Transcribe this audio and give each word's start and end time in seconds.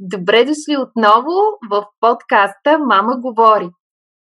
Добре 0.00 0.44
дошли 0.44 0.76
отново 0.76 1.32
в 1.70 1.86
подкаста 2.00 2.78
Мама 2.78 3.16
говори. 3.20 3.68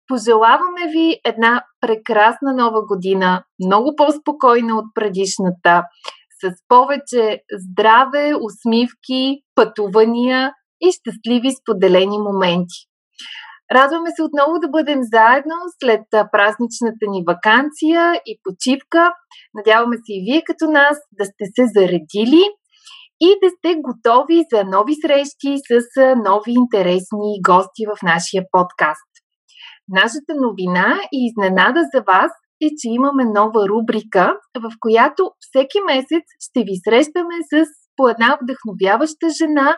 Пожелаваме 0.08 0.92
ви 0.92 1.20
една 1.26 1.64
прекрасна 1.82 2.54
нова 2.54 2.86
година, 2.86 3.44
много 3.66 3.94
по-спокойна 3.98 4.78
от 4.78 4.86
предишната, 4.96 5.84
с 6.42 6.54
повече 6.68 7.42
здраве, 7.52 8.34
усмивки, 8.42 9.42
пътувания 9.56 10.52
и 10.82 10.92
щастливи 10.92 11.52
споделени 11.52 12.18
моменти. 12.18 12.80
Радваме 13.72 14.10
се 14.16 14.24
отново 14.24 14.60
да 14.60 14.70
бъдем 14.70 15.00
заедно 15.02 15.56
след 15.84 16.02
празничната 16.32 17.06
ни 17.14 17.24
вакансия 17.28 18.22
и 18.26 18.40
почивка. 18.44 19.14
Надяваме 19.54 19.96
се 19.96 20.12
и 20.18 20.24
вие 20.28 20.42
като 20.46 20.72
нас 20.72 20.98
да 21.20 21.26
сте 21.26 21.46
се 21.56 21.64
заредили 21.76 22.44
и 23.22 23.30
да 23.44 23.50
сте 23.50 23.82
готови 23.82 24.46
за 24.54 24.64
нови 24.64 24.96
срещи 25.06 25.58
с 25.70 26.16
нови 26.26 26.52
интересни 26.64 27.30
гости 27.48 27.84
в 27.92 28.04
нашия 28.04 28.44
подкаст. 28.52 29.12
Нашата 29.90 30.34
новина 30.46 31.00
и 31.14 31.20
изненада 31.28 31.82
за 31.94 32.02
вас 32.02 32.32
е, 32.62 32.68
че 32.80 32.88
имаме 32.90 33.24
нова 33.26 33.68
рубрика, 33.70 34.40
в 34.60 34.72
която 34.80 35.32
всеки 35.40 35.80
месец 35.88 36.24
ще 36.40 36.60
ви 36.60 36.76
срещаме 36.84 37.36
с 37.52 37.66
по 37.96 38.10
една 38.10 38.38
вдъхновяваща 38.42 39.28
жена, 39.30 39.78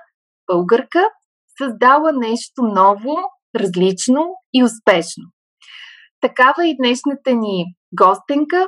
българка, 0.52 1.10
създала 1.58 2.12
нещо 2.12 2.62
ново, 2.62 3.16
различно 3.56 4.26
и 4.54 4.64
успешно. 4.64 5.24
Такава 6.22 6.68
и 6.68 6.78
днешната 6.78 7.34
ни 7.34 7.66
гостенка 7.94 8.68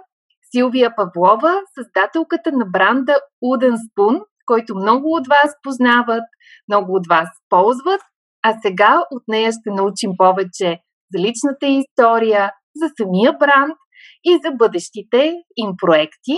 Силвия 0.51 0.93
Павлова, 0.95 1.61
създателката 1.75 2.51
на 2.51 2.65
бранда 2.65 3.15
Уден 3.41 3.75
Спун, 3.77 4.19
който 4.45 4.75
много 4.75 5.07
от 5.15 5.27
вас 5.27 5.55
познават, 5.63 6.23
много 6.67 6.95
от 6.95 7.07
вас 7.09 7.29
ползват, 7.49 8.01
а 8.43 8.53
сега 8.61 9.03
от 9.11 9.23
нея 9.27 9.51
ще 9.51 9.69
научим 9.69 10.11
повече 10.17 10.77
за 11.11 11.23
личната 11.25 11.67
история, 11.67 12.51
за 12.75 12.87
самия 12.97 13.33
бранд 13.33 13.77
и 14.23 14.31
за 14.43 14.51
бъдещите 14.51 15.33
им 15.57 15.71
проекти. 15.77 16.35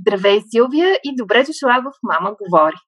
Здравей, 0.00 0.40
Силвия, 0.50 0.90
и 1.04 1.16
добре 1.16 1.44
дошла 1.44 1.76
в 1.84 1.90
Мама 2.02 2.30
говори. 2.42 2.80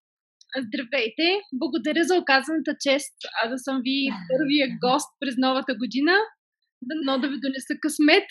Здравейте! 0.67 1.27
Благодаря 1.53 2.05
за 2.05 2.15
оказаната 2.17 2.73
чест 2.81 3.17
а 3.43 3.49
да 3.49 3.59
съм 3.59 3.77
ви 3.87 3.99
първия 4.31 4.67
гост 4.85 5.11
през 5.21 5.35
новата 5.39 5.75
година. 5.83 6.13
но 7.07 7.19
да 7.19 7.29
ви 7.29 7.37
донеса 7.45 7.75
късмет. 7.83 8.29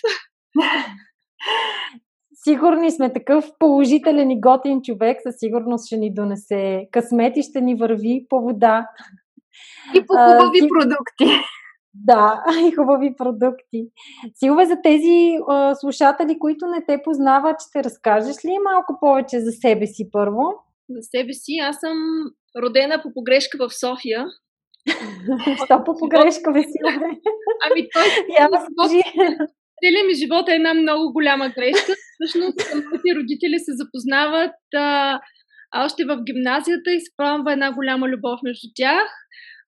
Сигурни 2.47 2.91
сме 2.91 3.13
такъв 3.13 3.45
положителен 3.59 4.31
и 4.31 4.41
готин 4.41 4.81
човек, 4.81 5.17
със 5.23 5.35
сигурност 5.39 5.88
ще 5.88 5.97
ни 5.97 6.13
донесе 6.13 6.87
късмет 6.91 7.37
и 7.37 7.43
ще 7.43 7.61
ни 7.61 7.75
върви 7.75 8.25
по 8.29 8.41
вода. 8.41 8.87
И 9.95 10.05
по 10.05 10.13
хубави 10.13 10.59
а, 10.63 10.67
продукти. 10.67 11.41
Да, 11.93 12.43
и 12.67 12.71
хубави 12.71 13.15
продукти. 13.17 13.87
Силве, 14.35 14.65
за 14.65 14.81
тези 14.83 15.37
а, 15.49 15.75
слушатели, 15.75 16.39
които 16.39 16.67
не 16.67 16.85
те 16.85 17.02
познават, 17.03 17.55
ще 17.69 17.83
разкажеш 17.83 18.45
ли 18.45 18.57
малко 18.63 18.97
повече 18.99 19.39
за 19.39 19.52
себе 19.52 19.87
си 19.87 20.09
първо? 20.11 20.43
За 20.89 21.02
себе 21.02 21.33
си, 21.33 21.52
аз 21.64 21.75
съм 21.80 21.97
родена 22.64 23.02
по 23.03 23.14
погрешка 23.14 23.58
в 23.67 23.73
София. 23.73 24.25
Що 25.65 25.83
по 25.83 25.97
погрешка, 25.97 26.52
бе, 26.52 26.61
Силве? 26.61 27.09
Ами 27.65 27.87
той... 27.93 28.03
Я 28.39 28.49
Целият 29.83 30.08
ми 30.08 30.13
живот 30.13 30.49
е 30.49 30.55
една 30.55 30.73
много 30.73 31.13
голяма 31.13 31.49
грешка. 31.49 31.91
Всъщност, 32.13 32.58
моите 32.73 33.15
родители 33.15 33.59
се 33.59 33.71
запознават 33.81 34.59
а, 34.75 35.19
още 35.86 36.05
в 36.05 36.23
гимназията 36.25 36.91
и 36.91 36.99
се 36.99 37.11
промва 37.17 37.53
една 37.53 37.73
голяма 37.73 38.08
любов 38.08 38.39
между 38.43 38.67
тях 38.75 39.08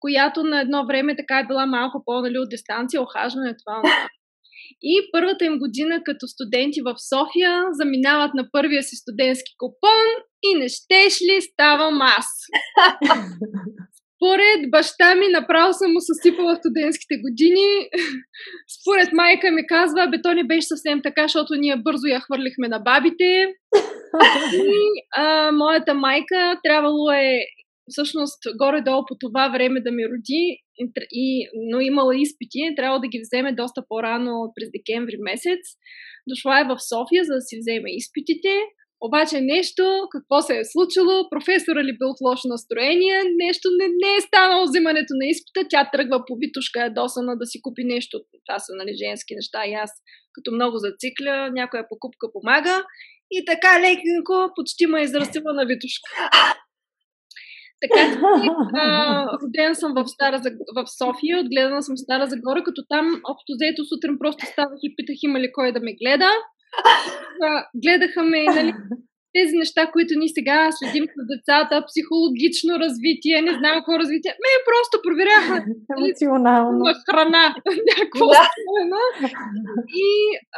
която 0.03 0.43
на 0.43 0.61
едно 0.61 0.85
време 0.85 1.15
така 1.15 1.39
е 1.39 1.47
била 1.47 1.65
малко 1.65 2.03
по-нали 2.05 2.37
от 2.39 2.49
дистанция, 2.49 3.01
охажване 3.01 3.55
това. 3.65 3.81
И 4.81 5.09
първата 5.11 5.45
им 5.45 5.59
година 5.59 6.01
като 6.05 6.27
студенти 6.27 6.81
в 6.81 6.95
София 7.09 7.63
заминават 7.71 8.33
на 8.33 8.49
първия 8.51 8.83
си 8.83 8.95
студентски 8.95 9.51
купон 9.57 10.07
и 10.43 10.55
не 10.59 10.67
щеш 10.69 11.21
ли 11.21 11.41
ставам 11.41 12.01
аз. 12.01 12.27
Според 14.23 14.71
баща 14.71 15.15
ми 15.15 15.27
направо 15.27 15.73
съм 15.73 15.91
му 15.93 16.01
съсипала 16.01 16.55
студентските 16.55 17.15
години. 17.25 17.69
Според 18.77 19.09
майка 19.13 19.51
ми 19.51 19.67
казва, 19.67 20.07
бе 20.11 20.21
то 20.21 20.33
не 20.33 20.43
беше 20.43 20.67
съвсем 20.67 21.01
така, 21.03 21.23
защото 21.23 21.55
ние 21.55 21.75
бързо 21.75 22.07
я 22.07 22.19
хвърлихме 22.19 22.67
на 22.67 22.79
бабите. 22.79 23.29
И 24.53 24.79
а, 25.17 25.51
моята 25.51 25.93
майка 25.93 26.59
трябвало 26.63 27.11
е 27.11 27.39
всъщност 27.89 28.39
горе-долу 28.57 29.01
по 29.07 29.15
това 29.19 29.49
време 29.49 29.81
да 29.81 29.91
ми 29.91 30.03
роди, 30.05 30.57
и, 31.11 31.47
но 31.71 31.79
имала 31.79 32.13
изпити, 32.17 32.73
трябва 32.75 32.99
да 32.99 33.07
ги 33.07 33.19
вземе 33.23 33.55
доста 33.55 33.83
по-рано 33.89 34.51
през 34.55 34.69
декември 34.71 35.17
месец. 35.19 35.61
Дошла 36.29 36.59
е 36.59 36.69
в 36.71 36.77
София, 36.89 37.23
за 37.23 37.33
да 37.33 37.41
си 37.41 37.57
вземе 37.59 37.89
изпитите. 37.95 38.53
Обаче 39.07 39.37
нещо, 39.41 39.83
какво 40.11 40.41
се 40.41 40.55
е 40.59 40.69
случило, 40.73 41.29
професора 41.29 41.83
ли 41.83 41.97
бил 41.99 42.09
в 42.13 42.23
лошо 42.27 42.47
настроение, 42.47 43.17
нещо 43.43 43.67
не, 43.79 43.87
не 44.03 44.11
е 44.17 44.21
станало 44.21 44.63
взимането 44.65 45.11
на 45.19 45.25
изпита, 45.25 45.61
тя 45.69 45.89
тръгва 45.93 46.17
по 46.27 46.33
витушка 46.41 46.79
ядосана 46.79 47.37
да 47.37 47.45
си 47.45 47.61
купи 47.61 47.83
нещо. 47.83 48.15
Това 48.45 48.59
са 48.59 48.71
нали, 48.75 48.93
женски 49.03 49.35
неща 49.35 49.59
и 49.65 49.73
аз 49.73 49.91
като 50.35 50.51
много 50.51 50.75
зацикля, 50.77 51.35
някоя 51.59 51.83
покупка 51.89 52.25
помага. 52.33 52.75
И 53.31 53.45
така 53.45 53.71
лекенко 53.83 54.35
почти 54.55 54.85
ме 54.85 55.01
израстила 55.01 55.53
на 55.53 55.65
витушка. 55.65 56.07
Така 57.83 58.01
че 58.09 58.17
родена 59.43 59.75
съм 59.75 59.91
в, 59.97 60.07
Стара, 60.07 60.41
в 60.75 60.79
София, 60.99 61.39
отгледана 61.39 61.81
съм 61.81 61.95
в 61.95 62.03
Стара 62.05 62.25
Загора, 62.27 62.63
като 62.63 62.81
там 62.89 63.05
общо 63.31 63.49
взето 63.55 63.85
сутрин 63.85 64.15
просто 64.19 64.45
ставах 64.45 64.79
и 64.83 64.95
питах 64.95 65.15
има 65.23 65.39
ли 65.39 65.51
кой 65.53 65.71
да 65.71 65.79
ме 65.79 65.93
гледа. 66.01 66.29
А, 67.43 67.65
гледаха 67.83 68.23
ме, 68.23 68.43
нали, 68.43 68.73
тези 69.37 69.55
неща, 69.57 69.91
които 69.93 70.11
ние 70.19 70.35
сега 70.37 70.69
следим 70.71 71.05
с 71.15 71.19
децата, 71.33 71.85
психологично 71.89 72.79
развитие, 72.85 73.41
не 73.41 73.53
знам 73.59 73.75
какво 73.77 73.99
развитие. 73.99 74.31
Ме 74.43 74.53
просто 74.69 74.95
проверяха. 75.05 75.55
Емоционално. 75.97 76.79
Храна. 77.09 77.45
Някакво 77.89 78.25
да. 78.35 78.49
И 80.05 80.09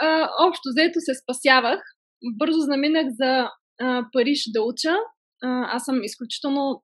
а, 0.01 0.29
общо 0.47 0.65
взето 0.73 0.99
се 0.99 1.13
спасявах. 1.21 1.79
Бързо 2.39 2.59
заминах 2.59 3.07
за 3.21 3.31
а, 3.81 4.05
Париж 4.13 4.41
да 4.53 4.61
уча. 4.61 4.95
А, 5.43 5.75
аз 5.75 5.85
съм 5.85 6.03
изключително 6.03 6.83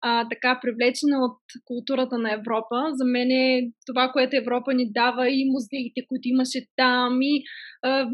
а, 0.00 0.28
така 0.28 0.58
привлечена 0.62 1.18
от 1.24 1.38
културата 1.64 2.18
на 2.18 2.32
Европа. 2.32 2.76
За 2.92 3.04
мен 3.04 3.30
е 3.30 3.70
това, 3.86 4.10
което 4.12 4.36
Европа 4.36 4.74
ни 4.74 4.92
дава 4.92 5.28
и 5.30 5.50
музеите, 5.50 6.00
които 6.08 6.28
имаше 6.28 6.66
там, 6.76 7.22
и, 7.22 7.42
а, 7.82 8.08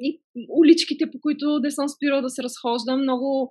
и 0.00 0.20
уличките, 0.48 1.10
по 1.12 1.20
които 1.20 1.60
не 1.62 1.70
съм 1.70 1.88
спирала 1.88 2.22
да 2.22 2.30
се 2.30 2.42
разхождам, 2.42 3.02
много 3.02 3.48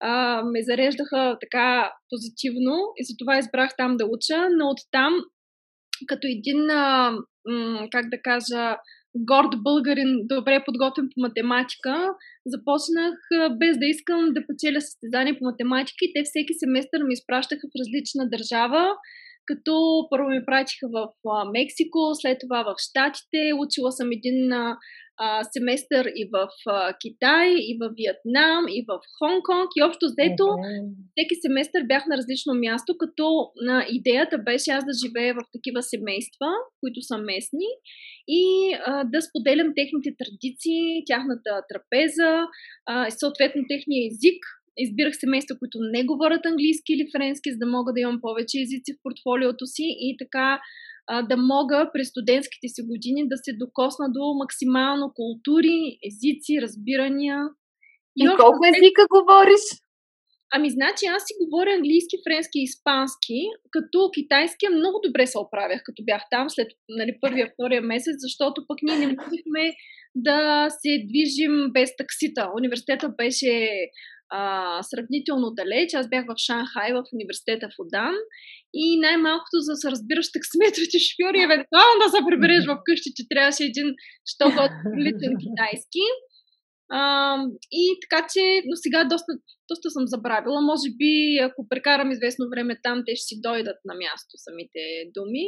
а, 0.00 0.42
ме 0.44 0.62
зареждаха 0.62 1.36
така 1.40 1.92
позитивно 2.10 2.76
и 2.96 3.04
затова 3.04 3.38
избрах 3.38 3.70
там 3.76 3.96
да 3.96 4.04
уча, 4.06 4.48
но 4.58 4.70
оттам 4.70 5.12
като 6.06 6.26
един, 6.26 6.70
а, 6.70 7.10
м- 7.48 7.88
как 7.90 8.08
да 8.10 8.22
кажа, 8.22 8.76
горд 9.14 9.62
българин, 9.62 10.20
добре 10.24 10.62
подготвен 10.66 11.08
по 11.14 11.20
математика, 11.20 12.14
започнах 12.46 13.14
без 13.58 13.78
да 13.78 13.86
искам 13.86 14.32
да 14.34 14.46
печеля 14.46 14.80
състезания 14.80 15.38
по 15.38 15.44
математика 15.44 16.00
и 16.02 16.12
те 16.14 16.22
всеки 16.24 16.54
семестър 16.54 17.02
ми 17.02 17.12
изпращаха 17.12 17.66
в 17.68 17.78
различна 17.80 18.28
държава, 18.28 18.88
като 19.46 20.06
първо 20.10 20.28
ми 20.28 20.44
пратиха 20.46 20.86
в 20.92 21.08
Мексико, 21.52 22.10
след 22.14 22.38
това 22.40 22.62
в 22.62 22.74
Штатите, 22.78 23.40
учила 23.58 23.92
съм 23.92 24.12
един 24.12 24.52
а, 24.52 25.44
семестър 25.44 26.04
и 26.16 26.28
в 26.32 26.48
а, 26.66 26.94
Китай, 27.02 27.48
и 27.70 27.78
в 27.80 27.84
Виетнам, 27.96 28.64
и 28.68 28.84
в 28.88 28.92
Хонг-Конг. 29.16 29.68
И 29.76 29.82
общо 29.82 30.06
взето, 30.06 30.46
всеки 31.12 31.34
семестър 31.46 31.82
бях 31.86 32.02
на 32.06 32.16
различно 32.16 32.54
място, 32.54 32.90
като 32.98 33.26
на 33.68 33.86
идеята 33.90 34.38
беше 34.38 34.70
аз 34.70 34.84
да 34.84 34.94
живея 35.02 35.34
в 35.34 35.50
такива 35.52 35.82
семейства, 35.82 36.48
които 36.80 37.00
са 37.02 37.18
местни, 37.18 37.70
и 38.28 38.42
а, 38.86 39.04
да 39.04 39.22
споделям 39.22 39.72
техните 39.76 40.10
традиции, 40.20 41.04
тяхната 41.06 41.50
трапеза, 41.68 42.32
а, 42.86 43.06
и 43.06 43.10
съответно 43.10 43.62
техния 43.68 44.06
език, 44.06 44.40
избирах 44.78 45.14
семейства, 45.16 45.58
които 45.58 45.78
не 45.80 46.04
говорят 46.04 46.46
английски 46.46 46.92
или 46.92 47.10
френски, 47.16 47.52
за 47.52 47.58
да 47.58 47.66
мога 47.66 47.92
да 47.92 48.00
имам 48.00 48.20
повече 48.20 48.60
езици 48.60 48.92
в 48.92 49.02
портфолиото 49.02 49.66
си 49.66 49.86
и 50.06 50.16
така 50.18 50.60
а, 51.06 51.22
да 51.22 51.36
мога 51.36 51.90
през 51.92 52.08
студентските 52.08 52.68
си 52.68 52.82
години 52.82 53.28
да 53.28 53.36
се 53.36 53.52
докосна 53.52 54.06
до 54.12 54.34
максимално 54.42 55.12
култури, 55.14 55.98
езици, 56.08 56.62
разбирания. 56.62 57.38
И, 58.16 58.24
и 58.24 58.36
колко 58.40 58.60
езика 58.66 59.02
говориш? 59.16 59.64
Ами, 60.54 60.70
значи 60.70 61.04
аз 61.06 61.22
си 61.26 61.34
говоря 61.42 61.70
английски, 61.74 62.16
френски 62.26 62.58
и 62.58 62.62
испански, 62.62 63.38
като 63.70 64.10
китайския 64.14 64.70
много 64.70 65.00
добре 65.06 65.26
се 65.26 65.38
оправях, 65.38 65.80
като 65.84 66.02
бях 66.04 66.22
там 66.30 66.50
след 66.50 66.68
нали, 66.88 67.18
първия, 67.20 67.50
втория 67.54 67.82
месец, 67.82 68.16
защото 68.18 68.66
пък 68.68 68.78
ние 68.82 68.98
не 68.98 69.06
можехме 69.06 69.64
да 70.14 70.68
се 70.70 71.04
движим 71.08 71.72
без 71.72 71.96
таксита. 71.96 72.50
Университета 72.58 73.08
беше 73.08 73.68
а, 74.34 74.42
сравнително 74.82 75.48
далеч. 75.60 75.94
Аз 75.94 76.08
бях 76.08 76.24
в 76.26 76.34
Шанхай, 76.46 76.90
в 76.92 77.04
университета 77.16 77.66
в 77.68 77.78
Удан 77.82 78.14
и 78.74 79.00
най-малкото 79.04 79.56
за 79.64 79.72
да 79.72 79.76
се 79.76 79.90
разбираш 79.90 80.26
таксиметрите 80.32 80.96
шофьори, 81.06 81.38
евентуално 81.48 81.96
да 82.04 82.08
се 82.14 82.20
прибереш 82.28 82.64
в 82.66 82.82
къщи, 82.86 83.10
че 83.16 83.28
трябваше 83.30 83.64
един, 83.64 83.88
що 84.32 84.44
личен 85.04 85.32
китайски. 85.44 86.04
А, 86.98 87.00
и 87.82 87.84
така 88.02 88.20
че, 88.32 88.42
но 88.68 88.74
сега 88.84 89.00
доста, 89.04 89.32
доста 89.70 89.90
съм 89.90 90.04
забравила. 90.06 90.60
Може 90.60 90.88
би, 91.00 91.12
ако 91.48 91.68
прекарам 91.68 92.10
известно 92.10 92.50
време 92.52 92.74
там, 92.82 93.02
те 93.06 93.12
ще 93.16 93.28
си 93.28 93.36
дойдат 93.46 93.78
на 93.88 93.94
място 94.02 94.32
самите 94.46 94.82
думи. 95.14 95.46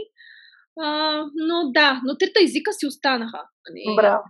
А, 0.80 1.18
но 1.34 1.70
да, 1.72 2.00
но 2.06 2.16
трите 2.18 2.42
езика 2.42 2.72
си 2.72 2.86
останаха. 2.86 3.40
Нали? 3.68 3.96
Браво. 3.96 4.22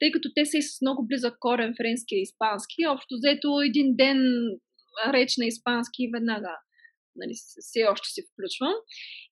Тъй 0.00 0.12
като 0.12 0.28
те 0.34 0.44
са 0.46 0.58
и 0.58 0.62
с 0.62 0.80
много 0.82 1.06
близък 1.06 1.34
корен 1.40 1.74
френски 1.76 2.14
и 2.14 2.22
испански, 2.22 2.86
общо 2.86 3.14
взето 3.14 3.60
един 3.60 3.96
ден 3.96 4.18
реч 5.12 5.36
на 5.38 5.46
испански 5.46 6.10
веднага 6.14 6.56
нали, 7.16 7.34
все 7.60 7.80
още 7.92 8.08
се 8.08 8.22
включвам. 8.22 8.74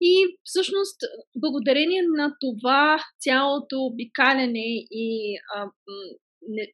И 0.00 0.12
всъщност, 0.44 0.98
благодарение 1.36 2.02
на 2.02 2.36
това 2.40 3.04
цялото 3.20 3.76
обикаляне 3.80 4.68
и 4.90 5.36
а, 5.54 5.70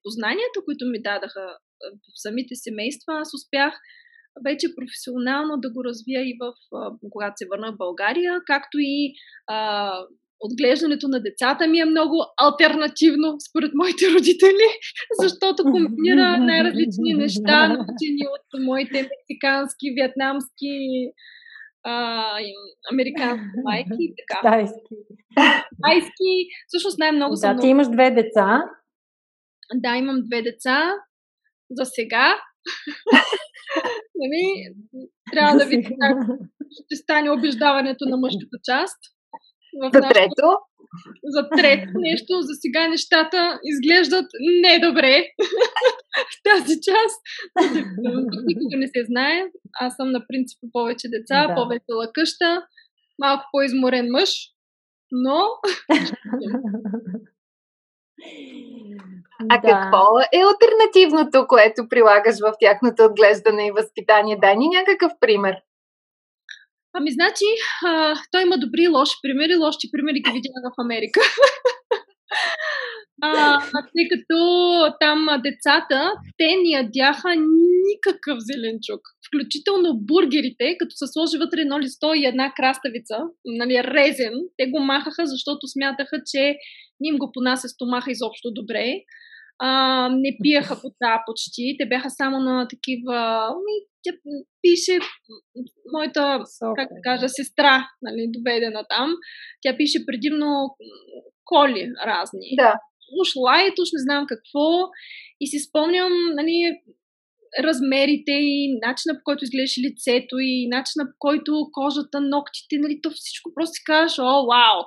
познанията, 0.02 0.64
които 0.64 0.86
ми 0.86 1.02
дадаха 1.02 1.58
в 1.82 2.22
самите 2.22 2.54
семейства, 2.54 3.12
аз 3.20 3.34
успях 3.34 3.74
вече 4.44 4.74
професионално 4.76 5.56
да 5.56 5.72
го 5.72 5.84
развия 5.84 6.22
и 6.22 6.38
в, 6.40 6.52
когато 7.10 7.34
се 7.36 7.46
върна 7.50 7.72
в 7.72 7.76
България, 7.76 8.40
както 8.46 8.78
и 8.80 9.12
а, 9.46 9.90
отглеждането 10.40 11.08
на 11.08 11.22
децата 11.22 11.68
ми 11.68 11.78
е 11.78 11.84
много 11.84 12.16
альтернативно 12.42 13.36
според 13.50 13.70
моите 13.74 14.04
родители, 14.14 14.68
защото 15.22 15.62
комбинира 15.62 16.38
най-различни 16.38 17.14
неща, 17.14 17.68
научени 17.68 18.24
от 18.34 18.64
моите 18.64 19.08
мексикански, 19.10 19.94
вьетнамски, 19.96 20.76
а, 21.84 22.24
американски 22.92 23.56
майки 23.64 24.00
и 24.00 24.14
така. 24.20 24.50
Тайски. 24.50 24.94
Тайски. 25.82 26.32
Всъщност 26.68 26.98
най-много 26.98 27.30
да, 27.30 27.36
съм... 27.36 27.56
Да, 27.56 27.62
ти 27.62 27.68
имаш 27.68 27.88
две 27.88 28.10
деца. 28.10 28.62
Да, 29.74 29.96
имам 29.96 30.22
две 30.22 30.42
деца. 30.42 30.94
За 31.70 31.84
сега. 31.84 32.36
нали, 34.20 34.44
трябва 35.32 35.58
да 35.58 35.64
видим 35.64 35.96
как 36.00 36.18
ще 36.84 36.96
стане 36.96 37.30
обиждаването 37.30 38.04
на 38.08 38.16
мъжката 38.16 38.58
част. 38.64 38.98
В 39.82 39.90
за 39.94 40.00
трето? 40.00 40.48
За 41.24 41.48
трето 41.56 41.92
нещо. 41.96 42.40
За 42.40 42.54
сега 42.54 42.88
нещата 42.88 43.58
изглеждат 43.64 44.26
недобре 44.62 45.22
в 46.30 46.42
тази 46.44 46.74
част. 46.74 47.20
Никога 48.46 48.76
не 48.76 48.86
се 48.86 49.04
знае. 49.04 49.44
Аз 49.80 49.96
съм 49.96 50.12
на 50.12 50.24
принцип 50.28 50.58
повече 50.72 51.08
деца, 51.08 51.46
да. 51.46 51.54
по-весела 51.54 52.12
къща, 52.14 52.62
малко 53.18 53.44
по-изморен 53.52 54.10
мъж, 54.10 54.30
но 55.12 55.38
А 59.50 59.60
да. 59.60 59.68
какво 59.68 60.04
е 60.32 60.40
альтернативното, 60.48 61.46
което 61.48 61.88
прилагаш 61.88 62.36
в 62.40 62.54
тяхното 62.60 63.04
отглеждане 63.04 63.66
и 63.66 63.70
възпитание? 63.70 64.38
Дай 64.40 64.56
ни 64.56 64.68
някакъв 64.68 65.12
пример. 65.20 65.54
Ами, 66.98 67.10
значи, 67.10 67.48
а, 67.86 68.14
той 68.32 68.42
има 68.42 68.58
добри 68.58 68.82
и 68.82 68.88
лоши 68.88 69.16
примери. 69.22 69.56
Лоши 69.56 69.92
примери 69.92 70.20
ги 70.20 70.30
видях 70.32 70.54
в 70.64 70.80
Америка. 70.80 71.20
а, 73.22 73.58
тъй 73.70 74.06
като 74.12 74.38
там 75.00 75.26
децата, 75.46 76.12
те 76.38 76.46
ни 76.62 76.70
ядяха 76.72 77.28
никакъв 77.88 78.38
зеленчук. 78.38 79.02
Включително 79.28 79.98
бургерите, 80.08 80.76
като 80.78 80.94
се 80.96 81.06
сложи 81.06 81.38
вътре 81.38 81.60
едно 81.60 81.80
листо 81.80 82.14
и 82.14 82.26
една 82.26 82.52
краставица, 82.56 83.18
нали, 83.44 83.84
резен, 83.84 84.34
те 84.56 84.70
го 84.70 84.80
махаха, 84.80 85.26
защото 85.26 85.68
смятаха, 85.68 86.16
че 86.30 86.42
не 87.00 87.08
им 87.08 87.16
го 87.18 87.30
понася 87.32 87.68
стомаха 87.68 88.10
изобщо 88.10 88.50
добре 88.52 88.84
а, 89.58 90.08
не 90.08 90.36
пиеха 90.42 90.74
вода 90.74 91.22
почти. 91.26 91.76
Те 91.78 91.86
бяха 91.88 92.10
само 92.10 92.40
на 92.40 92.68
такива... 92.68 93.48
Ми, 93.64 93.86
тя 94.02 94.12
пише 94.62 94.98
моята, 95.92 96.44
как 96.76 96.88
да 96.88 97.00
кажа, 97.02 97.28
сестра, 97.28 97.88
нали, 98.02 98.26
доведена 98.28 98.84
там. 98.88 99.14
Тя 99.62 99.76
пише 99.76 100.06
предимно 100.06 100.76
коли 101.44 101.92
разни. 102.06 102.48
Да. 102.56 102.74
Уж 103.20 103.28
лайт, 103.36 103.78
уж 103.78 103.88
не 103.92 104.02
знам 104.02 104.26
какво. 104.28 104.90
И 105.40 105.46
си 105.46 105.58
спомням, 105.58 106.12
нали, 106.34 106.80
размерите 107.62 108.32
и 108.32 108.78
начина 108.86 109.14
по 109.14 109.20
който 109.24 109.44
изглеждаше 109.44 109.80
лицето 109.80 110.38
и 110.38 110.68
начина 110.68 111.04
по 111.04 111.16
който 111.18 111.68
кожата, 111.72 112.20
ногтите, 112.20 112.78
нали, 112.78 113.00
то 113.02 113.10
всичко 113.10 113.50
просто 113.54 113.74
си 113.74 113.84
казваш, 113.84 114.18
о, 114.18 114.46
вау! 114.46 114.78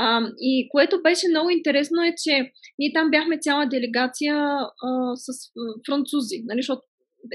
А, 0.00 0.20
и 0.40 0.68
което 0.70 1.02
беше 1.02 1.28
много 1.28 1.50
интересно 1.50 2.02
е, 2.04 2.14
че 2.24 2.52
ние 2.78 2.92
там 2.94 3.10
бяхме 3.10 3.38
цяла 3.38 3.66
делегация 3.66 4.34
а, 4.88 5.16
с 5.16 5.26
французи, 5.86 6.42
нали, 6.44 6.58
защото 6.58 6.82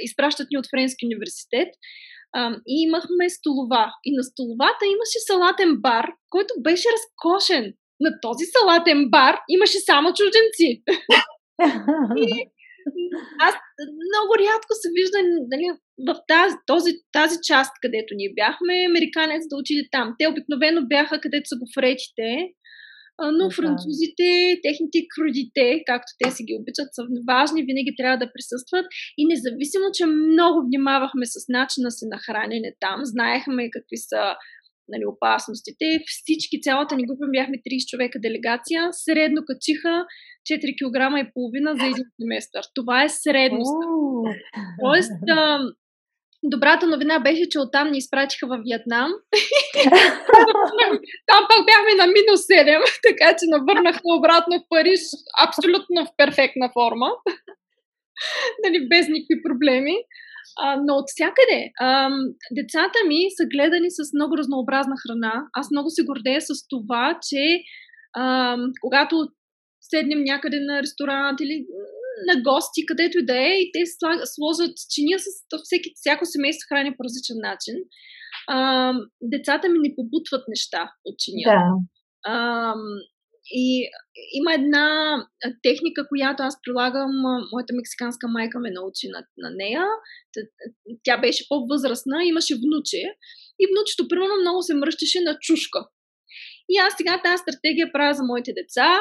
изпращат 0.01 0.47
ни 0.51 0.57
от 0.57 0.69
Френски 0.71 1.05
университет. 1.05 1.67
А, 2.35 2.55
и 2.67 2.75
имахме 2.87 3.29
столова. 3.29 3.93
И 4.03 4.15
на 4.15 4.23
столовата 4.23 4.85
имаше 4.85 5.19
салатен 5.27 5.81
бар, 5.81 6.05
който 6.29 6.53
беше 6.59 6.87
разкошен. 6.95 7.73
На 7.99 8.11
този 8.21 8.45
салатен 8.45 9.09
бар 9.09 9.39
имаше 9.49 9.79
само 9.79 10.13
чужденци. 10.13 10.83
и 12.17 12.49
аз 13.47 13.55
много 14.09 14.31
рядко 14.45 14.71
се 14.81 14.89
вижда 14.97 15.19
нали, 15.53 15.67
в 16.07 16.11
тази, 16.27 16.55
този, 16.71 16.91
тази 17.11 17.37
част, 17.49 17.71
където 17.81 18.11
ние 18.19 18.37
бяхме, 18.41 18.89
американец 18.91 19.43
да 19.49 19.55
отиде 19.57 19.83
там. 19.91 20.15
Те 20.19 20.27
обикновено 20.27 20.81
бяха 20.93 21.21
където 21.21 21.47
са 21.49 21.55
гофретите, 21.61 22.29
но 23.37 23.51
французите, 23.51 24.29
техните 24.65 24.99
крудите, 25.13 25.83
както 25.89 26.09
те 26.19 26.31
си 26.31 26.43
ги 26.43 26.57
обичат, 26.59 26.89
са 26.91 27.03
важни, 27.31 27.67
винаги 27.69 27.93
трябва 27.97 28.17
да 28.17 28.31
присъстват. 28.33 28.85
И 29.17 29.21
независимо, 29.31 29.85
че 29.97 30.05
много 30.05 30.57
внимавахме 30.67 31.25
с 31.25 31.37
начина 31.49 31.91
си 31.91 32.05
на 32.13 32.17
хранене 32.25 32.71
там, 32.79 32.99
знаехме 33.03 33.71
какви 33.75 33.97
са 33.97 34.21
нали, 34.87 35.05
опасностите. 35.05 35.85
Всички, 36.07 36.61
цялата 36.61 36.95
ни 36.95 37.05
група, 37.05 37.25
бяхме 37.31 37.57
30 37.57 37.89
човека 37.89 38.19
делегация, 38.19 38.81
средно 38.91 39.41
качиха 39.47 40.05
4 40.51 40.75
кг 40.79 40.97
и 41.27 41.31
половина 41.33 41.75
за 41.79 41.85
един 41.85 42.05
семестър. 42.21 42.63
Това 42.75 43.03
е 43.03 43.09
средност. 43.09 43.79
Тоест, 44.83 45.11
а, 45.29 45.59
добрата 46.43 46.87
новина 46.87 47.19
беше, 47.19 47.49
че 47.49 47.59
оттам 47.59 47.91
ни 47.91 47.97
изпратиха 47.97 48.47
в 48.47 48.61
Виетнам. 48.63 49.11
Там 51.29 51.41
пак 51.49 51.61
бяхме 51.69 51.93
на 52.01 52.07
минус 52.17 52.41
7, 52.41 52.81
така 53.07 53.27
че 53.37 53.45
навърнахме 53.55 54.09
обратно 54.19 54.59
в 54.59 54.65
Париж 54.69 54.99
абсолютно 55.47 56.05
в 56.05 56.09
перфектна 56.17 56.69
форма. 56.73 57.09
нали, 58.63 58.87
без 58.89 59.07
никакви 59.07 59.43
проблеми. 59.47 59.95
А, 60.61 60.75
но 60.85 60.93
от 60.93 61.05
всякъде, 61.07 61.71
а, 61.79 62.09
децата 62.51 62.99
ми 63.07 63.19
са 63.37 63.43
гледани 63.53 63.89
с 63.91 63.99
много 64.13 64.37
разнообразна 64.37 64.95
храна. 65.03 65.45
Аз 65.53 65.71
много 65.71 65.89
се 65.89 66.03
гордея 66.03 66.41
с 66.41 66.67
това, 66.69 67.19
че 67.29 67.61
а, 68.13 68.57
когато 68.81 69.15
седнем 69.81 70.23
някъде 70.23 70.59
на 70.59 70.81
ресторант 70.81 71.39
или 71.41 71.65
на 72.27 72.41
гости, 72.41 72.85
където 72.85 73.19
и 73.19 73.25
да 73.25 73.37
е, 73.37 73.51
и 73.63 73.71
те 73.73 73.79
сложат 74.25 74.73
чиния 74.93 75.19
с 75.19 75.25
всеки, 75.63 75.89
всяко 75.95 76.25
семейство 76.25 76.67
храни 76.69 76.91
по 76.97 77.03
различен 77.03 77.37
начин. 77.49 77.75
А, 78.47 78.93
децата 79.21 79.69
ми 79.69 79.79
не 79.79 79.95
побутват 79.95 80.43
неща 80.47 80.91
от 81.05 81.15
чиния. 81.19 81.49
Да. 81.49 81.61
А, 82.25 82.73
и 83.51 83.89
има 84.33 84.53
една 84.53 85.17
техника, 85.63 86.07
която 86.07 86.43
аз 86.43 86.55
прилагам, 86.63 87.11
моята 87.51 87.73
мексиканска 87.75 88.27
майка 88.27 88.59
ме 88.59 88.71
научи 88.71 89.07
на, 89.07 89.19
на 89.37 89.49
нея. 89.55 89.85
Тя 91.03 91.17
беше 91.17 91.47
по-възрастна, 91.49 92.23
имаше 92.25 92.55
внуче. 92.55 93.01
И 93.59 93.63
внучето, 93.71 94.07
примерно, 94.07 94.41
много 94.41 94.61
се 94.61 94.73
мръщеше 94.73 95.19
на 95.21 95.37
чушка. 95.41 95.79
И 96.69 96.77
аз 96.77 96.93
сега 96.97 97.21
тази 97.23 97.41
стратегия 97.41 97.91
правя 97.93 98.13
за 98.13 98.23
моите 98.23 98.53
деца. 98.53 98.99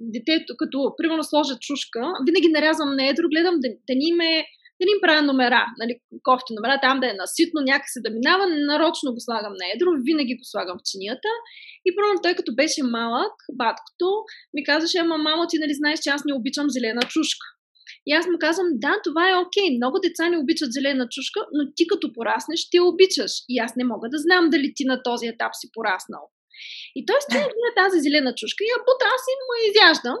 Детето, 0.00 0.54
като 0.58 0.94
примерно 0.96 1.24
сложа 1.24 1.54
чушка, 1.60 2.00
винаги 2.26 2.48
нарязвам 2.48 2.96
на 2.96 3.06
едро, 3.08 3.28
гледам 3.28 3.54
да, 3.62 3.68
да 3.88 3.94
ни 3.94 4.12
ме 4.12 4.44
да 4.84 4.90
им 4.94 5.00
правя 5.02 5.22
номера, 5.22 5.62
нали, 5.80 5.94
кофти 6.28 6.50
номера, 6.56 6.76
там 6.82 7.00
да 7.00 7.06
е 7.10 7.20
наситно, 7.22 7.58
някакси 7.60 7.98
да 8.06 8.10
минава, 8.16 8.44
нарочно 8.72 9.14
го 9.14 9.20
слагам 9.26 9.54
на 9.60 9.66
едро, 9.74 9.88
винаги 10.08 10.34
го 10.40 10.44
слагам 10.52 10.76
в 10.78 10.86
чинията. 10.90 11.30
И 11.86 11.88
първо 11.96 12.22
той 12.22 12.34
като 12.34 12.54
беше 12.60 12.82
малък, 12.82 13.34
баткото, 13.52 14.06
ми 14.54 14.64
казваше, 14.64 14.98
ама 14.98 15.16
мамо, 15.18 15.42
ти 15.48 15.56
нали 15.58 15.74
знаеш, 15.74 15.98
че 16.04 16.10
аз 16.10 16.24
не 16.24 16.34
обичам 16.34 16.70
зелена 16.70 17.02
чушка. 17.14 17.46
И 18.06 18.12
аз 18.12 18.26
му 18.26 18.36
казвам, 18.40 18.68
да, 18.72 18.92
това 19.04 19.30
е 19.30 19.40
окей. 19.44 19.68
Много 19.76 19.96
деца 19.98 20.28
не 20.28 20.38
обичат 20.38 20.72
зелена 20.72 21.06
чушка, 21.14 21.40
но 21.52 21.62
ти 21.76 21.86
като 21.86 22.12
пораснеш, 22.12 22.70
ти 22.70 22.80
обичаш. 22.80 23.32
И 23.48 23.58
аз 23.58 23.76
не 23.76 23.84
мога 23.84 24.08
да 24.08 24.18
знам 24.18 24.50
дали 24.50 24.72
ти 24.76 24.84
на 24.84 25.02
този 25.02 25.26
етап 25.26 25.52
си 25.60 25.66
пораснал. 25.74 26.24
И 26.98 27.06
той 27.06 27.20
стои 27.20 27.46
на 27.66 27.70
тази 27.82 27.98
зелена 28.00 28.32
чушка 28.40 28.60
и 28.64 28.72
я 28.74 28.78
бута, 28.86 29.04
аз 29.14 29.22
и 29.32 29.34
му 29.44 29.54
изяждам. 29.68 30.18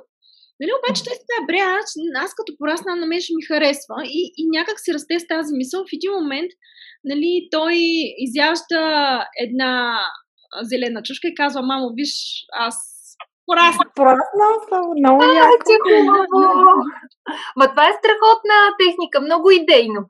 Нали, 0.60 0.70
обаче 0.78 1.04
той 1.04 1.14
си 1.14 1.46
бре, 1.48 1.60
аз, 1.78 1.88
аз 2.24 2.34
като 2.34 2.52
порасна 2.58 2.96
на 2.96 3.06
мен 3.06 3.20
ще 3.20 3.32
ми 3.36 3.42
харесва 3.50 3.98
и, 4.04 4.32
и 4.36 4.42
някак 4.56 4.80
си 4.80 4.94
расте 4.94 5.20
с 5.20 5.26
тази 5.26 5.54
мисъл. 5.54 5.80
В 5.84 5.96
един 5.98 6.12
момент 6.12 6.50
нали, 7.04 7.48
той 7.50 7.74
изяжда 8.26 8.82
една 9.44 10.00
зелена 10.62 11.02
чушка 11.02 11.28
и 11.28 11.34
казва, 11.34 11.62
мамо, 11.62 11.90
виж, 11.96 12.12
аз 12.52 12.76
Порасна. 13.46 13.84
Порасна 13.96 14.46
съм, 14.68 14.84
много 14.98 15.24
яко. 15.24 15.50
Ма 17.56 17.68
това 17.70 17.88
е 17.88 17.98
страхотна 18.00 18.58
техника, 18.78 19.20
много 19.20 19.50
идейно. 19.50 20.00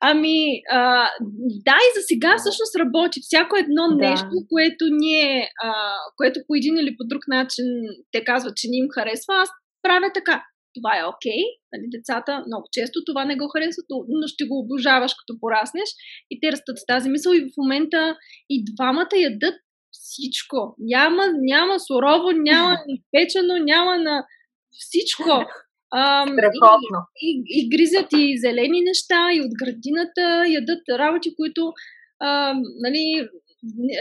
Ами, 0.00 0.62
а, 0.70 1.08
да, 1.68 1.76
и 1.86 1.88
за 1.96 2.02
сега 2.06 2.34
всъщност 2.38 2.76
работи. 2.76 3.20
Всяко 3.22 3.56
едно 3.56 3.88
да. 3.88 4.10
нещо, 4.10 4.34
което 4.52 4.84
ние, 4.90 5.48
а, 5.64 5.72
което 6.16 6.40
по 6.46 6.54
един 6.54 6.78
или 6.78 6.96
по 6.96 7.04
друг 7.04 7.22
начин 7.28 7.66
те 8.12 8.24
казват, 8.24 8.56
че 8.56 8.68
ни 8.68 8.78
им 8.78 8.88
харесва, 8.94 9.34
аз 9.34 9.50
правя 9.82 10.10
така. 10.14 10.44
Това 10.74 10.98
е 10.98 11.04
окей. 11.04 11.32
Okay. 11.32 11.42
Нали, 11.72 11.86
децата 11.96 12.32
много 12.46 12.66
често 12.72 13.04
това 13.06 13.24
не 13.24 13.36
го 13.36 13.48
харесват, 13.48 13.86
но 13.90 14.26
ще 14.26 14.44
го 14.44 14.58
обожаваш 14.58 15.12
като 15.14 15.40
пораснеш. 15.40 15.88
И 16.30 16.40
те 16.40 16.52
растат 16.52 16.78
с 16.78 16.86
тази 16.86 17.08
мисъл 17.10 17.32
и 17.32 17.40
в 17.40 17.56
момента 17.56 18.16
и 18.50 18.64
двамата 18.74 19.16
ядат 19.16 19.54
всичко. 19.90 20.74
Няма, 20.78 21.22
няма 21.32 21.80
сурово, 21.80 22.30
няма 22.30 22.78
печено, 23.12 23.54
няма 23.58 23.98
на 23.98 24.24
всичко. 24.72 25.44
Ам, 25.94 26.28
Страхотно. 26.28 27.00
И, 27.22 27.42
и, 27.46 27.60
и 27.60 27.68
гризят 27.68 28.08
и 28.16 28.38
зелени 28.38 28.80
неща, 28.80 29.32
и 29.34 29.40
от 29.40 29.52
градината, 29.58 30.44
ядат 30.48 30.82
работи, 30.98 31.34
които 31.36 31.72
ам, 32.22 32.62
нали, 32.80 33.28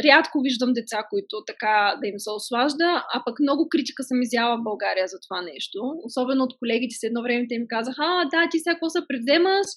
рядко 0.04 0.42
виждам 0.42 0.74
деца, 0.74 1.00
които 1.10 1.44
така 1.48 1.98
да 2.01 2.08
им 2.08 2.20
се 2.20 2.32
ослажда, 2.32 3.04
а 3.13 3.24
пък 3.25 3.39
много 3.39 3.70
критика 3.70 4.04
съм 4.04 4.22
изяла 4.22 4.58
в 4.58 4.63
България 4.63 5.08
за 5.08 5.18
това 5.25 5.42
нещо. 5.42 5.80
Особено 6.04 6.44
от 6.44 6.58
колегите 6.60 6.96
си 6.96 7.06
едно 7.06 7.22
време 7.22 7.46
те 7.50 7.56
им 7.56 7.65
казаха, 7.68 8.04
а, 8.04 8.25
да, 8.34 8.50
ти 8.51 8.60
сега 8.60 8.74
какво 8.74 8.89
се 8.89 9.08
превземаш, 9.08 9.68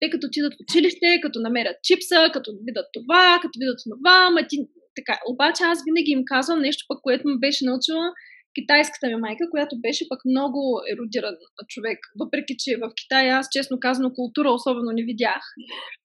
те 0.00 0.10
като 0.10 0.26
отидат 0.26 0.54
в 0.54 0.62
училище, 0.64 1.20
като 1.22 1.40
намерят 1.40 1.76
чипса, 1.82 2.30
като 2.32 2.50
видят 2.66 2.86
това, 2.92 3.38
като 3.42 3.54
видят 3.60 3.78
това, 3.84 4.30
ма 4.30 4.46
ти... 4.48 4.56
Така. 4.98 5.18
Обаче 5.32 5.62
аз 5.64 5.78
винаги 5.86 6.10
им 6.10 6.22
казвам 6.24 6.60
нещо 6.60 6.84
пък, 6.88 6.98
което 7.02 7.28
ме 7.28 7.38
беше 7.38 7.64
научила 7.64 8.12
китайската 8.58 9.06
ми 9.06 9.16
майка, 9.16 9.44
която 9.50 9.80
беше 9.80 10.08
пък 10.08 10.20
много 10.24 10.60
еродиран 10.92 11.36
човек. 11.68 11.98
Въпреки, 12.20 12.54
че 12.58 12.76
в 12.76 12.92
Китай 13.00 13.30
аз, 13.30 13.48
честно 13.52 13.80
казано, 13.80 14.14
култура 14.14 14.50
особено 14.50 14.90
не 14.92 15.02
видях. 15.02 15.42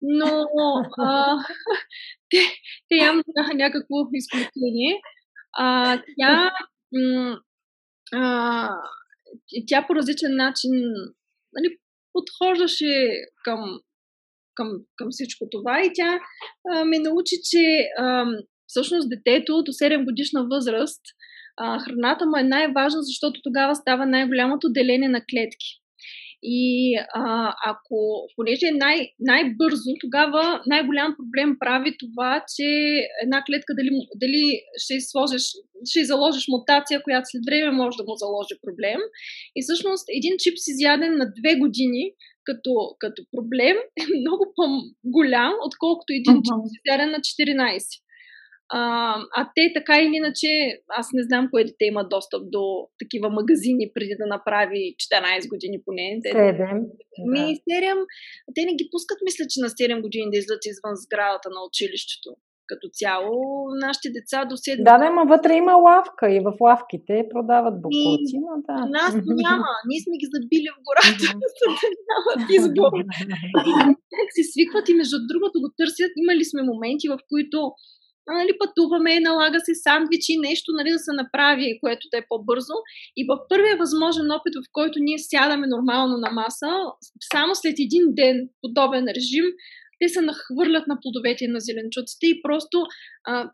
Но 0.01 0.45
а, 0.98 1.38
те, 2.29 2.38
те 2.89 2.95
явно 2.95 3.24
някакво 3.53 3.95
изключение. 4.13 5.01
А, 5.53 5.98
тя, 6.17 6.51
а, 8.13 8.69
тя 9.67 9.86
по 9.88 9.95
различен 9.95 10.36
начин 10.36 10.71
нали, 11.53 11.77
подхождаше 12.13 13.12
към, 13.43 13.79
към, 14.55 14.67
към 14.95 15.07
всичко 15.12 15.45
това 15.51 15.81
и 15.86 15.91
тя 15.93 16.19
а, 16.71 16.86
ме 16.86 17.00
научи, 17.00 17.36
че 17.50 17.89
а, 17.98 18.25
всъщност 18.67 19.10
детето 19.10 19.63
до 19.63 19.71
7 19.71 20.05
годишна 20.05 20.48
възраст 20.48 21.01
а, 21.58 21.79
храната 21.79 22.25
му 22.25 22.38
е 22.38 22.43
най-важна, 22.43 23.01
защото 23.01 23.41
тогава 23.43 23.75
става 23.75 24.05
най-голямото 24.05 24.70
деление 24.70 25.10
на 25.10 25.22
клетки. 25.31 25.81
И 26.43 26.96
а, 27.13 27.53
ако, 27.65 27.98
понеже 28.36 28.65
е 28.67 28.79
най- 28.86 29.10
най-бързо, 29.20 29.91
тогава 30.01 30.62
най-голям 30.67 31.15
проблем 31.20 31.58
прави 31.60 31.98
това, 32.00 32.43
че 32.55 32.67
една 33.24 33.43
клетка 33.48 33.72
дали, 33.79 33.89
дали 34.24 34.43
ще, 34.84 34.96
сложиш, 35.01 35.43
ще 35.89 36.05
заложиш 36.05 36.46
мутация, 36.48 37.03
която 37.03 37.25
след 37.31 37.43
време 37.48 37.72
може 37.72 37.98
да 37.98 38.03
му 38.08 38.15
заложи 38.24 38.55
проблем. 38.65 39.00
И 39.58 39.60
всъщност 39.63 40.05
един 40.17 40.34
чип 40.43 40.53
си 40.58 40.72
изяден 40.72 41.13
на 41.17 41.25
две 41.39 41.53
години 41.63 42.03
като, 42.48 42.72
като 43.00 43.22
проблем 43.36 43.77
е 44.01 44.03
много 44.22 44.43
по-голям, 44.55 45.53
отколкото 45.67 46.10
един 46.13 46.38
uh-huh. 46.38 46.48
чип 46.48 46.60
си 46.70 46.77
изяден 46.81 47.10
на 47.15 47.20
14. 47.20 48.01
А, 48.73 48.81
а 49.39 49.41
те 49.55 49.63
така 49.77 49.95
или 50.01 50.15
иначе, 50.21 50.49
аз 50.99 51.07
не 51.13 51.23
знам 51.23 51.47
кое 51.51 51.63
дете 51.63 51.85
има 51.85 52.03
достъп 52.15 52.41
до 52.55 52.63
такива 53.01 53.29
магазини 53.29 53.85
преди 53.95 54.15
да 54.21 54.27
направи 54.35 54.81
14 55.03 55.49
години 55.53 55.77
поне. 55.85 56.05
7. 56.25 56.85
Ми, 57.33 57.43
7. 57.69 58.05
Те 58.55 58.61
не 58.65 58.73
ги 58.79 58.85
пускат, 58.91 59.19
мисля, 59.27 59.45
че 59.51 59.57
на 59.65 59.69
7 59.69 60.01
години 60.05 60.31
да 60.31 60.37
излизат 60.37 60.65
извън 60.65 60.95
сградата 61.03 61.49
на 61.55 61.59
училището. 61.69 62.29
Като 62.71 62.85
цяло, 62.99 63.35
нашите 63.85 64.09
деца 64.17 64.39
до 64.51 64.55
7. 64.55 64.83
Да, 64.89 64.95
да, 65.01 65.07
ма 65.17 65.23
вътре 65.33 65.53
има 65.63 65.75
лавка 65.87 66.25
и 66.35 66.39
в 66.47 66.49
лавките 66.67 67.15
продават 67.33 67.75
бокуци, 67.83 68.35
но 68.45 68.53
да. 68.67 68.75
Нас 68.97 69.13
няма. 69.43 69.71
Ние 69.89 70.01
сме 70.05 70.15
ги 70.21 70.27
забили 70.35 70.69
в 70.75 70.79
гората, 70.87 71.25
за 71.59 71.67
да 71.81 71.87
нямат 72.09 72.41
избор. 72.57 72.91
се 74.35 74.43
свикват 74.51 74.85
и 74.89 74.99
между 75.01 75.17
другото 75.29 75.55
го 75.63 75.69
търсят. 75.79 76.11
Имали 76.21 76.43
сме 76.51 76.69
моменти, 76.71 77.07
в 77.13 77.19
които 77.31 77.59
нали, 78.39 78.53
пътуваме, 78.63 79.19
налага 79.19 79.59
се 79.59 79.73
сандвичи, 79.85 80.33
нещо 80.47 80.69
нали, 80.77 80.89
да 80.91 81.00
се 81.00 81.13
направи, 81.13 81.79
което 81.83 82.07
да 82.11 82.17
е 82.17 82.27
по-бързо. 82.29 82.77
И 83.19 83.21
в 83.29 83.31
първия 83.50 83.77
възможен 83.77 84.31
опит, 84.31 84.53
в 84.55 84.69
който 84.71 84.95
ние 85.00 85.19
сядаме 85.19 85.67
нормално 85.67 86.15
на 86.17 86.31
маса, 86.31 86.69
само 87.33 87.55
след 87.55 87.75
един 87.79 88.05
ден 88.19 88.38
подобен 88.61 89.05
режим, 89.17 89.47
те 90.00 90.07
се 90.09 90.21
нахвърлят 90.21 90.88
на 90.88 90.97
плодовете 91.01 91.47
на 91.47 91.59
зеленчуците 91.59 92.25
и 92.27 92.41
просто 92.41 92.77
а, 93.27 93.51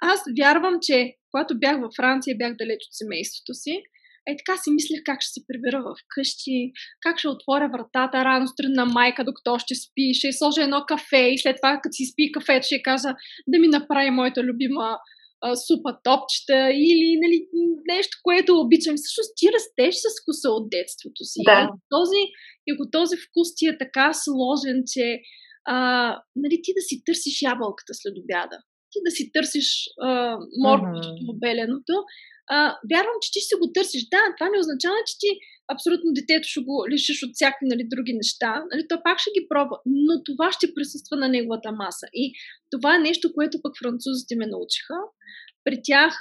аз 0.00 0.20
вярвам, 0.38 0.74
че 0.82 1.12
когато 1.30 1.58
бях 1.58 1.80
във 1.80 1.92
Франция, 1.96 2.36
бях 2.38 2.56
далеч 2.56 2.80
от 2.86 2.94
семейството 3.00 3.54
си, 3.54 3.82
е 4.30 4.32
така 4.40 4.54
си 4.62 4.70
мислех 4.70 5.00
как 5.04 5.18
ще 5.22 5.32
се 5.32 5.46
прибера 5.48 5.80
в 5.86 5.90
къщи, 6.14 6.72
как 7.00 7.18
ще 7.18 7.28
отворя 7.28 7.68
вратата 7.72 8.24
рано 8.24 8.48
сутрин 8.48 8.72
на 8.72 8.84
майка, 8.84 9.24
докато 9.24 9.58
ще 9.58 9.74
спи, 9.74 10.14
ще 10.14 10.32
сложа 10.32 10.62
едно 10.62 10.84
кафе 10.88 11.22
и 11.32 11.38
след 11.38 11.56
това, 11.56 11.80
като 11.82 11.92
си 11.92 12.04
спи 12.12 12.32
кафето, 12.32 12.66
ще 12.66 12.82
кажа 12.82 13.10
да 13.48 13.58
ми 13.58 13.68
направи 13.68 14.10
моята 14.10 14.40
любима 14.42 14.88
а, 15.40 15.56
супа 15.66 15.90
топчета 16.04 16.60
или 16.86 17.08
нали, 17.24 17.38
нещо, 17.94 18.14
което 18.22 18.60
обичам. 18.60 18.94
Всъщност 18.96 19.32
ти 19.36 19.46
растеш 19.56 19.94
с 20.04 20.06
вкуса 20.20 20.48
от 20.56 20.64
детството 20.70 21.24
си. 21.30 21.40
Да. 21.44 21.52
И 21.52 21.64
ако 21.64 21.76
този, 21.94 22.22
и 22.66 22.68
ако 22.74 22.84
този 22.90 23.16
вкус 23.24 23.48
ти 23.56 23.64
е 23.66 23.78
така 23.78 24.06
сложен, 24.24 24.78
че 24.92 25.06
а, 25.64 25.76
нали, 26.42 26.56
ти 26.64 26.70
да 26.78 26.82
си 26.88 26.94
търсиш 27.06 27.36
ябълката 27.42 27.92
след 27.94 28.14
обяда, 28.22 28.56
ти 28.92 28.98
да 29.06 29.10
си 29.10 29.32
търсиш 29.32 29.68
морковото, 30.64 31.08
uh-huh. 31.08 31.38
беленото, 31.44 31.94
а, 32.50 32.58
вярвам, 32.92 33.18
че 33.22 33.32
ти 33.32 33.40
ще 33.40 33.56
го 33.60 33.72
търсиш. 33.72 34.02
Да, 34.14 34.22
това 34.36 34.48
не 34.50 34.62
означава, 34.62 34.98
че 35.06 35.14
ти 35.22 35.30
абсолютно 35.74 36.16
детето 36.18 36.48
ще 36.48 36.60
го 36.60 36.86
лишиш 36.90 37.22
от 37.22 37.30
всякакви 37.34 37.66
нали, 37.72 37.84
други 37.92 38.12
неща. 38.12 38.52
Нали, 38.72 38.82
то 38.88 38.96
пак 39.04 39.18
ще 39.18 39.30
ги 39.36 39.46
пробва, 39.50 39.76
но 39.86 40.22
това 40.24 40.52
ще 40.52 40.74
присъства 40.74 41.16
на 41.16 41.28
неговата 41.28 41.72
маса. 41.72 42.06
И 42.12 42.32
това 42.70 42.96
е 42.96 43.04
нещо, 43.08 43.32
което 43.34 43.62
пък 43.62 43.72
французите 43.82 44.36
ме 44.36 44.46
научиха. 44.46 44.98
При 45.68 45.78
тях 45.90 46.14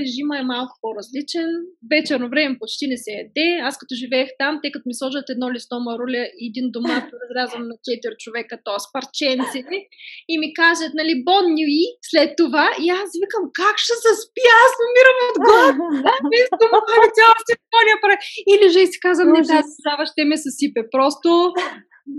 режима 0.00 0.34
е 0.38 0.48
малко 0.54 0.74
по-различен. 0.82 1.48
Вечерно 1.94 2.26
време 2.32 2.60
почти 2.60 2.84
не 2.92 2.98
се 3.04 3.12
еде. 3.22 3.48
Аз 3.68 3.74
като 3.80 3.92
живеех 4.02 4.28
там, 4.42 4.52
те 4.62 4.66
като 4.74 4.86
ми 4.88 4.94
сложат 5.00 5.26
едно 5.34 5.46
листо 5.54 5.74
маруля 5.86 6.22
и 6.40 6.44
един 6.50 6.66
домат, 6.76 7.06
разрязан 7.22 7.62
на 7.70 7.74
4 7.74 8.16
човека, 8.22 8.54
т.е. 8.64 8.80
парченци, 8.94 9.60
и 10.32 10.34
ми 10.42 10.48
кажат, 10.60 10.92
нали, 11.00 11.12
бон 11.28 11.44
нюи 11.58 11.84
след 12.10 12.30
това. 12.40 12.66
И 12.82 12.86
аз 13.00 13.08
викам, 13.24 13.44
как 13.60 13.74
ще 13.84 13.94
се 14.04 14.12
спи? 14.22 14.44
Аз 14.64 14.72
умирам 14.86 15.18
от 15.28 15.36
глад. 15.44 15.74
Без 16.32 16.46
това, 16.62 16.78
цяла 17.18 17.38
си 17.46 17.54
Или 18.52 18.66
же 18.74 18.80
си 18.92 18.98
казвам, 19.06 19.28
не, 19.32 19.40
да, 19.50 19.60
ще 20.10 20.22
ме 20.28 20.36
съсипе. 20.46 20.80
Просто 20.94 21.28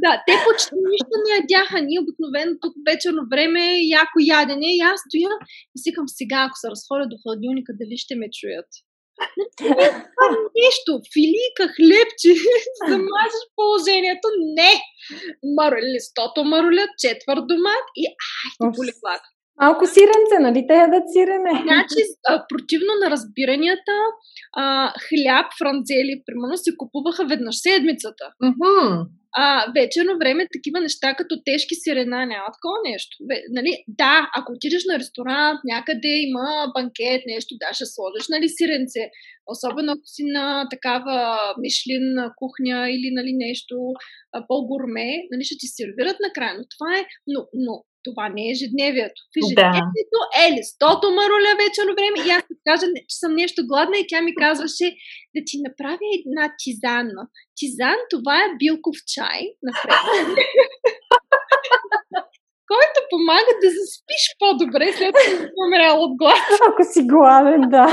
да, 0.04 0.12
те 0.28 0.34
почти 0.46 0.76
нищо 0.92 1.14
не 1.24 1.30
ядяха. 1.40 1.78
Ние 1.82 2.04
обикновено 2.04 2.54
тук 2.62 2.74
вечерно 2.90 3.22
време, 3.34 3.64
яко 4.00 4.18
ядене. 4.36 4.70
И 4.78 4.82
аз 4.92 5.00
стоя 5.06 5.32
и 5.76 5.78
си 5.84 5.90
към 5.98 6.06
сега, 6.08 6.40
ако 6.46 6.56
се 6.62 6.72
разходя 6.74 7.06
до 7.12 7.16
хладилника, 7.24 7.72
дали 7.80 7.96
ще 8.04 8.14
ме 8.16 8.28
чуят. 8.38 8.70
нещо, 10.64 10.92
филика, 11.14 11.64
хлебче, 11.76 12.32
да 12.90 12.96
мажеш 13.10 13.44
положението. 13.56 14.28
Не! 14.58 14.74
Мар... 15.58 15.74
Листото 15.94 16.44
маруля, 16.52 16.86
четвърт 17.04 17.44
домат 17.52 17.86
и 18.02 18.04
ай, 18.08 18.50
ти 18.60 18.78
боли 18.78 18.94
глад. 19.02 19.22
Малко 19.62 19.86
сиренце, 19.86 20.36
нали? 20.40 20.68
Те 20.68 20.74
ядат 20.74 21.04
сирене. 21.14 21.52
Значи, 21.68 22.02
противно 22.50 22.92
на 23.04 23.12
разбиранията, 23.12 23.96
а, 24.58 24.94
хляб, 25.08 25.48
францели, 25.60 26.24
примерно, 26.26 26.58
се 26.58 26.72
купуваха 26.78 27.26
веднъж 27.26 27.56
седмицата. 27.62 28.26
Mm-hmm. 28.44 29.06
а, 29.38 29.46
вечерно 29.80 30.14
време 30.22 30.48
такива 30.56 30.80
неща 30.82 31.16
като 31.20 31.34
тежки 31.46 31.76
сирена 31.84 32.20
няма 32.34 32.50
такова 32.56 32.78
нещо. 32.90 33.14
Бе, 33.28 33.36
нали, 33.58 33.72
да, 33.88 34.30
ако 34.38 34.52
отидеш 34.54 34.84
на 34.86 35.00
ресторант, 35.00 35.60
някъде 35.74 36.14
има 36.28 36.48
банкет, 36.76 37.22
нещо, 37.34 37.52
да, 37.62 37.74
ще 37.74 37.86
сложиш 37.86 38.26
нали, 38.30 38.48
сиренце. 38.58 39.04
Особено 39.54 39.92
ако 39.92 40.06
си 40.16 40.24
на 40.38 40.68
такава 40.74 41.18
мишлин 41.64 42.06
кухня 42.42 42.78
или 42.96 43.10
нали, 43.18 43.34
нещо 43.48 43.76
по-гурме, 44.48 45.08
нали, 45.32 45.44
ще 45.44 45.56
ти 45.62 45.68
сервират 45.68 46.18
накрая. 46.28 46.54
Но 46.58 46.64
това 46.74 46.90
е, 47.00 47.02
но, 47.28 47.40
но 47.66 47.74
това 48.04 48.26
не 48.36 48.42
е 48.48 48.54
ежедневието. 48.56 49.20
В 49.32 49.34
ежедневието 49.42 50.18
да. 50.24 50.30
е 50.44 50.46
листото 50.58 51.06
маруля 51.18 51.54
вечерно 51.64 51.94
време 52.00 52.18
и 52.28 52.30
аз 52.38 52.44
кажа, 52.68 52.86
че 53.10 53.16
съм 53.22 53.32
нещо 53.42 53.68
гладна 53.70 53.98
и 53.98 54.08
тя 54.10 54.22
ми 54.22 54.36
казваше 54.36 54.88
да 55.36 55.40
ти 55.48 55.56
направя 55.68 56.08
една 56.20 56.46
тизанна. 56.62 57.24
Тизан, 57.58 58.00
това 58.14 58.36
е 58.44 58.56
билков 58.62 58.98
чай, 59.14 59.42
напред. 59.68 59.96
който 62.72 62.98
помага 63.14 63.52
да 63.64 63.70
заспиш 63.78 64.24
по-добре, 64.42 64.86
след 64.98 65.12
като 65.14 65.30
си 65.30 65.36
умрял 65.64 65.96
от 66.06 66.14
глад. 66.22 66.46
Ако 66.70 66.82
си 66.94 67.02
гладен, 67.12 67.64
да. 67.76 67.86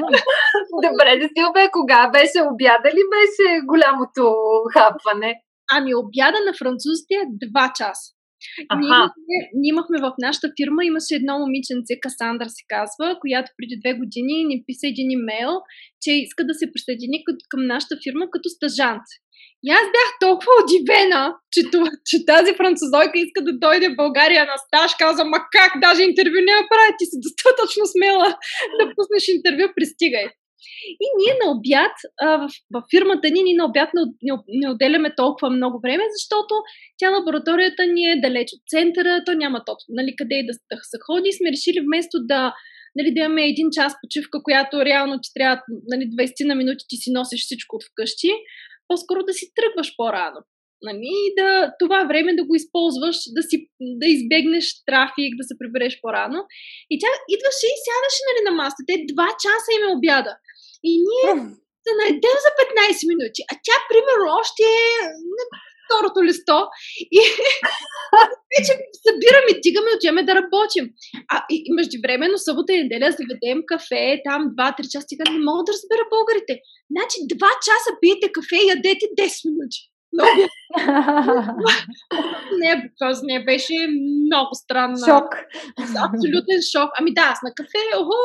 Добре, 0.86 1.10
да 1.22 1.26
си 1.32 1.40
обе, 1.48 1.62
кога 1.78 2.00
беше 2.16 2.38
обяда 2.52 2.88
ли 2.96 3.02
беше 3.14 3.46
голямото 3.70 4.22
хапване? 4.74 5.30
Ами 5.74 5.90
обяда 6.02 6.38
на 6.46 6.52
французите 6.60 7.14
е 7.22 7.30
2 7.52 7.78
часа. 7.78 8.08
Ние 8.80 8.88
имахме, 8.88 9.36
ние 9.58 9.70
имахме 9.74 9.98
в 10.06 10.12
нашата 10.26 10.48
фирма, 10.58 10.84
имаше 10.84 11.14
едно 11.14 11.34
момиченце, 11.38 11.92
Касандра 12.04 12.48
се 12.56 12.62
казва, 12.74 13.06
която 13.20 13.48
преди 13.58 13.80
две 13.82 13.92
години 14.00 14.44
ни 14.50 14.56
писа 14.66 14.86
един 14.88 15.10
имейл, 15.10 15.52
че 16.02 16.10
иска 16.12 16.42
да 16.48 16.54
се 16.54 16.72
присъедини 16.72 17.18
към 17.50 17.66
нашата 17.66 17.94
фирма 18.04 18.24
като 18.30 18.48
стажант. 18.48 19.06
И 19.66 19.68
аз 19.78 19.84
бях 19.96 20.10
толкова 20.20 20.52
удивена, 20.62 21.22
че, 21.52 21.60
че 22.08 22.16
тази 22.32 22.52
французойка 22.60 23.16
иска 23.18 23.40
да 23.48 23.52
дойде 23.64 23.88
в 23.88 24.00
България 24.02 24.44
на 24.52 24.56
стаж. 24.64 24.90
Каза, 25.02 25.24
ма 25.24 25.40
как, 25.56 25.72
даже 25.86 26.02
интервю 26.02 26.40
не 26.48 26.68
прави, 26.72 26.92
ти 26.98 27.04
си 27.10 27.16
достатъчно 27.26 27.84
смела 27.94 28.28
да 28.78 28.84
пуснеш 28.94 29.24
интервю, 29.36 29.64
пристигай. 29.76 30.26
И 31.04 31.06
ние 31.18 31.34
на 31.42 31.46
обяд, 31.54 31.94
а, 32.22 32.28
в, 32.42 32.48
в 32.74 32.82
фирмата 32.90 33.30
ни, 33.30 33.42
ние 33.42 33.56
на 33.56 33.66
обяд 33.70 33.90
не, 33.94 34.02
не, 34.22 34.32
не 34.48 34.70
отделяме 34.70 35.14
толкова 35.14 35.50
много 35.50 35.80
време, 35.84 36.04
защото 36.16 36.54
тя 36.98 37.10
лабораторията 37.10 37.82
ни 37.86 38.04
е 38.12 38.20
далеч 38.20 38.48
от 38.56 38.62
центъра, 38.68 39.22
то 39.26 39.32
няма 39.32 39.58
точно 39.58 39.88
нали, 39.88 40.16
къде 40.16 40.36
да, 40.48 40.52
да 40.72 40.76
се 40.90 40.98
ходи. 41.06 41.28
И 41.28 41.38
сме 41.38 41.52
решили 41.52 41.80
вместо 41.86 42.16
да, 42.32 42.54
нали, 42.96 43.14
да 43.14 43.20
имаме 43.20 43.44
един 43.48 43.68
час 43.72 43.92
почивка, 44.02 44.42
която 44.42 44.84
реално 44.84 45.14
ти 45.22 45.30
трябва 45.34 45.62
нали, 45.92 46.04
20 46.04 46.48
на 46.48 46.54
минути 46.54 46.84
ти 46.88 46.96
си 46.96 47.10
носиш 47.12 47.40
всичко 47.40 47.76
от 47.76 47.84
вкъщи, 47.84 48.30
по-скоро 48.88 49.20
да 49.22 49.32
си 49.32 49.46
тръгваш 49.56 49.94
по-рано. 49.96 50.40
Нали, 50.88 51.14
да, 51.38 51.50
това 51.82 52.04
време 52.04 52.36
да 52.38 52.44
го 52.44 52.54
използваш, 52.54 53.16
да, 53.36 53.42
си, 53.48 53.56
да 54.02 54.06
избегнеш 54.16 54.66
трафик, 54.88 55.30
да 55.40 55.44
се 55.48 55.58
прибереш 55.60 55.94
по-рано. 56.02 56.38
И 56.92 56.94
тя 57.00 57.10
идваше 57.34 57.66
и 57.74 57.82
сядаше 57.86 58.22
нали, 58.28 58.40
на 58.48 58.52
масата. 58.60 58.88
Те 58.88 58.94
два 59.12 59.28
часа 59.42 59.70
им 59.76 59.82
е 59.86 59.94
обяда. 59.96 60.32
И 60.88 60.92
ние 61.06 61.30
се 61.84 61.92
наедем 62.00 62.36
за 62.46 62.50
15 62.60 63.10
минути. 63.12 63.40
А 63.50 63.54
тя, 63.64 63.76
примерно, 63.90 64.26
още 64.40 64.64
е 64.84 64.90
на 65.36 65.44
второто 65.90 66.18
листо. 66.28 66.56
И 67.16 67.20
вече 68.52 68.72
събираме, 69.04 69.60
тигаме, 69.64 69.96
отиваме 69.96 70.22
да 70.28 70.34
работим. 70.40 70.84
А 71.34 71.36
и, 71.54 71.56
и 71.66 71.70
междувременно, 71.78 72.38
събота 72.38 72.72
и 72.72 72.82
неделя 72.82 73.08
заведем 73.18 73.58
кафе, 73.70 74.20
там 74.28 74.40
2-3 74.58 74.88
часа. 74.92 75.06
Тига 75.08 75.24
не 75.30 75.44
мога 75.48 75.62
да 75.66 75.72
разбера 75.72 76.12
българите. 76.14 76.54
Значи 76.94 77.16
2 77.34 77.46
часа 77.66 77.90
пиете 78.00 78.32
кафе 78.36 78.56
и 78.62 78.70
ядете 78.74 79.06
10 79.18 79.50
минути. 79.50 79.80
Много. 80.12 80.40
не, 82.60 82.70
просто 82.98 83.22
не 83.26 83.44
беше 83.44 83.74
много 84.26 84.52
странно. 84.62 84.98
Шок. 85.08 85.28
Абсолютен 86.06 86.60
шок. 86.72 86.90
Ами 86.98 87.10
да, 87.14 87.24
аз 87.32 87.38
на 87.46 87.50
кафе, 87.58 87.82
охо, 88.00 88.20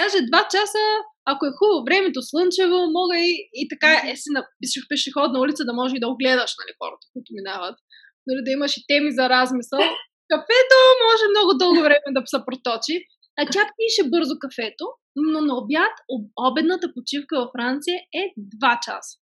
даже 0.00 0.26
два 0.28 0.42
часа, 0.54 0.84
ако 1.32 1.42
е 1.46 1.56
хубаво 1.58 1.86
времето, 1.88 2.28
слънчево, 2.30 2.78
мога 2.98 3.16
и, 3.28 3.32
и 3.60 3.62
така, 3.72 3.90
е 4.10 4.12
си 4.16 4.28
напишеш 4.36 4.82
пешеходна 4.90 5.40
улица, 5.40 5.62
да 5.68 5.74
може 5.80 5.96
и 5.96 6.02
да 6.04 6.12
огледаш 6.12 6.52
нали, 6.60 6.72
хората, 6.80 7.04
които 7.12 7.30
минават. 7.38 7.76
Нали, 8.26 8.40
да 8.46 8.50
имаш 8.56 8.72
и 8.76 8.86
теми 8.90 9.10
за 9.18 9.24
размисъл. 9.36 9.80
Кафето 10.30 10.78
може 11.06 11.24
много 11.34 11.50
дълго 11.60 11.80
време 11.86 12.08
да 12.16 12.20
се 12.32 12.38
проточи. 12.46 12.96
А 13.38 13.42
тя 13.52 13.62
пише 13.76 14.10
бързо 14.12 14.34
кафето, 14.44 14.86
но 15.16 15.40
на 15.40 15.54
обяд, 15.62 15.94
обедната 16.48 16.86
почивка 16.94 17.34
във 17.40 17.48
Франция 17.56 17.96
е 18.20 18.22
2 18.62 18.78
часа. 18.86 19.14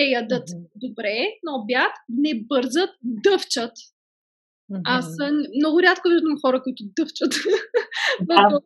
Те 0.00 0.06
ядат 0.06 0.48
mm-hmm. 0.48 0.70
добре, 0.84 1.16
на 1.44 1.50
обяд 1.60 1.92
не 2.08 2.32
бързат, 2.48 2.90
дъвчат. 3.02 3.74
Mm-hmm. 4.72 4.82
Аз 4.84 5.06
много 5.60 5.82
рядко 5.82 6.08
виждам 6.08 6.40
хора, 6.44 6.62
които 6.62 6.82
дъвчат 6.98 7.32
да. 8.28 8.60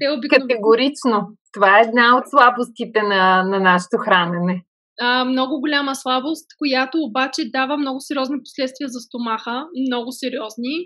Те 0.00 0.06
обикновено... 0.16 0.48
Категорично. 0.48 1.16
Това 1.52 1.78
е 1.78 1.82
една 1.88 2.18
от 2.18 2.24
слабостите 2.30 3.02
на, 3.02 3.42
на 3.42 3.58
нашето 3.60 3.96
хранене. 4.04 4.64
А, 5.00 5.24
много 5.24 5.60
голяма 5.60 5.94
слабост, 5.94 6.46
която 6.58 6.98
обаче 6.98 7.50
дава 7.52 7.76
много 7.76 7.98
сериозни 8.00 8.36
последствия 8.44 8.88
за 8.88 9.00
стомаха. 9.00 9.66
Много 9.88 10.12
сериозни. 10.12 10.76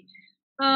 А, 0.58 0.68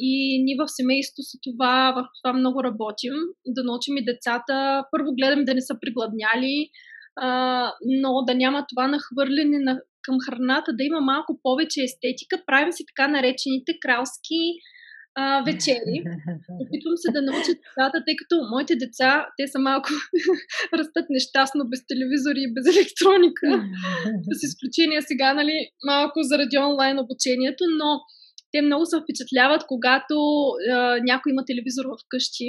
и 0.00 0.42
ние 0.44 0.56
в 0.62 0.72
семейството 0.78 1.22
си 1.22 1.38
това, 1.46 1.92
в 1.96 2.00
това 2.22 2.32
много 2.38 2.64
работим. 2.64 3.14
Да 3.46 3.64
научим 3.64 3.96
и 3.96 4.04
децата. 4.04 4.84
Първо 4.90 5.08
гледам 5.18 5.44
да 5.44 5.54
не 5.54 5.62
са 5.68 5.74
пригладняли, 5.80 6.70
а, 7.16 7.72
но 8.02 8.22
да 8.26 8.34
няма 8.34 8.66
това 8.68 8.88
нахвърляне 8.88 9.58
на, 9.58 9.80
към 10.02 10.16
храната, 10.26 10.72
да 10.72 10.84
има 10.84 11.00
малко 11.00 11.40
повече 11.42 11.82
естетика. 11.82 12.42
Правим 12.46 12.72
си 12.72 12.84
така 12.86 13.08
наречените 13.08 13.72
кралски 13.80 14.40
а, 15.14 15.42
вечери. 15.42 15.96
Опитвам 16.62 16.96
се 16.96 17.12
да 17.12 17.22
науча 17.22 17.52
децата, 17.62 18.04
тъй 18.06 18.16
като 18.20 18.34
моите 18.52 18.76
деца, 18.76 19.26
те 19.36 19.44
са 19.52 19.58
малко 19.58 19.88
растат 20.78 21.06
нещастно 21.10 21.68
без 21.70 21.86
телевизори 21.86 22.40
и 22.42 22.52
без 22.54 22.64
електроника. 22.76 23.48
С 24.38 24.42
изключение 24.48 25.02
сега, 25.02 25.34
нали, 25.34 25.56
малко 25.86 26.18
заради 26.22 26.58
онлайн 26.58 26.98
обучението, 26.98 27.64
но 27.80 27.88
те 28.52 28.62
много 28.62 28.86
се 28.86 28.96
впечатляват, 29.02 29.62
когато 29.68 30.16
а, 30.72 30.98
някой 31.10 31.32
има 31.32 31.44
телевизор 31.44 31.84
в 31.84 31.96
къщи 32.08 32.46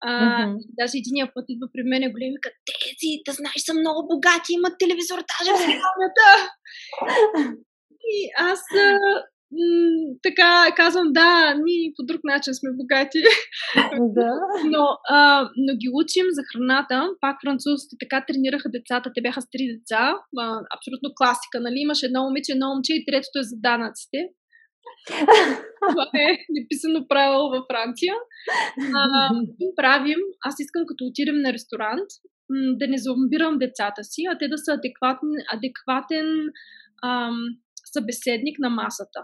а, 0.00 0.10
mm-hmm. 0.10 0.58
Даже 0.78 0.98
единия 0.98 1.26
път 1.34 1.44
идва 1.48 1.68
при 1.72 1.82
мен 1.82 2.02
и 2.02 2.12
големи 2.12 2.34
вика, 2.36 2.50
тези, 2.70 3.10
да 3.26 3.32
знаеш, 3.32 3.60
са 3.66 3.74
много 3.74 4.00
богати, 4.12 4.52
имат 4.52 4.74
телевизор 4.78 5.18
даже 5.32 5.50
в 5.52 5.60
спалнята. 5.64 6.26
и 8.14 8.16
аз 8.50 8.60
а, 8.86 8.98
м- 9.58 10.14
така 10.22 10.50
казвам, 10.76 11.08
да, 11.12 11.54
ние 11.64 11.92
по 11.96 12.02
друг 12.10 12.20
начин 12.24 12.54
сме 12.54 12.70
богати. 12.80 13.20
да. 14.16 14.30
но, 14.64 14.84
а, 15.08 15.50
но 15.56 15.72
ги 15.80 15.88
учим 16.00 16.26
за 16.36 16.42
храната. 16.50 17.08
Пак 17.20 17.36
французите 17.44 17.96
така 18.02 18.24
тренираха 18.28 18.68
децата. 18.76 19.10
Те 19.14 19.20
бяха 19.22 19.40
с 19.42 19.50
три 19.52 19.64
деца. 19.72 20.14
А, 20.38 20.44
абсолютно 20.76 21.08
класика, 21.18 21.56
нали? 21.60 21.78
Имаше 21.78 22.06
едно 22.06 22.24
момиче, 22.24 22.52
едно 22.52 22.68
момче 22.68 22.92
и 22.94 23.04
третото 23.06 23.38
е 23.38 23.48
за 23.50 23.56
данъците. 23.66 24.18
Това 25.90 26.06
е 26.14 26.38
неписано 26.48 27.08
правило 27.08 27.50
във 27.50 27.64
Франция. 27.70 28.14
А, 28.94 29.30
правим, 29.76 30.18
аз 30.40 30.54
искам 30.60 30.82
като 30.86 31.04
отидем 31.04 31.40
на 31.40 31.52
ресторант, 31.52 32.08
да 32.50 32.88
не 32.88 32.98
зомбирам 32.98 33.58
децата 33.58 34.04
си, 34.04 34.22
а 34.30 34.38
те 34.38 34.48
да 34.48 34.58
са 34.58 34.72
адекватен, 34.72 35.28
адекватен 35.52 36.26
ам, 37.04 37.36
събеседник 37.92 38.58
на 38.58 38.70
масата. 38.70 39.20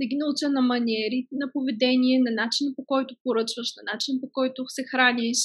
Да 0.00 0.06
ги 0.06 0.16
науча 0.16 0.48
на 0.48 0.62
маниери, 0.62 1.26
на 1.32 1.46
поведение, 1.52 2.18
на 2.20 2.30
начин 2.42 2.66
по 2.76 2.84
който 2.86 3.14
поръчваш, 3.24 3.68
на 3.76 3.92
начин 3.92 4.14
по 4.20 4.28
който 4.32 4.64
се 4.68 4.82
храниш, 4.90 5.38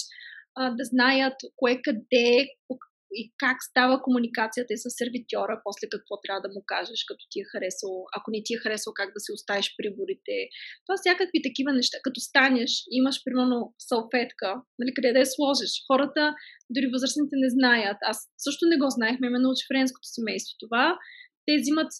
а, 0.56 0.70
да 0.70 0.84
знаят 0.84 1.36
кое 1.56 1.80
къде, 1.84 2.48
по 2.68 2.78
и 3.22 3.24
как 3.44 3.58
става 3.70 3.96
комуникацията 4.06 4.74
и 4.74 4.82
с 4.84 4.86
сервитьора, 5.00 5.62
после 5.66 5.86
какво 5.94 6.14
трябва 6.24 6.42
да 6.46 6.54
му 6.56 6.62
кажеш, 6.74 7.00
като 7.10 7.24
ти 7.32 7.38
е 7.40 7.50
харесало, 7.52 8.00
ако 8.18 8.28
не 8.32 8.40
ти 8.46 8.52
е 8.54 8.62
харесало, 8.64 8.94
как 8.94 9.10
да 9.16 9.20
си 9.24 9.30
оставиш 9.38 9.68
приборите. 9.78 10.36
Това 10.86 10.96
всякакви 10.98 11.40
такива 11.48 11.72
неща. 11.80 11.98
Като 12.06 12.20
станеш, 12.30 12.72
имаш 13.00 13.16
примерно 13.26 13.58
салфетка, 13.90 14.50
нали, 14.80 14.92
къде 14.96 15.10
да 15.16 15.20
я 15.26 15.30
сложиш. 15.36 15.72
Хората, 15.90 16.24
дори 16.76 16.88
възрастните 16.94 17.36
не 17.44 17.50
знаят. 17.56 18.00
Аз 18.12 18.18
също 18.46 18.64
не 18.72 18.78
го 18.82 18.88
знаех, 18.98 19.16
ме 19.20 19.40
научи 19.46 19.64
френското 19.70 20.08
семейство 20.16 20.54
това. 20.64 20.86
Те 21.46 21.54
взимат 21.62 21.92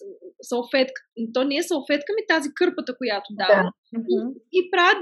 салфетка. 0.50 1.00
То 1.34 1.40
не 1.44 1.56
е 1.56 1.68
салфетка, 1.70 2.10
ми 2.12 2.22
тази 2.34 2.48
кърпата, 2.58 2.92
която 3.00 3.28
дава. 3.42 3.62
Да. 3.62 3.70
И, 4.12 4.16
и 4.58 4.60
правят 4.72 5.00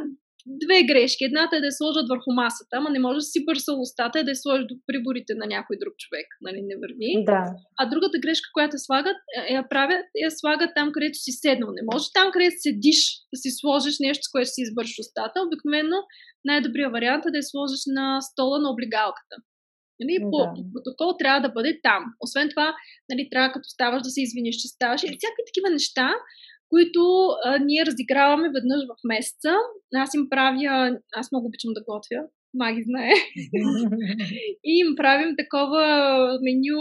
две 0.65 0.79
грешки. 0.91 1.25
Едната 1.25 1.57
е 1.57 1.61
да 1.65 1.71
я 1.73 1.79
сложат 1.81 2.07
върху 2.13 2.31
масата, 2.43 2.73
ама 2.79 2.91
не 2.91 3.05
може 3.07 3.17
да 3.23 3.31
си 3.33 3.45
бърса 3.49 3.73
устата 3.85 4.21
и 4.21 4.25
да 4.25 4.31
я 4.35 4.41
сложиш 4.43 4.65
до 4.71 4.75
приборите 4.87 5.33
на 5.41 5.47
някой 5.55 5.77
друг 5.83 5.95
човек. 6.03 6.27
Нали, 6.47 6.61
не 6.71 6.77
върви. 6.83 7.11
Да. 7.31 7.43
А 7.81 7.83
другата 7.93 8.17
грешка, 8.25 8.49
която 8.57 8.75
я 8.79 8.83
слагат, 8.87 9.19
е, 9.39 9.41
я 9.59 9.63
правят, 9.73 10.05
я 10.27 10.31
слагат 10.31 10.71
там, 10.79 10.89
където 10.95 11.17
си 11.25 11.33
седнал. 11.43 11.71
Не 11.79 11.85
може 11.91 12.05
там, 12.19 12.29
където 12.35 12.57
седиш, 12.65 13.01
да 13.33 13.37
си 13.43 13.51
сложиш 13.61 13.97
нещо, 14.07 14.23
с 14.25 14.33
което 14.33 14.51
си 14.55 14.61
избършиш 14.67 14.99
устата. 15.05 15.45
Обикновено 15.47 15.99
най-добрият 16.51 16.93
вариант 16.93 17.23
е 17.27 17.35
да 17.35 17.39
я 17.43 17.49
сложиш 17.51 17.83
на 17.99 18.07
стола 18.21 18.59
на 18.63 18.69
облигалката. 18.71 19.37
Нали, 20.01 20.15
по, 20.33 20.39
да. 20.39 20.53
протокол 20.75 21.11
трябва 21.19 21.41
да 21.47 21.55
бъде 21.57 21.81
там. 21.83 22.03
Освен 22.25 22.49
това, 22.51 22.69
нали, 23.11 23.29
трябва 23.31 23.53
като 23.53 23.69
ставаш 23.69 24.03
да 24.03 24.11
се 24.11 24.23
извиниш, 24.23 24.57
че 24.57 24.69
ставаш. 24.69 25.03
И 25.03 25.07
всякакви 25.07 25.49
такива 25.51 25.71
неща, 25.71 26.09
които 26.69 27.01
а, 27.45 27.59
ние 27.59 27.87
разиграваме 27.87 28.49
веднъж 28.55 28.81
в 28.87 28.95
месеца. 29.05 29.53
Аз 29.95 30.15
им 30.15 30.29
правя, 30.31 30.99
аз 31.15 31.33
много 31.33 31.47
обичам 31.47 31.73
да 31.75 31.81
готвя, 31.81 32.29
маги 32.55 32.83
знае. 32.83 33.13
и 34.65 34.73
им 34.79 34.97
правим 34.97 35.35
такова 35.39 35.83
меню 36.43 36.81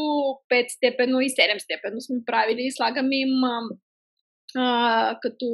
5 0.51 0.65
степено 0.67 1.19
и 1.19 1.29
7 1.29 1.57
степено 1.57 2.01
сме 2.01 2.17
правили. 2.25 2.71
Слагаме 2.71 3.15
им 3.15 3.33
а, 4.55 5.19
като 5.21 5.45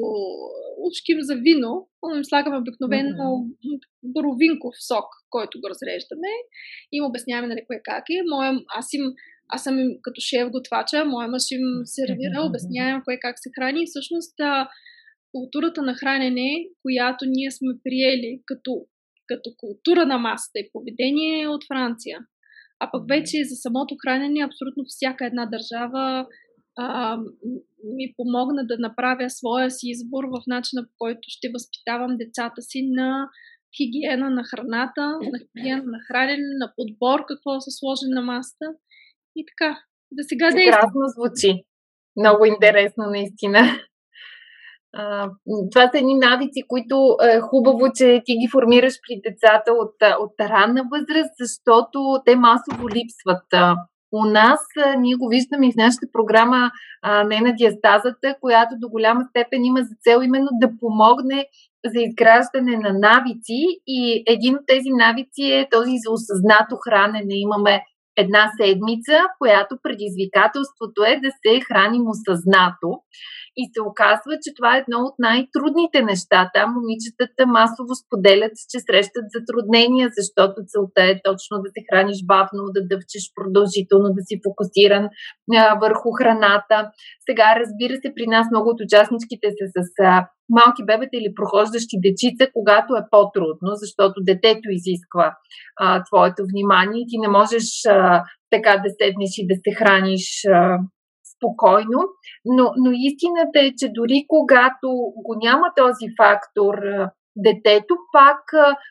ушким 0.87 1.17
за 1.21 1.35
вино, 1.35 1.87
им 2.15 2.23
слагаме 2.23 2.57
обикновено 2.57 3.23
mm-hmm. 3.23 3.79
боровинков 4.03 4.73
сок, 4.87 5.05
който 5.29 5.61
го 5.61 5.69
разреждаме 5.69 6.31
и 6.91 6.97
им 6.97 7.05
обясняваме 7.05 7.47
нали, 7.47 7.65
кое 7.67 7.79
как 7.83 8.03
е. 8.09 8.29
Моя, 8.29 8.51
аз 8.77 8.93
им 8.93 9.03
аз 9.53 9.63
съм 9.63 9.75
като 10.01 10.21
шеф 10.21 10.49
готвача, 10.49 11.05
моя 11.05 11.27
мъж 11.27 11.51
им 11.51 11.65
сервира, 11.85 12.47
обяснявам 12.47 13.01
кое 13.05 13.17
как 13.21 13.35
се 13.39 13.49
храни. 13.55 13.83
И 13.83 13.89
всъщност 13.89 14.35
културата 15.31 15.81
на 15.81 15.93
хранене, 15.93 16.49
която 16.81 17.25
ние 17.27 17.51
сме 17.51 17.73
приели 17.83 18.41
като, 18.45 18.71
като 19.27 19.49
култура 19.57 20.05
на 20.05 20.17
масата 20.17 20.59
и 20.59 20.69
поведение 20.73 21.41
е 21.41 21.47
от 21.47 21.63
Франция. 21.67 22.17
А 22.79 22.91
пък 22.91 23.03
вече 23.09 23.37
за 23.43 23.55
самото 23.55 23.95
хранене 24.03 24.45
абсолютно 24.45 24.83
всяка 24.87 25.25
една 25.25 25.45
държава 25.45 26.27
а, 26.77 27.17
ми 27.97 28.13
помогна 28.17 28.67
да 28.67 28.77
направя 28.79 29.29
своя 29.29 29.71
си 29.71 29.85
избор 29.89 30.23
в 30.23 30.41
начина 30.47 30.83
по 30.83 30.93
който 30.97 31.25
ще 31.27 31.51
възпитавам 31.53 32.17
децата 32.17 32.61
си 32.61 32.81
на 32.91 33.29
хигиена 33.77 34.29
на 34.29 34.43
храната, 34.43 35.05
на 35.31 35.37
хигиена 35.43 35.83
на 35.85 35.99
хранене, 36.07 36.47
на 36.63 36.73
подбор, 36.77 37.25
какво 37.27 37.61
се 37.61 37.71
сложи 37.71 38.07
на 38.07 38.21
масата. 38.21 38.65
И 39.35 39.45
така, 39.45 39.79
да 40.11 40.23
сега 40.23 40.51
действа. 40.51 40.71
Прекрасно 40.71 41.01
звучи. 41.15 41.63
Много 42.17 42.45
интересно, 42.45 43.03
наистина. 43.07 43.59
А, 44.95 45.29
това 45.71 45.89
са 45.91 45.97
едни 45.97 46.15
навици, 46.15 46.61
които 46.67 47.17
е 47.23 47.39
хубаво, 47.39 47.91
че 47.95 48.21
ти 48.25 48.33
ги 48.33 48.47
формираш 48.51 48.93
при 48.93 49.21
децата 49.29 49.71
от, 49.71 49.95
от 50.19 50.33
ранна 50.39 50.83
възраст, 50.91 51.33
защото 51.39 52.21
те 52.25 52.35
масово 52.35 52.89
липсват. 52.89 53.77
У 54.11 54.25
нас 54.25 54.59
а, 54.85 54.95
ние 54.95 55.15
го 55.15 55.27
виждаме 55.27 55.67
и 55.67 55.71
в 55.71 55.75
нашата 55.75 56.07
програма 56.11 56.71
а, 57.01 57.23
не 57.23 57.41
на 57.41 57.53
диастазата, 57.53 58.35
която 58.41 58.75
до 58.77 58.89
голяма 58.89 59.21
степен 59.29 59.65
има 59.65 59.79
за 59.79 59.95
цел 60.03 60.19
именно 60.23 60.49
да 60.51 60.77
помогне 60.79 61.45
за 61.85 61.99
изграждане 62.01 62.77
на 62.77 62.93
навици 62.93 63.61
и 63.87 64.23
един 64.27 64.55
от 64.55 64.61
тези 64.67 64.89
навици 64.89 65.43
е 65.43 65.67
този 65.71 65.91
за 66.03 66.11
осъзнато 66.11 66.75
хранене. 66.85 67.35
Имаме 67.35 67.83
една 68.17 68.43
седмица, 68.59 69.15
която 69.39 69.73
предизвикателството 69.83 70.99
е 71.11 71.21
да 71.25 71.31
се 71.41 71.53
храним 71.67 72.05
осъзнато. 72.13 72.89
И 73.61 73.63
се 73.73 73.81
оказва, 73.89 74.33
че 74.43 74.55
това 74.57 74.71
е 74.75 74.83
едно 74.83 74.99
от 75.07 75.15
най-трудните 75.27 75.99
неща. 76.11 76.39
Там 76.53 76.67
момичетата 76.77 77.41
масово 77.57 77.93
споделят, 78.03 78.55
че 78.71 78.77
срещат 78.87 79.25
затруднения, 79.35 80.07
защото 80.17 80.55
целта 80.71 81.01
е 81.11 81.21
точно 81.27 81.55
да 81.63 81.69
се 81.75 81.81
храниш 81.87 82.19
бавно, 82.33 82.61
да 82.75 82.81
дъвчеш 82.91 83.25
продължително, 83.37 84.07
да 84.17 84.21
си 84.27 84.35
фокусиран 84.45 85.05
а, 85.55 85.75
върху 85.83 86.09
храната. 86.19 86.77
Сега, 87.27 87.47
разбира 87.61 87.95
се, 88.01 88.15
при 88.15 88.25
нас 88.35 88.45
много 88.51 88.67
от 88.69 88.79
участничките 88.85 89.47
са 89.57 89.65
с 89.75 89.89
а, 89.99 90.27
малки 90.59 90.83
бебета 90.85 91.15
или 91.19 91.35
прохождащи 91.35 91.95
дечица, 92.07 92.43
когато 92.53 92.95
е 92.95 93.07
по-трудно, 93.11 93.69
защото 93.83 94.27
детето 94.31 94.67
изисква 94.69 95.27
а, 95.79 96.03
твоето 96.03 96.41
внимание. 96.51 97.09
Ти 97.09 97.17
не 97.17 97.27
можеш 97.27 97.65
а, 97.89 98.23
така 98.49 98.73
да 98.83 98.89
седнеш 98.99 99.31
и 99.37 99.47
да 99.51 99.55
се 99.63 99.71
храниш 99.79 100.25
а, 100.45 100.77
спокойно, 101.35 101.99
но, 102.45 102.65
но 102.77 102.89
истината 102.93 103.59
е, 103.67 103.75
че 103.79 103.87
дори 103.99 104.25
когато 104.27 104.87
го 105.25 105.33
няма 105.45 105.67
този 105.75 106.07
фактор, 106.21 106.75
детето 107.35 107.95
пак 108.13 108.41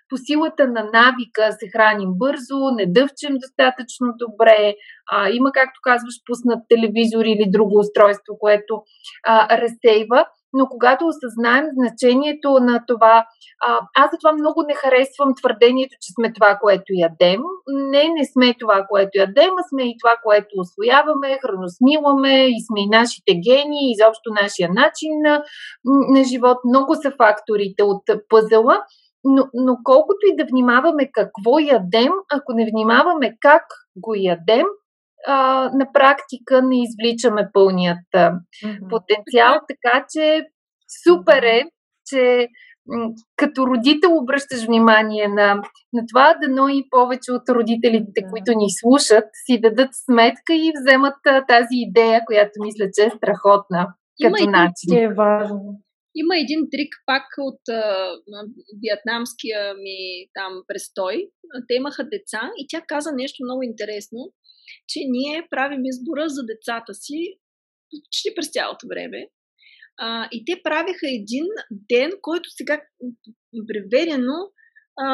по 0.09 0.16
силата 0.16 0.68
на 0.68 0.83
навика 0.98 1.53
се 1.53 1.66
храним 1.72 2.11
бързо, 2.12 2.59
не 2.77 2.87
дъвчем 2.87 3.33
достатъчно 3.44 4.07
добре, 4.25 4.75
а, 5.12 5.31
има, 5.31 5.53
както 5.53 5.81
казваш, 5.83 6.14
пуснат 6.27 6.61
телевизор 6.68 7.25
или 7.25 7.51
друго 7.51 7.79
устройство, 7.79 8.38
което 8.40 8.83
а, 9.27 9.59
разсейва 9.59 10.27
но 10.52 10.66
когато 10.66 11.06
осъзнаем 11.06 11.64
значението 11.78 12.50
на 12.60 12.84
това, 12.86 13.26
а, 13.66 13.80
аз 13.96 14.10
за 14.10 14.16
това 14.18 14.32
много 14.32 14.62
не 14.62 14.74
харесвам 14.74 15.34
твърдението, 15.34 15.96
че 16.00 16.12
сме 16.16 16.32
това, 16.32 16.58
което 16.62 16.84
ядем. 16.88 17.40
Не, 17.68 18.04
не 18.08 18.24
сме 18.32 18.54
това, 18.60 18.86
което 18.88 19.10
ядем, 19.14 19.50
а 19.60 19.62
сме 19.68 19.82
и 19.82 19.96
това, 20.02 20.14
което 20.22 20.48
освояваме, 20.56 21.38
храносмиламе 21.42 22.46
и 22.46 22.58
сме 22.66 22.80
и 22.80 22.88
нашите 22.88 23.32
гени, 23.34 23.78
и 23.82 23.92
изобщо 23.92 24.30
нашия 24.42 24.68
начин 24.68 25.12
на, 25.22 25.42
на 25.84 26.24
живот. 26.24 26.58
Много 26.64 26.94
са 26.94 27.10
факторите 27.10 27.82
от 27.82 28.02
пъзела, 28.28 28.82
но, 29.24 29.48
но 29.54 29.76
колкото 29.84 30.20
и 30.26 30.36
да 30.36 30.44
внимаваме 30.44 31.10
какво 31.12 31.58
ядем, 31.58 32.12
ако 32.32 32.52
не 32.52 32.70
внимаваме 32.72 33.36
как 33.40 33.62
го 33.96 34.14
ядем, 34.14 34.66
а, 35.26 35.70
на 35.74 35.92
практика 35.92 36.62
не 36.62 36.82
извличаме 36.82 37.48
пълният 37.52 37.98
mm-hmm. 38.14 38.88
потенциал, 38.90 39.61
така 39.68 40.06
че 40.12 40.46
супер 41.04 41.42
е, 41.42 41.62
че 42.06 42.48
като 43.37 43.66
родител 43.66 44.16
обръщаш 44.16 44.64
внимание 44.66 45.28
на, 45.28 45.54
на 45.92 46.02
това, 46.08 46.35
дано 46.42 46.68
и 46.68 46.87
повече 46.90 47.32
от 47.32 47.48
родителите, 47.48 48.20
да. 48.20 48.28
които 48.30 48.52
ни 48.56 48.66
слушат, 48.80 49.24
си 49.46 49.61
дадат 49.61 49.90
сметка 49.92 50.54
и 50.54 50.72
вземат 50.80 51.14
тази 51.48 51.76
идея, 51.88 52.22
която 52.26 52.52
мисля, 52.64 52.87
че 52.94 53.06
е 53.06 53.11
страхотна 53.11 53.94
Има 54.20 54.37
като 54.37 54.50
начин. 54.50 55.04
Е 55.04 55.14
важно. 55.14 55.80
Има 56.14 56.35
един 56.38 56.61
трик 56.70 56.92
пак 57.06 57.26
от 57.38 57.68
а, 57.68 57.82
вьетнамския 58.82 59.74
ми 59.74 59.98
там 60.35 60.52
престой. 60.68 61.16
Те 61.68 61.74
имаха 61.74 62.04
деца 62.04 62.42
и 62.58 62.66
тя 62.68 62.82
каза 62.88 63.11
нещо 63.12 63.44
много 63.44 63.62
интересно 63.62 64.20
че 64.88 65.00
ние 65.08 65.46
правим 65.50 65.85
избора 65.85 66.28
за 66.28 66.42
децата 66.46 66.94
си 66.94 67.38
почти 67.90 68.35
през 68.35 68.50
цялото 68.50 68.87
време. 68.88 69.28
А, 69.98 70.28
и 70.32 70.44
те 70.44 70.61
правиха 70.64 71.06
един 71.20 71.46
ден, 71.70 72.11
който 72.22 72.50
сега 72.50 72.80
преведено 73.68 74.38
а, 75.00 75.08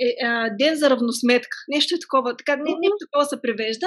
е, 0.00 0.26
а, 0.26 0.50
ден 0.58 0.76
за 0.76 0.90
равносметка. 0.90 1.56
Нещо 1.68 1.94
е 1.94 1.98
такова, 2.00 2.36
така, 2.36 2.56
не, 2.56 2.62
нещо 2.62 2.96
такова 3.00 3.24
се 3.26 3.42
превежда. 3.42 3.86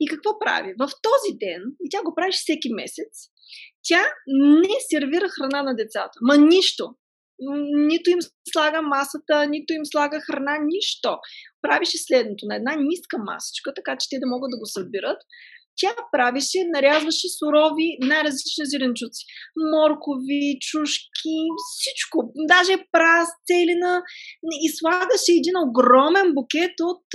И 0.00 0.08
какво 0.08 0.38
прави? 0.38 0.74
В 0.78 0.90
този 1.02 1.38
ден, 1.38 1.62
и 1.84 1.88
тя 1.90 2.02
го 2.02 2.14
прави 2.14 2.32
всеки 2.32 2.68
месец, 2.74 3.12
тя 3.88 4.02
не 4.28 4.74
сервира 4.90 5.28
храна 5.28 5.62
на 5.62 5.76
децата. 5.76 6.18
Ма 6.20 6.36
нищо 6.36 6.94
нито 7.88 8.10
им 8.10 8.18
слага 8.52 8.82
масата, 8.82 9.46
нито 9.46 9.72
им 9.72 9.84
слага 9.84 10.20
храна, 10.20 10.58
нищо. 10.64 11.18
Правише 11.66 11.98
следното 11.98 12.42
на 12.46 12.54
една 12.56 12.72
ниска 12.88 13.16
масичка, 13.18 13.68
така 13.74 13.92
че 14.00 14.08
те 14.10 14.16
да 14.22 14.26
могат 14.26 14.50
да 14.50 14.58
го 14.58 14.66
събират. 14.66 15.20
Тя 15.80 15.94
правише, 16.12 16.58
нарязваше 16.76 17.28
сурови, 17.38 17.88
най-различни 18.00 18.64
зеленчуци. 18.72 19.22
Моркови, 19.72 20.44
чушки, 20.68 21.38
всичко. 21.70 22.18
Даже 22.52 22.74
прас, 22.92 23.28
целина. 23.46 24.02
И 24.64 24.68
слагаше 24.78 25.32
един 25.40 25.56
огромен 25.66 26.28
букет 26.34 26.76
от 26.90 27.06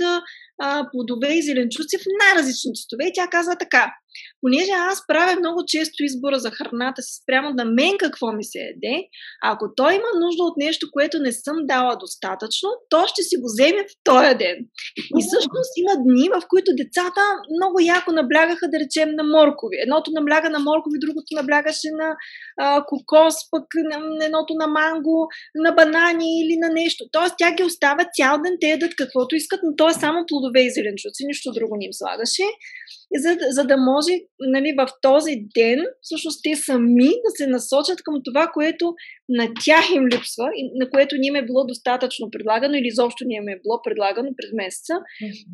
а, 0.64 0.68
плодове 0.90 1.30
и 1.34 1.42
зеленчуци 1.42 1.96
в 1.98 2.04
най-различни 2.22 2.72
цветове. 2.74 3.04
И 3.08 3.12
тя 3.14 3.26
казва 3.30 3.56
така 3.58 3.92
понеже 4.40 4.72
аз 4.90 5.06
правя 5.06 5.34
много 5.40 5.60
често 5.66 6.04
избора 6.04 6.38
за 6.38 6.50
храната 6.50 7.02
си 7.02 7.12
спрямо 7.22 7.48
на 7.50 7.64
мен 7.64 7.94
какво 7.98 8.32
ми 8.32 8.44
се 8.44 8.58
еде, 8.58 8.96
ако 9.42 9.64
той 9.76 9.94
има 9.94 10.10
нужда 10.24 10.42
от 10.44 10.56
нещо, 10.56 10.86
което 10.92 11.18
не 11.18 11.32
съм 11.32 11.56
дала 11.72 11.96
достатъчно, 11.96 12.68
то 12.90 13.06
ще 13.06 13.22
си 13.22 13.36
го 13.36 13.46
вземе 13.52 13.82
в 13.90 13.92
този 14.04 14.34
ден. 14.42 14.56
И 15.18 15.20
всъщност 15.26 15.72
има 15.82 15.94
дни, 16.04 16.26
в 16.34 16.42
които 16.48 16.78
децата 16.82 17.22
много 17.56 17.76
яко 17.96 18.12
наблягаха, 18.12 18.66
да 18.72 18.78
речем, 18.84 19.10
на 19.20 19.24
моркови. 19.34 19.76
Едното 19.86 20.10
набляга 20.18 20.50
на 20.50 20.58
моркови, 20.58 21.02
другото 21.04 21.30
наблягаше 21.40 21.88
на 22.00 22.08
а, 22.60 22.84
кокос, 22.90 23.34
пък 23.50 23.66
на, 23.90 23.96
едното 24.26 24.52
на 24.54 24.66
манго, 24.66 25.28
на 25.64 25.72
банани 25.72 26.30
или 26.42 26.56
на 26.64 26.68
нещо. 26.80 27.04
Тоест 27.12 27.34
тя 27.38 27.52
ги 27.54 27.64
оставя 27.64 28.04
цял 28.16 28.34
ден, 28.44 28.54
те 28.60 28.66
ядат 28.66 28.94
каквото 28.96 29.36
искат, 29.36 29.60
но 29.62 29.76
то 29.76 29.88
е 29.88 30.00
само 30.02 30.24
плодове 30.28 30.51
и 30.60 30.70
зеленчуци, 30.70 31.26
нищо 31.26 31.52
друго 31.52 31.76
не 31.76 31.84
им 31.84 31.92
слагаше. 31.92 32.42
И 33.14 33.18
за, 33.18 33.36
за 33.50 33.64
да 33.64 33.76
може 33.76 34.12
нали, 34.40 34.74
в 34.78 34.88
този 35.02 35.36
ден 35.54 35.84
всъщност 36.02 36.40
те 36.42 36.56
сами 36.56 37.08
да 37.08 37.30
се 37.36 37.46
насочат 37.46 38.02
към 38.02 38.14
това, 38.24 38.50
което 38.54 38.94
на 39.28 39.48
тях 39.64 39.84
им 39.94 40.04
липсва, 40.06 40.46
на 40.74 40.90
което 40.90 41.16
ни 41.16 41.26
им 41.26 41.36
е 41.36 41.46
било 41.46 41.66
достатъчно 41.66 42.30
предлагано 42.30 42.74
или 42.74 42.86
изобщо 42.86 43.24
ни 43.26 43.34
им 43.34 43.48
е 43.48 43.60
било 43.64 43.82
предлагано 43.82 44.28
през 44.36 44.50
месеца. 44.52 44.94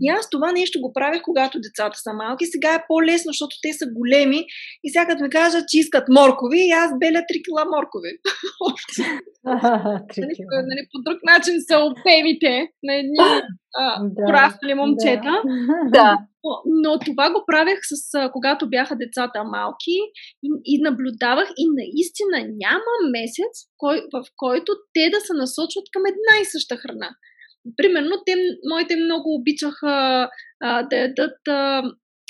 И 0.01 0.09
аз 0.09 0.31
това 0.31 0.53
нещо 0.53 0.81
го 0.81 0.93
правих, 0.93 1.23
когато 1.23 1.61
децата 1.61 1.99
са 1.99 2.13
малки. 2.13 2.47
Сега 2.47 2.75
е 2.75 2.85
по-лесно, 2.89 3.29
защото 3.33 3.57
те 3.63 3.73
са 3.73 3.87
големи 3.99 4.41
и 4.85 4.91
сега 4.91 5.23
ми 5.23 5.31
кажат, 5.31 5.65
че 5.69 5.79
искат 5.79 6.05
моркови 6.09 6.59
и 6.69 6.71
аз 6.71 6.91
беля 6.99 7.23
3 7.31 7.45
кила 7.45 7.65
моркови. 7.75 8.13
нали, 10.19 10.35
нали, 10.71 10.83
по 10.93 10.99
друг 11.07 11.19
начин 11.33 11.55
са 11.69 11.77
обемите 11.89 12.53
на 12.83 12.95
едни 12.95 13.19
порасли 14.27 14.75
момчета. 14.75 15.33
Да. 15.93 16.19
Но, 16.67 16.99
това 16.99 17.33
го 17.33 17.45
правех 17.47 17.79
с 17.83 18.29
когато 18.33 18.69
бяха 18.69 18.97
децата 18.97 19.45
малки 19.45 19.97
и, 20.43 20.49
и 20.65 20.83
наблюдавах 20.83 21.49
и 21.57 21.65
наистина 21.79 22.39
няма 22.65 22.93
месец, 23.11 23.55
кой, 23.77 23.97
в 24.13 24.25
който 24.37 24.73
те 24.95 25.11
да 25.11 25.21
се 25.21 25.33
насочват 25.35 25.87
към 25.93 26.03
една 26.07 26.43
и 26.43 26.45
съща 26.45 26.77
храна. 26.77 27.11
Примерно, 27.77 28.23
те, 28.27 28.35
моите 28.71 28.97
много 28.97 29.35
обичаха 29.35 30.29
а, 30.61 30.83
да 30.83 30.97
ядат. 30.97 31.39
А, 31.49 31.83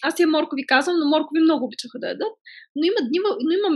аз 0.03 0.21
я 0.21 0.27
моркови 0.27 0.67
казвам, 0.67 0.97
но 0.99 1.07
моркови 1.07 1.41
много 1.41 1.65
обичаха 1.65 1.99
да 1.99 2.09
ядат. 2.09 2.35
Но 2.77 2.83
има 2.91 3.01
дни, 3.09 3.19
но 3.47 3.51
има 3.59 3.71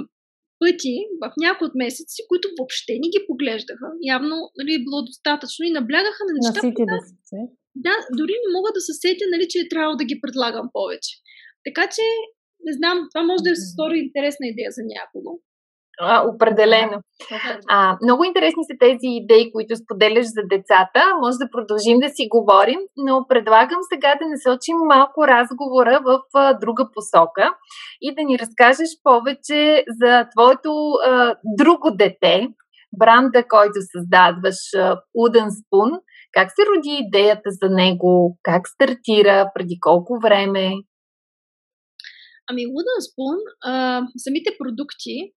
пъти 0.61 0.97
в 1.23 1.25
някои 1.45 1.67
от 1.67 1.75
месеци, 1.75 2.21
които 2.29 2.47
въобще 2.59 2.93
не 3.03 3.09
ги 3.15 3.27
поглеждаха. 3.29 3.87
Явно 4.15 4.37
нали, 4.59 4.85
било 4.85 4.99
достатъчно 5.11 5.63
и 5.65 5.77
наблягаха 5.79 6.23
на 6.29 6.33
неща. 6.37 6.61
Наситили 6.67 6.99
се. 7.31 7.39
Да, 7.75 7.95
дори 8.19 8.35
не 8.43 8.55
мога 8.57 8.71
да 8.75 8.81
се 8.81 8.93
сетя, 9.03 9.25
нали, 9.33 9.47
че 9.51 9.59
е 9.59 9.69
трябвало 9.69 9.97
да 9.97 10.05
ги 10.05 10.21
предлагам 10.23 10.69
повече. 10.73 11.13
Така 11.67 11.85
че, 11.95 12.05
не 12.67 12.73
знам, 12.79 12.97
това 13.13 13.23
може 13.27 13.43
да 13.47 13.51
е 13.51 13.63
стори 13.73 13.99
интересна 13.99 14.45
идея 14.47 14.71
за 14.79 14.83
някого. 14.97 15.31
А, 16.01 16.29
определено. 16.35 17.01
А, 17.69 17.99
много 18.03 18.25
интересни 18.25 18.65
са 18.65 18.77
тези 18.81 19.09
идеи, 19.21 19.53
които 19.53 19.77
споделяш 19.77 20.27
за 20.27 20.43
децата. 20.51 21.01
Може 21.23 21.37
да 21.39 21.53
продължим 21.53 21.99
да 21.99 22.09
си 22.09 22.29
говорим, 22.31 22.81
но 22.97 23.27
предлагам 23.29 23.81
сега 23.93 24.15
да 24.21 24.29
насочим 24.29 24.77
малко 24.95 25.27
разговора 25.27 26.01
в 26.05 26.21
а, 26.35 26.55
друга 26.59 26.89
посока 26.95 27.55
и 28.01 28.15
да 28.15 28.23
ни 28.23 28.39
разкажеш 28.39 28.91
повече 29.03 29.85
за 30.01 30.27
твоето 30.33 30.73
а, 31.07 31.35
друго 31.59 31.91
дете, 31.91 32.49
бранда, 32.99 33.45
който 33.49 33.79
създадваш, 33.93 34.59
Уден 35.15 35.49
Спун. 35.51 35.91
Как 36.33 36.51
се 36.51 36.63
роди 36.69 37.07
идеята 37.07 37.51
за 37.51 37.69
него? 37.69 38.39
Как 38.43 38.69
стартира? 38.69 39.51
Преди 39.55 39.79
колко 39.81 40.19
време? 40.23 40.73
Ами, 42.51 42.63
Wooden 42.67 43.01
Spoon, 43.09 43.39
а, 43.65 44.03
самите 44.17 44.51
продукти, 44.59 45.33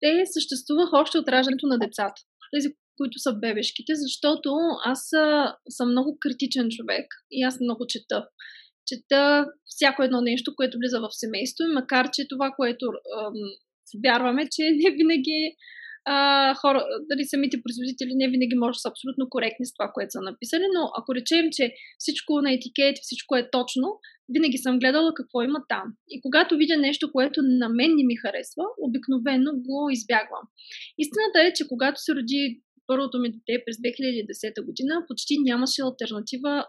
те 0.00 0.22
съществуваха 0.26 0.98
още 0.98 1.18
от 1.18 1.28
раждането 1.28 1.66
на 1.66 1.78
децата. 1.78 2.20
Тези, 2.54 2.68
които 2.96 3.18
са 3.18 3.32
бебешките, 3.34 3.92
защото 3.94 4.50
аз 4.84 5.00
съм 5.68 5.90
много 5.90 6.18
критичен 6.20 6.68
човек 6.70 7.06
и 7.30 7.42
аз 7.42 7.60
много 7.60 7.86
чета. 7.88 8.28
Чета 8.86 9.46
всяко 9.64 10.02
едно 10.02 10.20
нещо, 10.20 10.54
което 10.56 10.78
влиза 10.78 11.00
в 11.00 11.08
семейство, 11.10 11.64
макар 11.74 12.10
че 12.12 12.28
това, 12.28 12.52
което 12.56 12.86
ам, 13.18 13.34
вярваме, 14.04 14.42
че 14.52 14.62
не 14.82 14.90
винаги 14.90 15.56
а, 16.04 16.54
хора, 16.54 16.84
дали 17.10 17.24
самите 17.24 17.62
производители 17.62 18.12
не 18.14 18.28
винаги 18.28 18.56
може 18.56 18.76
да 18.76 18.80
са 18.80 18.88
абсолютно 18.88 19.28
коректни 19.30 19.66
с 19.66 19.74
това, 19.74 19.90
което 19.94 20.10
са 20.12 20.20
написали, 20.20 20.66
но 20.76 20.82
ако 20.98 21.14
речем, 21.14 21.44
че 21.52 21.74
всичко 21.98 22.40
на 22.40 22.52
етикет, 22.52 22.96
всичко 23.02 23.36
е 23.36 23.48
точно, 23.50 23.86
винаги 24.34 24.58
съм 24.58 24.78
гледала 24.78 25.14
какво 25.14 25.42
има 25.42 25.60
там. 25.68 25.86
И 26.08 26.20
когато 26.20 26.56
видя 26.56 26.76
нещо, 26.76 27.12
което 27.12 27.42
на 27.42 27.68
мен 27.68 27.90
не 27.96 28.04
ми 28.04 28.16
харесва, 28.16 28.64
обикновено 28.86 29.50
го 29.68 29.90
избягвам. 29.90 30.44
Истината 30.98 31.38
е, 31.46 31.52
че 31.52 31.68
когато 31.68 32.00
се 32.00 32.14
роди 32.14 32.62
първото 32.86 33.18
ми 33.18 33.28
дете 33.32 33.62
през 33.66 33.76
2010 33.76 34.66
година, 34.66 35.04
почти 35.08 35.34
нямаше 35.38 35.82
альтернатива 35.82 36.66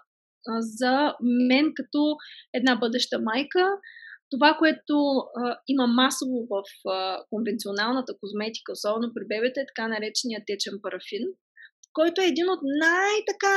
за 0.59 1.13
мен 1.49 1.71
като 1.75 2.15
една 2.53 2.75
бъдеща 2.75 3.19
майка, 3.19 3.67
това, 4.33 4.49
което 4.61 4.95
а, 4.97 5.57
има 5.73 5.85
масово 5.87 6.37
в 6.51 6.63
а, 6.89 6.95
конвенционалната 7.31 8.13
козметика, 8.21 8.71
особено 8.71 9.13
при 9.15 9.25
бебета, 9.31 9.59
е 9.61 9.69
така 9.71 9.85
наречения 9.87 10.39
течен 10.47 10.75
парафин, 10.83 11.23
който 11.97 12.17
е 12.21 12.31
един 12.33 12.47
от 12.53 12.61
най-така, 12.85 13.55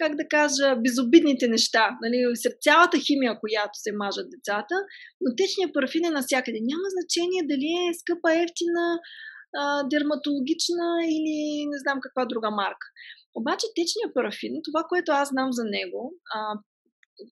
как 0.00 0.12
да 0.20 0.24
кажа, 0.36 0.66
безобидните 0.84 1.46
неща. 1.54 1.84
Нали, 2.02 2.18
сред 2.42 2.56
цялата 2.66 2.96
химия, 3.06 3.32
която 3.42 3.74
се 3.84 3.90
мажат 4.02 4.32
децата, 4.34 4.76
но 5.22 5.28
течният 5.40 5.74
парафин 5.74 6.04
е 6.04 6.16
навсякъде. 6.18 6.58
Няма 6.72 6.86
значение 6.96 7.50
дали 7.52 7.70
е 7.84 7.96
скъпа, 8.00 8.30
ефтина, 8.44 8.84
а, 9.60 9.62
дерматологична 9.92 10.88
или 11.16 11.38
не 11.72 11.78
знам 11.82 11.98
каква 12.04 12.24
друга 12.30 12.50
марка. 12.62 12.86
Обаче 13.40 13.66
течният 13.76 14.14
парафин, 14.14 14.52
това, 14.68 14.82
което 14.90 15.08
аз 15.12 15.28
знам 15.28 15.48
за 15.58 15.64
него, 15.76 16.02
а, 16.36 16.38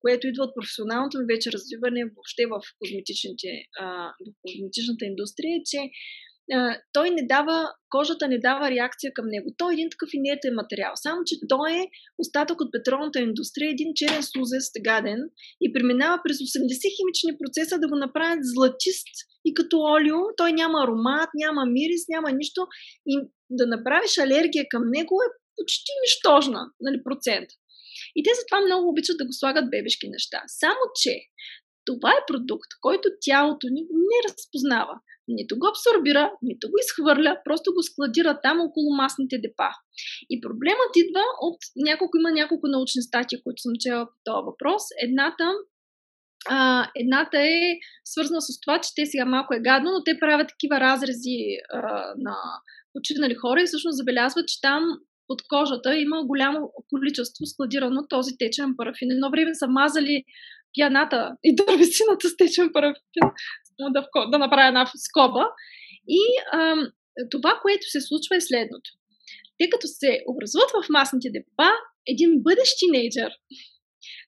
което 0.01 0.27
идва 0.27 0.45
от 0.45 0.55
професионалното 0.55 1.19
ми 1.19 1.25
вече 1.35 1.53
развиване 1.53 2.03
въобще 2.05 2.43
в, 2.53 2.55
козметичните, 2.81 3.49
в 4.27 4.33
козметичната 4.43 5.05
индустрия, 5.05 5.55
е, 5.57 5.67
че 5.71 5.81
той 6.93 7.11
не 7.11 7.27
дава, 7.27 7.73
кожата 7.89 8.29
не 8.29 8.39
дава 8.39 8.71
реакция 8.71 9.13
към 9.15 9.27
него. 9.29 9.55
Той 9.59 9.73
е 9.73 9.75
един 9.75 9.91
такъв 9.91 10.11
инертен 10.13 10.55
материал. 10.55 10.93
Само, 10.95 11.21
че 11.27 11.37
той 11.49 11.73
е 11.73 11.89
остатък 12.19 12.61
от 12.61 12.73
петролната 12.73 13.21
индустрия, 13.21 13.71
един 13.71 13.93
черен 13.95 14.23
слузест, 14.23 14.73
гаден 14.85 15.21
и 15.61 15.73
преминава 15.73 16.21
през 16.25 16.37
80 16.37 16.97
химични 16.97 17.39
процеса 17.41 17.79
да 17.79 17.89
го 17.89 17.97
направят 17.97 18.39
златист 18.43 19.09
и 19.45 19.55
като 19.55 19.77
олио. 19.79 20.19
Той 20.37 20.53
няма 20.53 20.83
аромат, 20.85 21.31
няма 21.35 21.67
мирис, 21.67 22.03
няма 22.09 22.33
нищо. 22.33 22.67
И 23.07 23.21
да 23.51 23.67
направиш 23.67 24.19
алергия 24.19 24.65
към 24.71 24.83
него 24.91 25.15
е 25.23 25.33
почти 25.57 25.93
нищожна, 26.03 26.61
нали, 26.81 27.03
процент. 27.05 27.49
И 28.17 28.23
те 28.23 28.31
затова 28.41 28.61
много 28.61 28.89
обичат 28.89 29.19
да 29.19 29.27
го 29.27 29.33
слагат 29.33 29.71
бебешки 29.71 30.09
неща. 30.09 30.43
Само, 30.47 30.83
че 31.01 31.15
това 31.85 32.11
е 32.11 32.27
продукт, 32.27 32.71
който 32.81 33.09
тялото 33.21 33.67
ни 33.71 33.83
не 34.11 34.19
разпознава. 34.29 34.95
Нито 35.29 35.59
го 35.59 35.67
абсорбира, 35.67 36.33
нито 36.43 36.71
го 36.71 36.77
изхвърля, 36.85 37.41
просто 37.45 37.75
го 37.75 37.83
складира 37.83 38.41
там 38.43 38.61
около 38.61 38.95
масните 38.95 39.39
депа. 39.39 39.71
И 40.31 40.41
проблемът 40.41 40.93
идва 40.97 41.25
от 41.41 41.59
няколко, 41.77 42.19
има 42.19 42.31
няколко 42.31 42.69
научни 42.69 43.03
статии, 43.03 43.43
които 43.45 43.63
съм 43.63 43.73
чела 43.81 44.07
по 44.07 44.17
този 44.25 44.45
въпрос. 44.51 44.83
Едната 45.03 45.45
а, 46.49 46.91
едната 46.97 47.39
е 47.39 47.61
свързана 48.05 48.41
с 48.43 48.61
това, 48.61 48.81
че 48.81 48.91
те 48.97 49.07
сега 49.07 49.25
малко 49.25 49.55
е 49.55 49.61
гадно, 49.61 49.91
но 49.91 50.05
те 50.05 50.19
правят 50.21 50.49
такива 50.49 50.81
разрези 50.81 51.39
а, 51.73 51.81
на 52.17 52.37
починали 52.93 53.35
хора 53.35 53.63
и 53.63 53.67
всъщност 53.67 53.97
забелязват, 53.97 54.49
че 54.49 54.61
там 54.61 54.83
под 55.33 55.43
кожата 55.49 55.97
има 55.97 56.25
голямо 56.25 56.59
количество 56.91 57.47
складирано 57.47 58.01
този 58.09 58.33
течен 58.39 58.75
парафин. 58.77 59.11
Едно 59.11 59.31
време 59.31 59.55
са 59.55 59.67
мазали 59.69 60.25
пяната 60.75 61.33
и 61.45 61.55
дървесината 61.55 62.29
с 62.29 62.37
течен 62.37 62.71
парафин, 62.73 63.25
да, 63.81 64.07
да 64.31 64.39
направя 64.39 64.69
една 64.69 64.85
скоба. 65.09 65.45
И 66.09 66.23
ам, 66.55 66.81
това, 67.31 67.59
което 67.63 67.87
се 67.87 68.01
случва 68.01 68.37
е 68.37 68.41
следното. 68.41 68.91
Те 69.59 69.69
като 69.73 69.87
се 69.87 70.21
образуват 70.33 70.71
в 70.71 70.89
масните 70.91 71.29
депа, 71.31 71.71
един 72.07 72.31
бъдещ 72.43 72.73
тинейджър, 72.79 73.33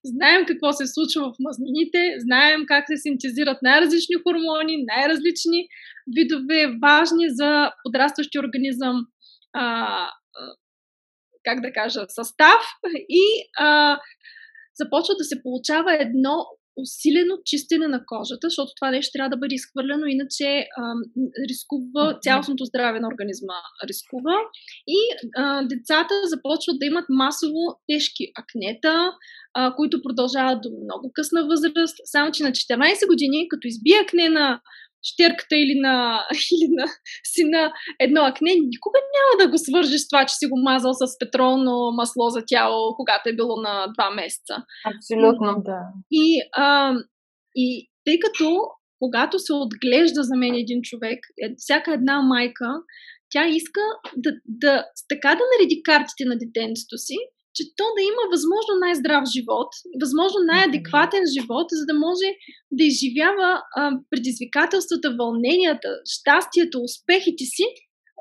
знаем 0.04 0.46
какво 0.48 0.72
се 0.72 0.86
случва 0.86 1.22
в 1.32 1.36
мазнините, 1.46 2.00
знаем 2.18 2.60
как 2.66 2.84
се 2.86 2.96
синтезират 2.96 3.58
най-различни 3.62 4.16
хормони, 4.22 4.84
най-различни 4.92 5.60
видове 6.16 6.60
важни 6.82 7.26
за 7.28 7.50
подрастващи 7.84 8.38
организъм 8.38 8.96
а, 9.52 9.64
как 11.44 11.60
да 11.60 11.72
кажа, 11.72 12.00
състав 12.08 12.62
и 13.08 13.22
а, 13.58 13.98
започва 14.76 15.14
да 15.18 15.24
се 15.24 15.42
получава 15.42 15.96
едно 16.00 16.46
усилено 16.76 17.34
чистене 17.44 17.88
на 17.88 18.00
кожата, 18.06 18.46
защото 18.46 18.72
това 18.76 18.90
нещо 18.90 19.10
трябва 19.12 19.30
да 19.30 19.36
бъде 19.36 19.54
изхвърлено, 19.54 20.06
иначе 20.06 20.46
а, 20.78 20.94
рискува 21.48 22.18
цялостното 22.22 22.64
здраве 22.64 23.00
на 23.00 23.08
организма. 23.08 23.58
Рискува. 23.88 24.36
И 24.86 24.98
а, 25.36 25.62
децата 25.62 26.14
започват 26.26 26.78
да 26.78 26.86
имат 26.86 27.04
масово 27.08 27.62
тежки 27.88 28.24
акнета, 28.38 29.12
а, 29.54 29.74
които 29.76 30.02
продължават 30.02 30.62
до 30.62 30.68
много 30.84 31.10
късна 31.14 31.46
възраст. 31.46 31.96
Само, 32.04 32.32
че 32.32 32.42
на 32.42 32.52
14 32.52 33.06
години, 33.06 33.48
като 33.48 33.68
избие 33.68 34.00
акне 34.02 34.28
на 34.28 34.60
щерката 35.04 35.56
или 35.56 35.80
на, 35.80 36.26
или 36.52 36.68
на 36.70 36.86
сина 37.24 37.72
едно 38.00 38.20
акне, 38.24 38.50
никога 38.50 38.98
няма 39.16 39.44
да 39.44 39.50
го 39.50 39.58
свържиш 39.58 40.00
с 40.00 40.08
това, 40.08 40.26
че 40.26 40.34
си 40.34 40.46
го 40.46 40.62
мазал 40.62 40.92
с 40.92 41.18
петролно 41.18 41.90
масло 41.96 42.30
за 42.30 42.42
тяло, 42.46 42.96
когато 42.96 43.28
е 43.28 43.36
било 43.36 43.56
на 43.60 43.86
два 43.94 44.10
месеца. 44.10 44.54
Абсолютно, 44.96 45.62
да. 45.64 45.80
И, 46.10 46.40
а, 46.56 46.94
и 47.54 47.88
тъй 48.04 48.18
като 48.18 48.60
когато 48.98 49.38
се 49.38 49.52
отглежда 49.52 50.22
за 50.22 50.36
мен 50.36 50.54
един 50.54 50.80
човек, 50.82 51.18
е, 51.42 51.54
всяка 51.56 51.92
една 51.92 52.22
майка, 52.22 52.68
тя 53.30 53.46
иска 53.46 53.80
да, 54.16 54.30
да 54.46 54.84
така 55.08 55.28
да 55.28 55.42
нареди 55.52 55.82
картите 55.82 56.24
на 56.24 56.38
детенцето 56.38 56.98
си, 56.98 57.16
че 57.56 57.62
то 57.78 57.86
да 57.96 58.02
има 58.10 58.22
възможно 58.34 58.72
най-здрав 58.84 59.24
живот, 59.36 59.70
възможно 60.04 60.38
най-адекватен 60.52 61.24
живот, 61.36 61.66
за 61.78 61.84
да 61.90 61.94
може 62.06 62.28
да 62.78 62.84
изживява 62.84 63.50
а, 63.76 63.92
предизвикателствата, 64.10 65.16
вълненията, 65.18 65.88
щастието, 66.14 66.76
успехите 66.88 67.44
си 67.54 67.66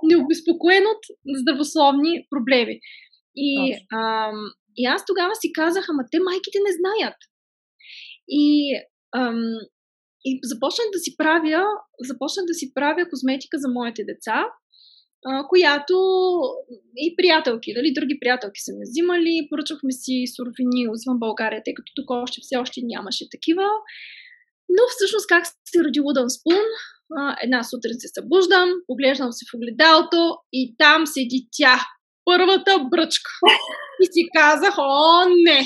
необезпокоен 0.04 0.84
от 0.94 1.02
здравословни 1.42 2.28
проблеми. 2.30 2.80
И, 3.36 3.52
ам, 3.94 4.40
и 4.78 4.86
аз 4.86 5.06
тогава 5.06 5.36
си 5.36 5.54
казах, 5.54 5.86
ама 5.90 6.04
те 6.12 6.18
майките 6.20 6.60
не 6.68 6.72
знаят. 6.80 7.20
И, 8.28 8.76
ам, 9.16 9.44
и 10.26 10.40
започнах 10.44 10.88
да 10.94 11.00
си 11.00 11.18
правя, 11.18 11.64
започнах 12.10 12.46
да 12.46 12.54
си 12.54 12.74
правя 12.74 13.10
козметика 13.10 13.58
за 13.58 13.70
моите 13.70 14.04
деца, 14.04 14.46
която 15.50 15.96
и 16.98 17.16
приятелки, 17.16 17.74
дали 17.74 17.94
други 17.94 18.20
приятелки 18.20 18.62
са 18.62 18.72
ме 18.72 18.86
взимали, 18.90 19.48
поръчахме 19.50 19.92
си 19.92 20.24
суровини 20.36 20.82
извън 20.96 21.20
България, 21.20 21.62
тъй 21.66 21.74
като 21.74 21.92
тук 21.96 22.10
още 22.10 22.42
все 22.42 22.56
още 22.58 22.82
нямаше 22.84 23.30
такива. 23.30 23.68
Но 24.70 24.84
всъщност 24.90 25.28
как 25.28 25.44
се 25.46 25.84
роди 25.84 26.00
Wooden 26.02 26.30
Spoon? 26.38 26.68
Една 27.44 27.64
сутрин 27.64 27.98
се 28.00 28.08
събуждам, 28.08 28.70
поглеждам 28.88 29.32
се 29.32 29.46
в 29.46 29.54
огледалото 29.56 30.38
и 30.54 30.76
там 30.78 31.08
седи 31.08 31.48
тя, 31.52 31.76
първата 32.26 32.72
бръчка. 32.92 33.32
И 34.02 34.06
си 34.06 34.30
казах, 34.38 34.76
о, 34.78 35.26
не! 35.46 35.62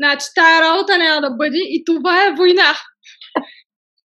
Значи 0.00 0.26
тая 0.34 0.60
работа 0.60 0.98
няма 0.98 1.20
да 1.20 1.30
бъде 1.30 1.58
и 1.58 1.84
това 1.86 2.26
е 2.26 2.34
война. 2.34 2.72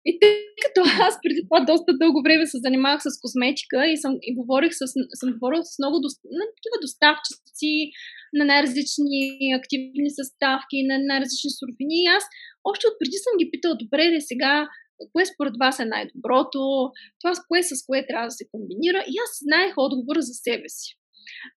И 0.09 0.11
тъй 0.21 0.35
като 0.63 0.79
аз 1.07 1.13
преди 1.23 1.41
това 1.47 1.59
доста 1.71 1.91
дълго 2.01 2.19
време 2.25 2.45
се 2.47 2.63
занимавах 2.65 3.01
с 3.03 3.21
косметика 3.23 3.79
и, 3.93 3.97
съм, 4.03 4.13
и 4.27 4.31
говорих 4.39 4.73
с, 4.79 4.81
съм 5.19 5.29
говорила 5.35 5.63
с 5.63 5.79
много 5.81 5.97
до, 6.03 6.09
на 6.39 6.45
такива 6.55 6.77
доставчици 6.85 7.73
на 8.37 8.43
най-различни 8.51 9.19
активни 9.59 10.11
съставки, 10.19 10.77
на 10.89 10.95
най-различни 11.09 11.51
суровини. 11.59 11.97
И 12.03 12.11
аз 12.17 12.23
още 12.69 12.87
от 12.87 12.95
преди 12.99 13.17
съм 13.25 13.33
ги 13.39 13.51
питала, 13.53 13.81
добре 13.83 14.03
ли 14.13 14.21
сега, 14.31 14.53
кое 15.13 15.25
според 15.25 15.55
вас 15.63 15.75
е 15.79 15.91
най-доброто, 15.95 16.59
това 17.21 17.31
с 17.35 17.39
кое 17.47 17.63
с 17.63 17.71
кое 17.87 18.07
трябва 18.09 18.27
да 18.27 18.37
се 18.39 18.49
комбинира. 18.53 18.99
И 19.11 19.13
аз 19.23 19.31
знаех 19.45 19.73
отговора 19.77 20.21
за 20.29 20.33
себе 20.45 20.69
си. 20.77 20.89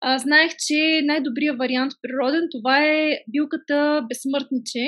А, 0.00 0.18
знаех, 0.18 0.52
че 0.66 0.78
най-добрият 1.10 1.58
вариант 1.58 1.92
природен 2.02 2.46
това 2.54 2.76
е 2.86 3.18
билката 3.34 4.06
безсмъртниче, 4.08 4.84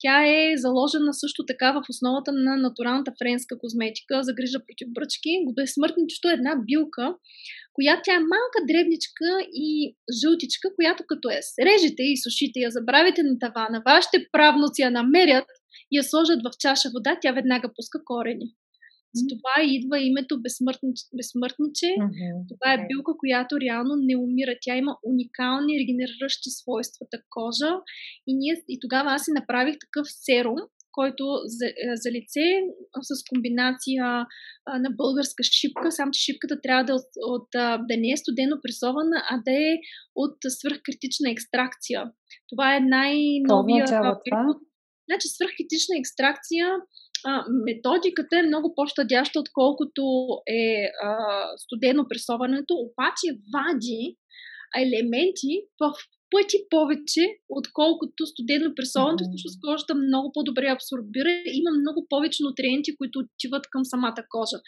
тя 0.00 0.16
е 0.26 0.56
заложена 0.56 1.14
също 1.14 1.46
така 1.46 1.72
в 1.72 1.82
основата 1.88 2.32
на 2.32 2.56
натуралната 2.56 3.12
френска 3.18 3.58
козметика 3.58 4.22
за 4.22 4.32
грижа 4.34 4.58
против 4.66 4.88
бръчки. 4.96 5.32
Безсмъртничето 5.56 6.28
е 6.28 6.32
една 6.32 6.54
билка, 6.68 7.14
която 7.72 8.00
тя 8.04 8.14
е 8.14 8.28
малка 8.34 8.58
дребничка 8.68 9.28
и 9.52 9.96
жълтичка, 10.20 10.68
която 10.76 11.04
като 11.06 11.30
я 11.30 11.42
срежете 11.42 12.02
и 12.02 12.20
сушите, 12.24 12.60
я 12.60 12.70
забравите 12.70 13.22
на 13.22 13.38
тавана, 13.38 13.82
вашите 13.86 14.26
правноци 14.32 14.82
я 14.82 14.90
намерят 14.90 15.48
и 15.90 15.96
я 15.98 16.04
сложат 16.04 16.40
в 16.46 16.50
чаша 16.58 16.88
вода, 16.94 17.18
тя 17.20 17.32
веднага 17.32 17.68
пуска 17.76 17.98
корени. 18.04 18.46
Затова 19.14 19.54
идва 19.76 19.96
името 20.00 20.42
безсмъртниче. 20.42 21.04
безсмъртниче. 21.18 21.86
Mm-hmm. 21.86 22.34
Това 22.50 22.68
е 22.72 22.86
билка, 22.88 23.12
която 23.18 23.60
реално 23.60 23.92
не 24.08 24.16
умира. 24.16 24.54
Тя 24.60 24.76
има 24.76 24.92
уникални 25.10 25.80
регенериращи 25.80 26.50
свойствата 26.50 27.16
кожа. 27.30 27.70
И, 28.26 28.34
ние, 28.34 28.54
и 28.68 28.78
тогава 28.80 29.12
аз 29.12 29.24
си 29.24 29.30
направих 29.40 29.76
такъв 29.84 30.06
серум, 30.26 30.58
който 30.92 31.24
за, 31.46 31.66
за 32.02 32.08
лице 32.16 32.44
с 33.08 33.10
комбинация 33.30 34.04
а, 34.66 34.78
на 34.78 34.90
българска 34.90 35.42
шипка, 35.42 35.92
само 35.92 36.10
че 36.10 36.24
шипката 36.24 36.60
трябва 36.60 36.84
да, 36.84 36.94
от, 36.94 37.10
от, 37.34 37.48
да 37.88 37.94
не 38.02 38.10
е 38.12 38.16
студено 38.16 38.56
пресована, 38.62 39.16
а 39.30 39.34
да 39.46 39.52
е 39.52 39.72
от 40.14 40.36
свръхкритична 40.48 41.30
екстракция. 41.30 42.00
Това 42.50 42.76
е 42.76 42.80
най-новия... 42.80 43.86
Значи 45.08 45.28
свръхкритична 45.28 45.94
екстракция 45.98 46.66
а, 47.24 47.44
методиката 47.66 48.38
е 48.38 48.42
много 48.42 48.74
по-щадяща, 48.74 49.40
отколкото 49.40 50.02
е 50.46 50.90
а, 51.02 51.16
студено 51.56 52.08
пресоването, 52.08 52.74
обаче 52.74 53.28
вади 53.54 54.16
елементи 54.82 55.52
в 55.80 55.92
пъти 56.30 56.58
повече, 56.70 57.24
отколкото 57.48 58.26
студено 58.26 58.74
пресоването, 58.76 59.24
защото 59.32 59.54
кожата 59.66 59.94
много 59.94 60.32
по-добре 60.34 60.66
абсорбира 60.66 61.30
и 61.30 61.58
има 61.60 61.70
много 61.80 62.06
повече 62.08 62.42
нутриенти, 62.42 62.96
които 62.96 63.18
отиват 63.18 63.64
към 63.70 63.84
самата 63.84 64.22
кожа. 64.34 64.58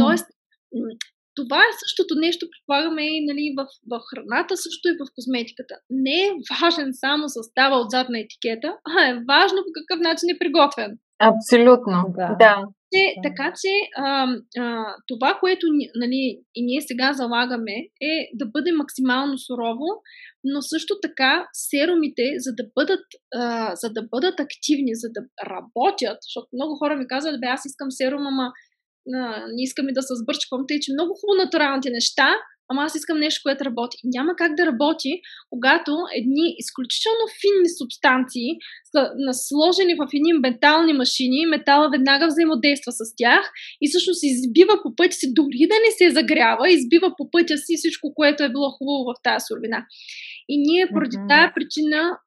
Тоест, 0.00 0.26
това 1.34 1.60
е 1.62 1.78
същото 1.84 2.14
нещо, 2.14 2.46
предполагаме 2.52 3.02
и 3.16 3.24
нали, 3.28 3.54
в, 3.58 3.66
в 3.90 4.00
храната, 4.08 4.56
също 4.56 4.88
и 4.88 4.98
в 5.00 5.12
козметиката. 5.14 5.74
Не 5.90 6.18
е 6.26 6.36
важен 6.52 6.90
само 6.92 7.28
състава 7.28 7.76
отзад 7.80 8.08
на 8.08 8.18
етикета, 8.20 8.70
а 8.92 9.08
е 9.10 9.20
важно 9.32 9.58
по 9.66 9.70
какъв 9.78 9.98
начин 10.08 10.28
е 10.30 10.38
приготвен. 10.38 10.90
Абсолютно, 11.30 11.98
да. 12.18 12.36
да. 12.38 12.54
Че, 12.94 13.02
така 13.22 13.52
че 13.60 13.72
а, 13.96 14.26
а, 14.58 14.84
това, 15.08 15.38
което 15.40 15.66
нали, 15.94 16.40
и 16.54 16.60
ние 16.64 16.80
сега 16.80 17.12
залагаме 17.12 17.76
е 18.12 18.14
да 18.34 18.46
бъде 18.46 18.72
максимално 18.72 19.38
сурово, 19.38 19.88
но 20.44 20.62
също 20.62 20.94
така 21.02 21.46
серумите, 21.52 22.22
за 22.36 22.52
да 22.58 22.64
бъдат, 22.76 23.04
а, 23.34 23.74
за 23.74 23.88
да 23.96 24.02
бъдат 24.02 24.40
активни, 24.40 24.94
за 24.94 25.08
да 25.16 25.22
работят, 25.52 26.18
защото 26.22 26.46
много 26.52 26.76
хора 26.76 26.96
ми 26.96 27.06
казват, 27.06 27.40
бе, 27.40 27.46
аз 27.46 27.64
искам 27.64 27.90
серум, 27.90 28.26
ама 28.26 28.46
а, 29.14 29.46
не 29.54 29.62
искаме 29.62 29.92
да 29.92 30.02
се 30.02 30.14
сбърчквам, 30.22 30.64
тъй 30.68 30.78
че 30.80 30.92
много 30.92 31.12
хубаво 31.20 31.44
натуралните 31.44 31.90
неща, 31.90 32.28
ама 32.70 32.82
аз 32.82 32.94
искам 32.94 33.18
нещо, 33.18 33.40
което 33.44 33.64
работи. 33.64 33.96
Няма 34.04 34.32
как 34.36 34.54
да 34.54 34.66
работи, 34.66 35.20
когато 35.50 35.92
едни 36.20 36.54
изключително 36.58 37.24
финни 37.40 37.68
субстанции 37.78 38.50
са 38.92 39.10
насложени 39.28 39.94
в 39.94 40.08
едни 40.14 40.32
метални 40.32 40.92
машини, 40.92 41.46
метала 41.46 41.90
веднага 41.90 42.26
взаимодейства 42.26 42.92
с 42.92 43.02
тях 43.16 43.50
и 43.82 43.88
всъщност 43.88 44.22
избива 44.22 44.74
по 44.82 44.96
пътя 44.96 45.16
си, 45.16 45.34
дори 45.34 45.62
да 45.72 45.76
не 45.84 45.90
се 45.98 46.14
загрява, 46.18 46.70
избива 46.70 47.08
по 47.18 47.30
пътя 47.30 47.58
си 47.58 47.76
всичко, 47.76 48.14
което 48.14 48.42
е 48.42 48.52
било 48.52 48.70
хубаво 48.70 49.02
в 49.04 49.22
тази 49.22 49.44
суровина. 49.48 49.86
И 50.48 50.58
ние 50.58 50.86
поради 50.92 51.16
mm-hmm. 51.16 51.28
тая 51.28 51.52
причина, 51.54 52.18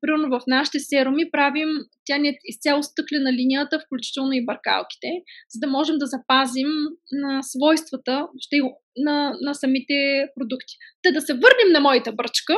примерно 0.00 0.28
в 0.30 0.40
нашите 0.46 0.78
серуми, 0.78 1.30
правим, 1.30 1.68
тя 2.06 2.18
не 2.18 2.28
е 2.28 2.38
изцяло 2.44 2.82
стъклена 2.82 3.32
линията, 3.32 3.80
включително 3.80 4.32
и 4.32 4.44
баркалките, 4.44 5.10
за 5.50 5.58
да 5.60 5.66
можем 5.66 5.96
да 5.98 6.06
запазим 6.06 6.68
на 7.12 7.42
свойствата 7.42 8.26
ще, 8.40 8.56
на, 8.96 9.32
на 9.40 9.54
самите 9.54 10.26
продукти. 10.36 10.74
Та 11.02 11.10
да 11.10 11.20
се 11.20 11.32
върнем 11.32 11.72
на 11.72 11.80
моята 11.80 12.12
бръчка. 12.12 12.54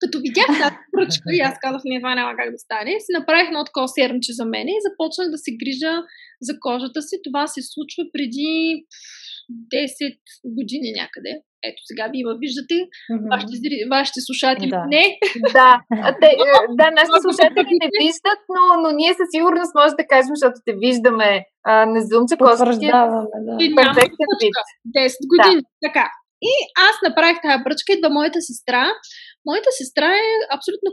Като 0.00 0.18
видях 0.20 0.46
тази 0.46 0.76
бръчка 0.96 1.28
и 1.32 1.40
аз 1.40 1.54
казах, 1.60 1.82
не, 1.84 2.00
това 2.00 2.14
няма 2.14 2.32
как 2.36 2.50
да 2.52 2.58
стане, 2.58 3.00
си 3.00 3.10
направих 3.18 3.48
едно 3.48 3.64
такова 3.64 3.88
сернче 3.88 4.32
за 4.32 4.44
мен 4.44 4.68
и 4.68 4.84
започнах 4.88 5.28
да 5.30 5.38
се 5.38 5.50
грижа 5.60 5.92
за 6.40 6.52
кожата 6.60 7.02
си. 7.02 7.16
Това 7.24 7.46
се 7.46 7.60
случва 7.62 8.02
преди 8.12 8.84
10 9.74 10.18
години 10.44 10.90
някъде. 11.00 11.32
Ето 11.68 11.80
сега 11.90 12.04
вие 12.12 12.24
виждате, 12.44 12.76
mm-hmm. 12.84 13.28
вашите, 13.32 13.56
вашите 13.94 14.20
слушатели 14.26 14.70
да. 14.76 14.84
не. 14.94 15.04
Да, 15.56 15.70
те, 16.20 16.28
да 16.80 16.86
нашите 16.98 17.18
слушатели 17.26 17.74
не 17.82 17.88
виждат, 18.00 18.40
но, 18.54 18.62
но 18.82 18.88
ние 19.00 19.12
със 19.20 19.28
сигурност 19.34 19.72
може 19.80 19.92
да 20.00 20.08
кажем, 20.12 20.34
защото 20.34 20.56
те 20.66 20.72
виждаме 20.84 21.30
а, 21.70 21.72
на 21.92 22.00
Zoom, 22.08 22.24
че 22.30 22.36
Потвърждаваме, 22.36 23.36
да. 23.48 23.52
Перфектен 23.80 24.30
вид. 24.42 24.56
10 24.96 25.30
години, 25.32 25.62
да. 25.62 25.68
така. 25.86 26.06
И 26.50 26.52
аз 26.88 26.94
направих 27.08 27.38
тази 27.42 27.64
бръчка, 27.64 27.92
идва 27.92 28.10
моята 28.10 28.40
сестра. 28.50 28.84
Моята 29.48 29.70
сестра 29.80 30.10
е 30.24 30.26
абсолютно, 30.56 30.88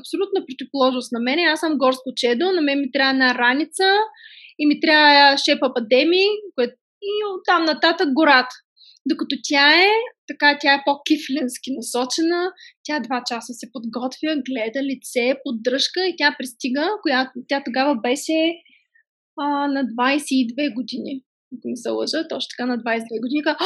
абсолютно 0.00 0.46
противоположност 0.46 1.12
на 1.12 1.20
мен. 1.26 1.38
Аз 1.52 1.60
съм 1.60 1.78
горско 1.78 2.08
чедо, 2.16 2.46
на 2.52 2.60
мен 2.66 2.80
ми 2.80 2.92
трябва 2.92 3.12
една 3.12 3.34
раница 3.34 3.86
и 4.58 4.66
ми 4.66 4.80
трябва 4.80 5.36
шепа 5.44 5.74
падеми, 5.74 6.24
което 6.54 6.74
и 7.02 7.12
оттам 7.34 7.64
нататък 7.64 8.08
гората. 8.12 8.54
Докато 9.10 9.34
тя 9.48 9.66
е, 9.88 9.90
така, 10.30 10.58
тя 10.60 10.74
е 10.74 10.82
по-кифленски 10.86 11.70
насочена, 11.78 12.40
тя 12.84 13.00
два 13.06 13.18
часа 13.28 13.52
се 13.60 13.66
подготвя, 13.74 14.30
гледа 14.48 14.80
лице, 14.90 15.24
поддръжка 15.44 16.00
и 16.06 16.16
тя 16.18 16.28
пристига, 16.38 16.86
която 17.04 17.32
тя 17.48 17.58
тогава 17.66 17.92
беше 18.06 18.38
а, 19.44 19.46
на 19.74 19.82
22 19.84 20.74
години. 20.78 21.14
Ако 21.54 21.66
не 21.72 21.76
се 21.82 21.90
лъжа, 21.98 22.28
точно 22.32 22.48
така 22.52 22.66
на 22.72 22.76
22 22.78 23.22
години, 23.24 23.42
казва, 23.46 23.58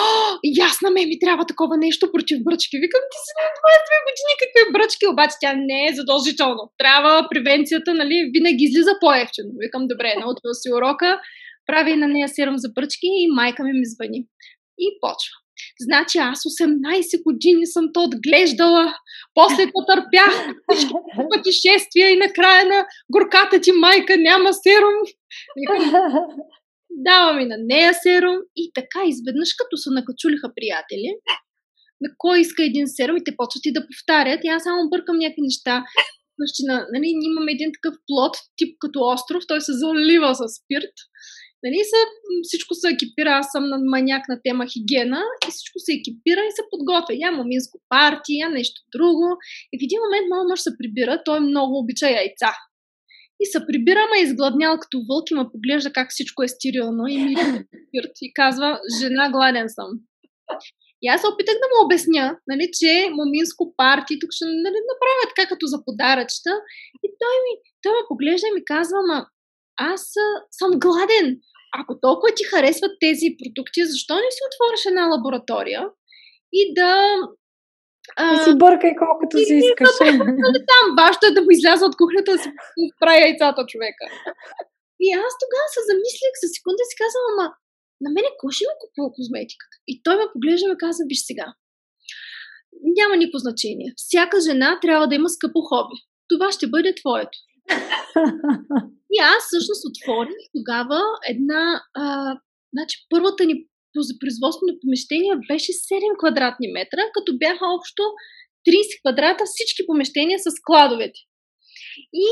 и 0.47 0.51
аз 0.69 0.77
на 0.85 0.91
ми 0.91 1.19
трябва 1.25 1.45
такова 1.53 1.75
нещо 1.87 2.13
против 2.15 2.39
бръчки. 2.47 2.77
Викам, 2.85 3.05
ти 3.13 3.19
си 3.25 3.33
на 3.41 3.51
22 3.65 4.09
години, 4.09 4.33
какви 4.43 4.73
бръчки, 4.75 5.05
обаче 5.13 5.37
тя 5.41 5.53
не 5.71 5.81
е 5.87 5.97
задължително. 5.99 6.63
Трябва 6.83 7.29
превенцията, 7.31 7.91
нали, 7.95 8.17
винаги 8.35 8.63
излиза 8.65 8.95
по-ефтино. 9.03 9.51
Викам, 9.65 9.83
добре, 9.93 10.09
научила 10.23 10.55
си 10.61 10.69
урока, 10.77 11.09
прави 11.67 11.93
на 11.97 12.09
нея 12.09 12.29
серум 12.29 12.59
за 12.59 12.69
бръчки 12.77 13.09
и 13.23 13.33
майка 13.39 13.61
ми 13.65 13.73
ми 13.73 13.87
звъни. 13.95 14.21
И 14.79 14.99
почва. 15.01 15.37
Значи 15.81 16.19
аз 16.19 16.39
18 16.39 17.23
години 17.23 17.67
съм 17.67 17.85
то 17.95 18.01
отглеждала, 18.05 18.95
после 19.35 19.73
потърпях 19.73 20.33
пътешествия 21.31 22.11
и 22.11 22.17
накрая 22.17 22.67
на 22.67 22.87
горката 23.13 23.61
ти 23.61 23.73
майка 23.73 24.17
няма 24.17 24.51
серум. 24.53 24.97
Дава 26.91 27.33
ми 27.33 27.47
на 27.47 27.57
нея 27.59 27.95
серум 28.03 28.37
и 28.57 28.71
така 28.75 29.01
изведнъж 29.07 29.55
като 29.55 29.77
се 29.77 29.91
накачулиха 29.91 30.49
приятели, 30.57 31.09
кой 32.19 32.41
иска 32.41 32.65
един 32.65 32.87
серум 32.87 33.17
и 33.17 33.25
те 33.25 33.37
почват 33.37 33.67
и 33.67 33.73
да 33.73 33.87
повтарят 33.89 34.41
и 34.45 34.49
аз 34.49 34.63
само 34.63 34.91
бъркам 34.91 35.19
някакви 35.19 35.43
неща. 35.43 35.85
Значи, 36.39 36.61
нали, 36.93 37.07
имаме 37.31 37.53
един 37.53 37.71
такъв 37.77 37.95
плод, 38.07 38.37
тип 38.57 38.77
като 38.81 38.99
остров, 39.01 39.43
той 39.49 39.61
се 39.61 39.73
залива 39.73 40.35
с 40.35 40.43
спирт 40.59 40.95
Нали, 41.65 41.79
са, 41.91 42.01
всичко 42.43 42.75
се 42.75 42.89
екипира, 42.89 43.31
аз 43.41 43.47
съм 43.53 43.65
на 43.73 43.79
маняк 43.79 44.25
на 44.29 44.37
тема 44.45 44.65
хигиена 44.73 45.23
и 45.49 45.51
всичко 45.51 45.79
се 45.79 45.93
екипира 45.93 46.41
и 46.45 46.57
се 46.57 46.63
подготвя. 46.71 47.15
Я 47.27 47.31
моминско 47.33 47.77
парти, 47.89 48.33
я 48.45 48.49
нещо 48.49 48.81
друго. 48.95 49.27
И 49.73 49.75
в 49.79 49.85
един 49.87 49.99
момент 50.05 50.27
моят 50.31 50.49
мъж 50.49 50.61
се 50.61 50.77
прибира, 50.79 51.23
той 51.25 51.41
много 51.41 51.79
обича 51.79 52.09
яйца. 52.11 52.51
И 53.43 53.45
се 53.47 53.67
прибира, 53.67 54.03
ма 54.11 54.17
изгладнял 54.23 54.79
като 54.83 54.97
вълк 55.09 55.31
и 55.31 55.35
ме 55.35 55.53
поглежда 55.53 55.93
как 55.93 56.09
всичко 56.11 56.43
е 56.43 56.49
стерилно 56.49 57.03
и 57.07 57.17
ми 57.25 57.35
и 58.23 58.33
казва, 58.35 58.81
жена, 59.01 59.31
гладен 59.35 59.69
съм. 59.77 59.91
И 61.03 61.09
аз 61.09 61.21
се 61.21 61.31
опитах 61.33 61.57
да 61.63 61.69
му 61.71 61.77
обясня, 61.85 62.27
нали, 62.51 62.67
че 62.79 62.91
моминско 63.21 63.63
парти 63.77 64.15
тук 64.21 64.31
ще 64.37 64.45
нали, 64.67 64.79
направя 64.91 65.25
така 65.31 65.45
като 65.49 65.65
за 65.73 65.79
подаръчета. 65.87 66.53
И 67.05 67.09
той 67.23 67.37
ми, 67.45 67.53
той 67.83 67.93
ме 67.93 68.09
поглежда 68.11 68.47
и 68.49 68.55
ми 68.57 68.65
казва, 68.65 68.99
ма 69.11 69.19
аз 69.77 70.03
съм 70.51 70.71
гладен. 70.85 71.27
Ако 71.79 72.01
толкова 72.01 72.35
ти 72.35 72.45
харесват 72.45 72.93
тези 73.01 73.29
продукти, 73.39 73.91
защо 73.93 74.15
не 74.15 74.31
си 74.37 74.41
отвориш 74.49 74.83
една 74.87 75.05
лаборатория 75.15 75.83
и 76.53 76.75
да 76.75 76.91
а, 78.17 78.35
и 78.35 78.37
си 78.45 78.53
бъркай 78.65 78.93
колкото 79.05 79.35
си 79.47 79.55
искаш. 79.63 79.93
Да, 80.55 80.61
там, 80.73 80.85
баща 81.01 81.27
да 81.37 81.41
му 81.43 81.51
изляза 81.57 81.83
от 81.87 81.97
кухнята 82.01 82.31
да 82.33 82.39
си 82.43 82.51
прави 83.01 83.21
яйцата 83.29 83.61
човека. 83.71 84.05
И 85.05 85.07
аз 85.25 85.33
тогава 85.43 85.69
се 85.75 85.81
замислих 85.91 86.35
за 86.43 86.49
секунда 86.55 86.81
и 86.85 86.91
си 86.91 86.97
казвам, 87.03 87.25
ама 87.33 87.47
на 88.05 88.09
мене 88.17 88.29
кой 88.41 88.51
ще 88.53 88.65
ми 88.69 88.75
купува 88.83 89.09
козметиката? 89.17 89.77
И 89.91 89.93
той 90.05 90.15
ме 90.17 90.33
поглежда 90.33 90.65
и 90.67 90.73
ме 90.73 90.83
каза, 90.85 91.03
виж 91.11 91.21
сега, 91.31 91.47
няма 92.99 93.15
никакво 93.17 93.39
значение. 93.47 93.91
Всяка 94.03 94.37
жена 94.47 94.71
трябва 94.83 95.07
да 95.09 95.15
има 95.15 95.29
скъпо 95.29 95.61
хоби. 95.69 95.97
Това 96.31 96.49
ще 96.53 96.73
бъде 96.75 96.99
твоето. 97.01 97.39
И 99.15 99.17
аз 99.35 99.41
всъщност 99.47 99.83
отворих 99.91 100.43
тогава 100.57 101.01
една... 101.29 101.83
А, 101.95 102.05
значи 102.75 102.97
първата 103.11 103.45
ни 103.45 103.55
производствено 104.21 104.81
помещение 104.83 105.35
беше 105.51 105.73
7 105.73 106.19
квадратни 106.19 106.69
метра, 106.77 107.03
като 107.15 107.39
бяха 107.39 107.65
общо 107.77 108.03
30 108.69 109.01
квадрата 109.01 109.45
всички 109.47 109.87
помещения 109.87 110.39
с 110.39 110.51
складовете. 110.51 111.21
И 112.13 112.29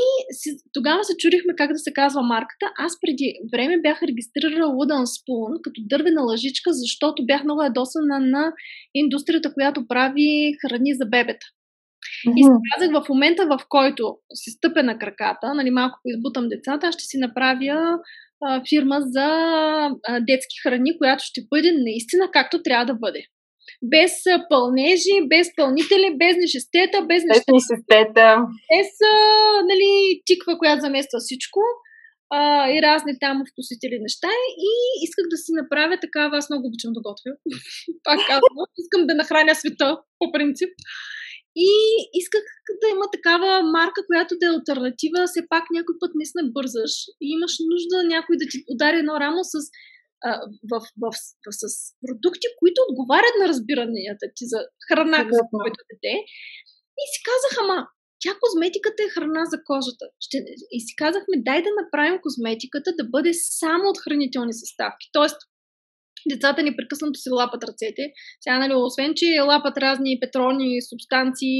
тогава 0.73 1.03
се 1.03 1.17
чудихме 1.17 1.55
как 1.57 1.71
да 1.71 1.79
се 1.79 1.93
казва 1.93 2.21
марката. 2.21 2.65
Аз 2.77 2.93
преди 3.01 3.33
време 3.53 3.81
бях 3.81 4.03
регистрирала 4.03 4.73
Wooden 4.73 5.05
Spoon 5.15 5.61
като 5.61 5.81
дървена 5.85 6.21
лъжичка, 6.21 6.73
защото 6.73 7.25
бях 7.25 7.43
много 7.43 7.63
ядосана 7.63 8.19
на 8.19 8.53
индустрията, 8.93 9.53
която 9.53 9.87
прави 9.87 10.53
храни 10.61 10.93
за 10.95 11.05
бебета. 11.05 11.45
Mm-hmm. 12.27 12.37
И 12.37 12.43
си 12.43 12.49
казах 12.73 13.03
в 13.03 13.09
момента, 13.09 13.45
в 13.45 13.59
който 13.69 14.17
си 14.33 14.51
стъпя 14.51 14.83
на 14.83 14.97
краката, 14.99 15.53
нали, 15.53 15.71
малко 15.71 15.99
избутам 16.05 16.49
децата, 16.49 16.91
ще 16.91 17.03
си 17.03 17.17
направя 17.17 17.97
а, 18.45 18.61
фирма 18.69 18.97
за 19.01 19.27
а, 20.07 20.19
детски 20.19 20.55
храни, 20.63 20.97
която 20.97 21.23
ще 21.23 21.41
бъде 21.49 21.71
наистина 21.71 22.29
както 22.33 22.63
трябва 22.63 22.85
да 22.85 22.93
бъде. 22.93 23.23
Без 23.83 24.11
пълнежи, 24.49 25.15
без 25.29 25.47
пълнители, 25.55 26.17
без 26.21 26.35
нещестета, 26.37 26.97
без 27.09 27.23
неща. 27.23 27.43
Без 27.47 27.53
нещестета. 27.57 28.27
Без 28.71 28.89
нали, 29.69 30.21
тиква, 30.25 30.57
която 30.57 30.81
замества 30.81 31.19
всичко 31.19 31.59
а, 32.35 32.69
и 32.75 32.81
разни 32.81 33.13
там 33.19 33.43
вкусители 33.51 33.97
неща. 34.01 34.31
И 34.69 34.71
исках 35.05 35.25
да 35.33 35.37
си 35.37 35.51
направя 35.61 35.97
такава, 36.05 36.37
аз 36.37 36.49
много 36.49 36.67
обичам 36.67 36.93
да 36.93 37.01
готвя. 37.07 37.31
Пак 38.05 38.19
казвам, 38.27 38.65
искам 38.83 39.07
да 39.07 39.13
нахраня 39.15 39.55
света, 39.55 39.97
по 40.19 40.25
принцип. 40.31 40.71
И 41.55 41.69
исках 42.21 42.45
да 42.81 42.87
има 42.95 43.05
такава 43.15 43.49
марка, 43.77 44.01
която 44.09 44.33
да 44.39 44.45
е 44.45 44.55
альтернатива. 44.55 45.19
Все 45.27 45.41
пак 45.53 45.65
някой 45.77 45.95
път 46.01 46.11
не 46.15 46.25
сме 46.31 46.41
бързаш 46.57 46.93
и 47.23 47.27
имаш 47.35 47.53
нужда 47.71 47.97
някой 48.15 48.35
да 48.41 48.45
ти 48.51 48.57
удари 48.73 48.97
едно 48.99 49.15
рамо 49.23 49.43
с, 49.51 49.53
а, 50.27 50.29
в, 50.71 50.73
в, 51.01 51.05
в, 51.45 51.47
с 51.61 51.63
продукти, 52.03 52.47
които 52.59 52.79
отговарят 52.89 53.35
на 53.41 53.45
разбиранията 53.51 54.25
ти 54.35 54.43
за 54.51 54.59
храна 54.87 55.19
за 55.33 55.39
своето 55.49 55.81
дете. 55.89 56.13
И 57.01 57.05
си 57.13 57.19
казах, 57.29 57.53
ама 57.63 57.77
тя 58.23 58.33
козметиката 58.43 58.99
е 59.03 59.13
храна 59.15 59.43
за 59.53 59.57
кожата. 59.69 60.05
Ще... 60.25 60.37
И 60.75 60.77
си 60.85 60.93
казахме, 61.01 61.35
дай 61.47 61.59
да 61.67 61.71
направим 61.81 62.23
козметиката 62.25 62.89
да 62.99 63.05
бъде 63.13 63.31
само 63.61 63.85
от 63.89 64.01
хранителни 64.03 64.53
съставки. 64.61 65.05
Тоест, 65.17 65.39
децата 66.29 66.63
ни 66.63 66.75
прекъснато 66.75 67.19
си 67.19 67.29
лапат 67.29 67.63
ръцете. 67.63 68.03
Сега, 68.41 68.59
нали, 68.59 68.73
освен, 68.75 69.13
че 69.15 69.41
лапат 69.41 69.77
разни 69.77 70.19
петролни 70.21 70.81
субстанции 70.89 71.59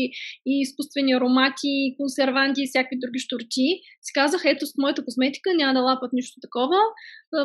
и 0.51 0.53
изкуствени 0.61 1.13
аромати, 1.13 1.95
консерванти 1.97 2.61
и 2.63 2.67
всякакви 2.67 2.97
други 3.03 3.19
штурти, 3.19 3.67
си 4.05 4.11
казах, 4.13 4.41
ето 4.45 4.65
с 4.65 4.73
моята 4.81 5.05
косметика 5.05 5.49
няма 5.55 5.73
да 5.73 5.85
лапат 5.89 6.13
нищо 6.13 6.35
такова. 6.41 6.79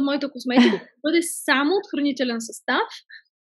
Моята 0.02 0.32
косметика 0.32 0.86
бъде 1.04 1.20
само 1.22 1.70
от 1.74 1.90
хранителен 1.90 2.40
състав 2.40 2.88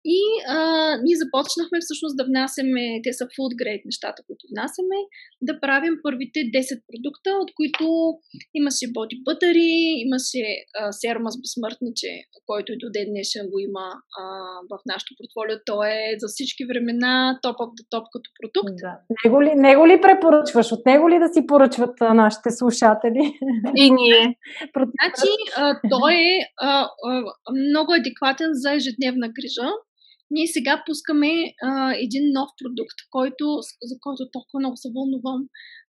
и 0.05 0.19
а, 0.55 0.57
ние 1.03 1.21
започнахме 1.23 1.77
всъщност 1.81 2.17
да 2.19 2.23
внасяме, 2.29 2.83
те 3.05 3.11
са 3.19 3.25
food 3.35 3.53
grade 3.61 3.85
нещата, 3.85 4.19
които 4.27 4.43
внасяме, 4.51 4.97
да 5.47 5.53
правим 5.63 5.95
първите 6.05 6.39
10 6.39 6.81
продукта, 6.89 7.29
от 7.43 7.49
които 7.57 7.85
имаше 8.59 8.85
боди 8.95 9.15
бътъри, 9.27 9.73
имаше 10.07 10.43
а, 10.79 10.91
серума 11.01 11.29
с 11.31 11.37
безсмъртниче, 11.41 12.11
който 12.49 12.67
и 12.73 12.81
до 12.81 12.87
ден 12.95 13.07
днешен 13.13 13.45
го 13.51 13.57
има 13.69 13.85
а, 14.19 14.23
в 14.71 14.73
нашото 14.91 15.11
портфолио. 15.17 15.57
То 15.69 15.77
е 15.83 15.99
за 16.21 16.27
всички 16.33 16.63
времена 16.71 17.39
топ 17.43 17.57
the 17.77 17.83
топ 17.93 18.05
като 18.13 18.29
продукт. 18.39 18.75
Да. 18.85 18.93
Него, 19.23 19.37
ли, 19.43 19.51
него 19.67 19.83
ли 19.87 20.01
препоръчваш? 20.01 20.67
От 20.71 20.85
него 20.85 21.09
ли 21.09 21.17
да 21.19 21.29
си 21.33 21.41
поръчват 21.47 21.95
а, 22.01 22.13
нашите 22.13 22.49
слушатели? 22.51 23.23
И 23.83 23.85
ние. 23.91 24.21
значи, 24.97 25.31
а, 25.57 25.79
той 25.89 26.13
е 26.13 26.37
а, 26.61 26.89
а, 27.07 27.23
много 27.67 27.89
адекватен 27.93 28.49
за 28.53 28.73
ежедневна 28.73 29.27
грижа 29.37 29.69
ние 30.31 30.47
сега 30.47 30.83
пускаме 30.85 31.31
а, 31.63 31.93
един 32.05 32.23
нов 32.37 32.49
продукт, 32.61 32.97
който, 33.11 33.45
за 33.89 33.95
който 34.01 34.31
толкова 34.33 34.59
много 34.59 34.77
се 34.77 34.89
вълнувам, 34.95 35.41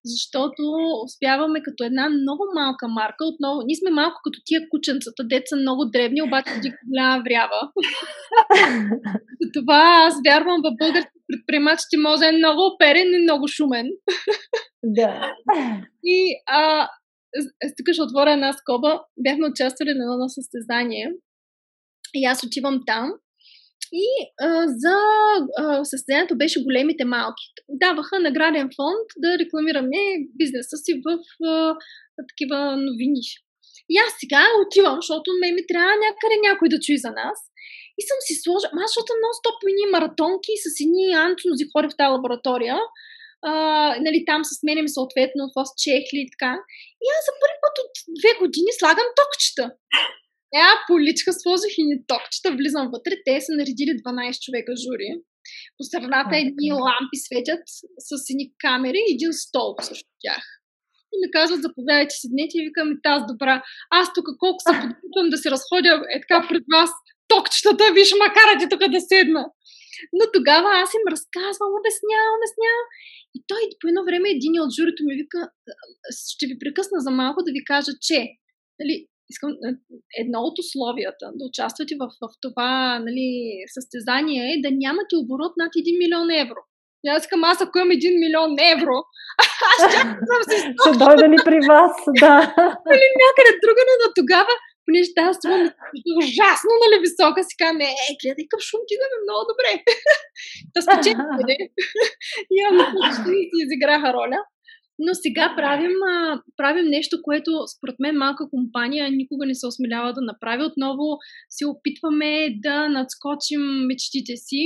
защото 0.05 0.63
успяваме 1.07 1.59
като 1.63 1.83
една 1.83 2.09
много 2.09 2.43
малка 2.55 2.87
марка, 2.87 3.23
отново, 3.25 3.57
ние 3.65 3.75
сме 3.75 3.91
малко 3.91 4.17
като 4.23 4.39
тия 4.45 4.61
кученцата, 4.71 5.21
деца 5.23 5.55
много 5.55 5.85
дребни, 5.93 6.21
обаче 6.21 6.59
ги 6.61 6.71
голяма 6.87 7.23
врява. 7.25 7.61
Това 9.55 9.81
аз 10.07 10.15
вярвам 10.27 10.59
в 10.61 10.75
български 10.81 11.17
предприемач, 11.27 11.79
че 11.91 11.97
може 12.07 12.25
е 12.25 12.37
много 12.37 12.61
оперен 12.71 13.09
и 13.13 13.23
много 13.23 13.47
шумен. 13.47 13.87
Да. 14.83 15.33
И 16.03 16.17
а, 16.47 16.89
тук 17.77 17.93
ще 17.93 18.01
отворя 18.01 18.31
една 18.31 18.53
скоба. 18.53 19.01
Бяхме 19.17 19.47
участвали 19.47 19.93
на 19.93 20.03
едно 20.13 20.29
състезание 20.29 21.11
и 22.13 22.25
аз 22.25 22.43
отивам 22.43 22.83
там 22.85 23.11
и 23.91 24.07
а, 24.41 24.67
за 24.67 24.97
а, 25.57 25.85
състоянието 25.85 26.37
беше 26.37 26.63
големите 26.63 27.05
малки. 27.05 27.45
Даваха 27.69 28.19
награден 28.19 28.69
фонд 28.75 29.07
да 29.17 29.39
рекламираме 29.39 30.01
бизнеса 30.39 30.77
си 30.77 31.01
в 31.05 31.07
а, 31.45 31.75
такива 32.29 32.59
новини. 32.77 33.21
И 33.89 33.97
аз 34.05 34.11
сега 34.19 34.43
отивам, 34.65 34.97
защото 35.01 35.29
ме 35.41 35.51
ми 35.51 35.63
трябва 35.67 35.93
някъде 36.07 36.37
някой 36.47 36.67
да 36.69 36.79
чуи 36.79 36.97
за 36.97 37.11
нас. 37.21 37.37
И 37.99 38.01
съм 38.09 38.19
си 38.27 38.33
сложила, 38.43 38.71
аз 38.83 38.89
защото 38.91 39.21
нон-стоп 39.23 39.57
едни 39.71 39.85
маратонки 39.95 40.53
с 40.63 40.65
едни 40.85 41.05
антонози 41.27 41.65
хори 41.71 41.87
в 41.89 41.97
тази 41.99 42.13
лаборатория. 42.15 42.77
А, 43.49 43.53
нали, 44.05 44.19
там 44.29 44.41
с 44.49 44.53
мене 44.67 44.81
съответно 44.87 45.43
в 45.55 45.57
чехли 45.83 46.19
и 46.23 46.29
така. 46.33 46.53
И 47.03 47.05
аз 47.15 47.21
за 47.27 47.33
първи 47.41 47.57
път 47.63 47.75
от 47.83 47.93
две 48.19 48.31
години 48.41 48.71
слагам 48.79 49.09
токчета. 49.19 49.65
Я 50.53 50.69
поличка 50.87 51.33
сложих 51.33 51.73
и 51.77 51.83
ни 51.83 51.95
токчета, 52.07 52.55
влизам 52.55 52.89
вътре. 52.93 53.13
Те 53.25 53.41
са 53.41 53.51
наредили 53.59 53.93
12 54.01 54.39
човека 54.45 54.73
жури. 54.83 55.09
По 55.77 55.83
страната 55.83 56.33
едни 56.37 56.69
лампи 56.71 57.17
светят 57.25 57.63
с 58.07 58.09
едни 58.31 58.45
камери 58.63 58.99
и 59.03 59.13
един 59.15 59.33
стол 59.33 59.69
също 59.81 60.09
тях. 60.23 60.43
И 61.13 61.15
ми 61.21 61.27
казват, 61.37 61.61
заповядайте, 61.61 62.15
седнете 62.21 62.53
и 62.57 62.65
викам, 62.67 62.89
тази 63.07 63.23
добра. 63.31 63.55
Аз 63.99 64.05
тук 64.15 64.27
колко 64.43 64.59
се 64.65 64.73
подготвям 64.81 65.27
да 65.33 65.37
се 65.37 65.51
разходя 65.55 65.93
е 66.15 66.17
така 66.23 66.37
пред 66.49 66.63
вас 66.75 66.91
токчетата, 67.31 67.85
виж, 67.95 68.09
ма 68.21 68.27
карате 68.37 68.65
тук 68.71 68.81
да 68.95 69.01
седна. 69.11 69.43
Но 70.17 70.23
тогава 70.35 70.69
аз 70.83 70.89
им 70.97 71.05
разказвам, 71.13 71.71
обяснявам, 71.79 72.33
обяснявам. 72.37 72.87
И 73.35 73.37
той 73.49 73.61
по 73.79 73.85
едно 73.87 74.01
време 74.09 74.27
един 74.29 74.53
от 74.63 74.71
журито 74.75 75.01
ми 75.07 75.13
вика, 75.21 75.39
ще 76.33 76.43
ви 76.49 76.59
прекъсна 76.61 76.97
за 77.05 77.11
малко 77.21 77.39
да 77.45 77.51
ви 77.55 77.61
кажа, 77.71 77.91
че 78.07 78.17
нали, 78.79 78.95
искам, 79.33 79.49
е, 79.67 79.71
едно 80.23 80.39
от 80.47 80.55
условията 80.63 81.25
да 81.37 81.43
участвате 81.51 81.93
в, 82.01 82.05
в 82.23 82.25
това 82.45 82.99
нали, 83.07 83.29
състезание 83.75 84.43
е 84.53 84.61
да 84.65 84.69
нямате 84.83 85.13
оборот 85.23 85.53
над 85.61 85.71
1 85.71 85.99
милион 86.01 86.29
евро. 86.43 86.61
И 87.03 87.07
аз 87.09 87.23
искам, 87.23 87.43
аз 87.43 87.57
ако 87.61 87.77
имам 87.77 87.89
1 87.89 88.19
милион 88.23 88.51
евро, 88.73 88.95
аз 89.71 89.79
съм 90.29 90.41
си 90.49 90.57
Ще 90.81 90.91
дойда 91.03 91.25
ли 91.33 91.37
при 91.47 91.59
вас, 91.71 91.93
да. 92.23 92.35
Или 92.93 93.05
нали, 93.05 93.07
някъде 93.23 93.51
друга, 93.63 93.81
но 94.01 94.07
тогава, 94.19 94.53
понеже 94.85 95.09
тази 95.19 95.37
сума 95.41 95.57
ми 95.93 95.99
ужасно 96.19 96.71
нали, 96.83 96.95
висока, 97.05 97.39
си 97.47 97.55
казвам, 97.61 97.81
е, 97.89 97.91
гледай 98.21 98.45
към 98.51 98.61
шум, 98.67 98.81
ти 98.87 98.93
да 99.01 99.05
ми 99.11 99.17
много 99.25 99.43
добре. 99.51 99.71
Та 100.73 100.79
спечели, 100.85 101.55
И 102.53 102.55
имам, 102.59 102.77
че 103.15 103.31
изиграха 103.63 104.09
роля. 104.17 104.39
Но 104.99 105.13
сега 105.13 105.53
правим, 105.57 105.95
а, 106.11 106.41
правим 106.57 106.85
нещо, 106.85 107.17
което 107.23 107.51
според 107.77 107.95
мен 107.99 108.17
малка 108.17 108.49
компания 108.49 109.11
никога 109.11 109.45
не 109.45 109.55
се 109.55 109.67
осмелява 109.67 110.13
да 110.13 110.21
направи. 110.21 110.63
Отново 110.63 111.17
се 111.49 111.65
опитваме 111.65 112.49
да 112.63 112.89
надскочим 112.89 113.61
мечтите 113.61 114.35
си 114.35 114.63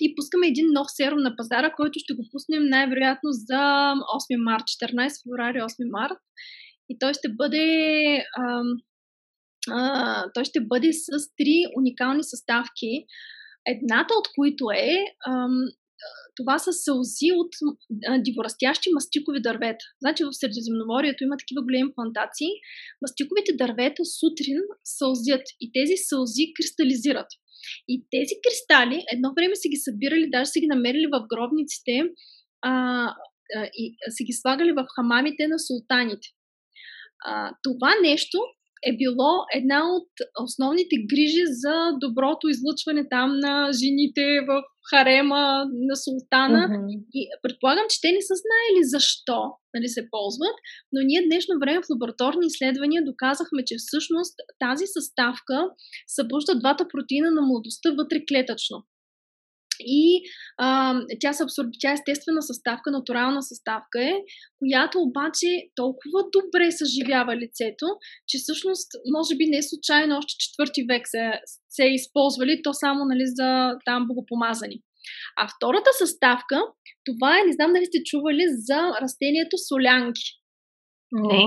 и 0.00 0.14
пускаме 0.14 0.46
един 0.46 0.66
нов 0.72 0.86
серум 0.88 1.18
на 1.18 1.36
пазара, 1.36 1.74
който 1.76 1.98
ще 1.98 2.14
го 2.14 2.22
пуснем 2.32 2.64
най-вероятно 2.68 3.30
за 3.30 3.54
8 3.54 4.44
март, 4.44 4.62
14 4.62 5.22
феврари, 5.22 5.58
8 5.58 5.90
март. 5.90 6.18
И 6.88 6.98
той 6.98 7.14
ще 7.14 7.28
бъде 7.28 7.66
а, 8.36 8.62
а, 9.70 10.24
той 10.34 10.44
ще 10.44 10.60
бъде 10.60 10.92
с 10.92 11.08
три 11.36 11.64
уникални 11.78 12.24
съставки. 12.24 13.04
Едната 13.66 14.14
от 14.14 14.28
които 14.34 14.64
е 14.74 14.94
ам, 15.28 15.64
това 16.36 16.58
са 16.58 16.72
сълзи 16.72 17.28
от 17.40 17.52
диворастящи 18.26 18.88
мастикови 18.94 19.42
дървета. 19.42 19.84
Значи 20.02 20.24
в 20.24 20.32
Средиземноморието 20.32 21.24
има 21.24 21.36
такива 21.36 21.62
големи 21.62 21.94
плантации. 21.94 22.52
Мастиковите 23.02 23.52
дървета 23.62 24.02
сутрин 24.04 24.58
сълзят 24.84 25.44
и 25.60 25.66
тези 25.76 25.96
сълзи 25.96 26.44
кристализират. 26.56 27.30
И 27.88 28.04
тези 28.10 28.34
кристали 28.44 29.04
едно 29.12 29.28
време 29.36 29.56
са 29.56 29.68
ги 29.68 29.76
събирали, 29.76 30.30
даже 30.30 30.50
са 30.50 30.60
ги 30.60 30.66
намерили 30.66 31.06
в 31.06 31.26
гробниците 31.32 31.94
а, 32.62 32.72
а, 33.56 33.68
и 33.74 33.96
са 34.16 34.24
ги 34.24 34.32
слагали 34.32 34.72
в 34.72 34.86
хамамите 34.96 35.48
на 35.48 35.58
султаните. 35.58 36.28
А, 37.26 37.52
това 37.62 37.92
нещо 38.02 38.38
е 38.88 38.96
било 38.96 39.32
една 39.54 39.80
от 39.96 40.10
основните 40.44 40.96
грижи 41.10 41.44
за 41.62 41.76
доброто 42.04 42.48
излъчване 42.48 43.08
там 43.10 43.30
на 43.38 43.54
жените 43.80 44.24
в 44.48 44.62
харема 44.90 45.42
на 45.88 45.96
султана. 45.96 46.62
Mm-hmm. 46.68 47.04
И 47.14 47.20
предполагам, 47.42 47.86
че 47.90 48.00
те 48.00 48.08
не 48.12 48.22
са 48.28 48.34
знаели 48.42 48.90
защо 48.94 49.40
нали, 49.74 49.88
се 49.88 50.08
ползват, 50.10 50.56
но 50.92 50.98
ние 51.08 51.26
днешно 51.28 51.60
време 51.60 51.80
в 51.82 51.90
лабораторни 51.92 52.46
изследвания 52.46 53.04
доказахме, 53.04 53.64
че 53.68 53.74
всъщност 53.78 54.34
тази 54.64 54.86
съставка 54.86 55.56
събужда 56.16 56.58
двата 56.58 56.84
протеина 56.88 57.30
на 57.30 57.42
младостта 57.42 57.90
вътре 57.90 58.18
клетъчно. 58.28 58.76
И 59.80 60.22
а, 60.58 61.00
тя 61.20 61.32
се 61.32 61.42
абсорби, 61.42 61.76
тя 61.80 61.90
е 61.90 61.94
естествена 61.94 62.42
съставка, 62.42 62.90
натурална 62.90 63.42
съставка 63.42 64.02
е, 64.02 64.12
която 64.58 64.98
обаче 65.00 65.48
толкова 65.74 66.20
добре 66.32 66.70
съживява 66.70 67.36
лицето, 67.36 67.86
че 68.28 68.38
всъщност, 68.38 68.88
може 69.16 69.36
би 69.36 69.46
не 69.46 69.62
случайно, 69.62 70.18
още 70.18 70.34
четвърти 70.38 70.84
век 70.90 71.02
се, 71.08 71.32
се 71.68 71.84
е 71.84 71.94
използвали, 71.94 72.62
то 72.64 72.74
само 72.74 73.04
нали, 73.04 73.24
за 73.26 73.76
там 73.84 74.06
богопомазани. 74.08 74.78
А 75.36 75.48
втората 75.56 75.90
съставка, 75.98 76.58
това 77.04 77.38
е, 77.38 77.46
не 77.46 77.52
знам 77.52 77.72
дали 77.72 77.86
сте 77.86 77.98
чували 78.04 78.44
за 78.48 78.80
растението 79.02 79.56
солянки. 79.68 80.26
Не. 81.12 81.44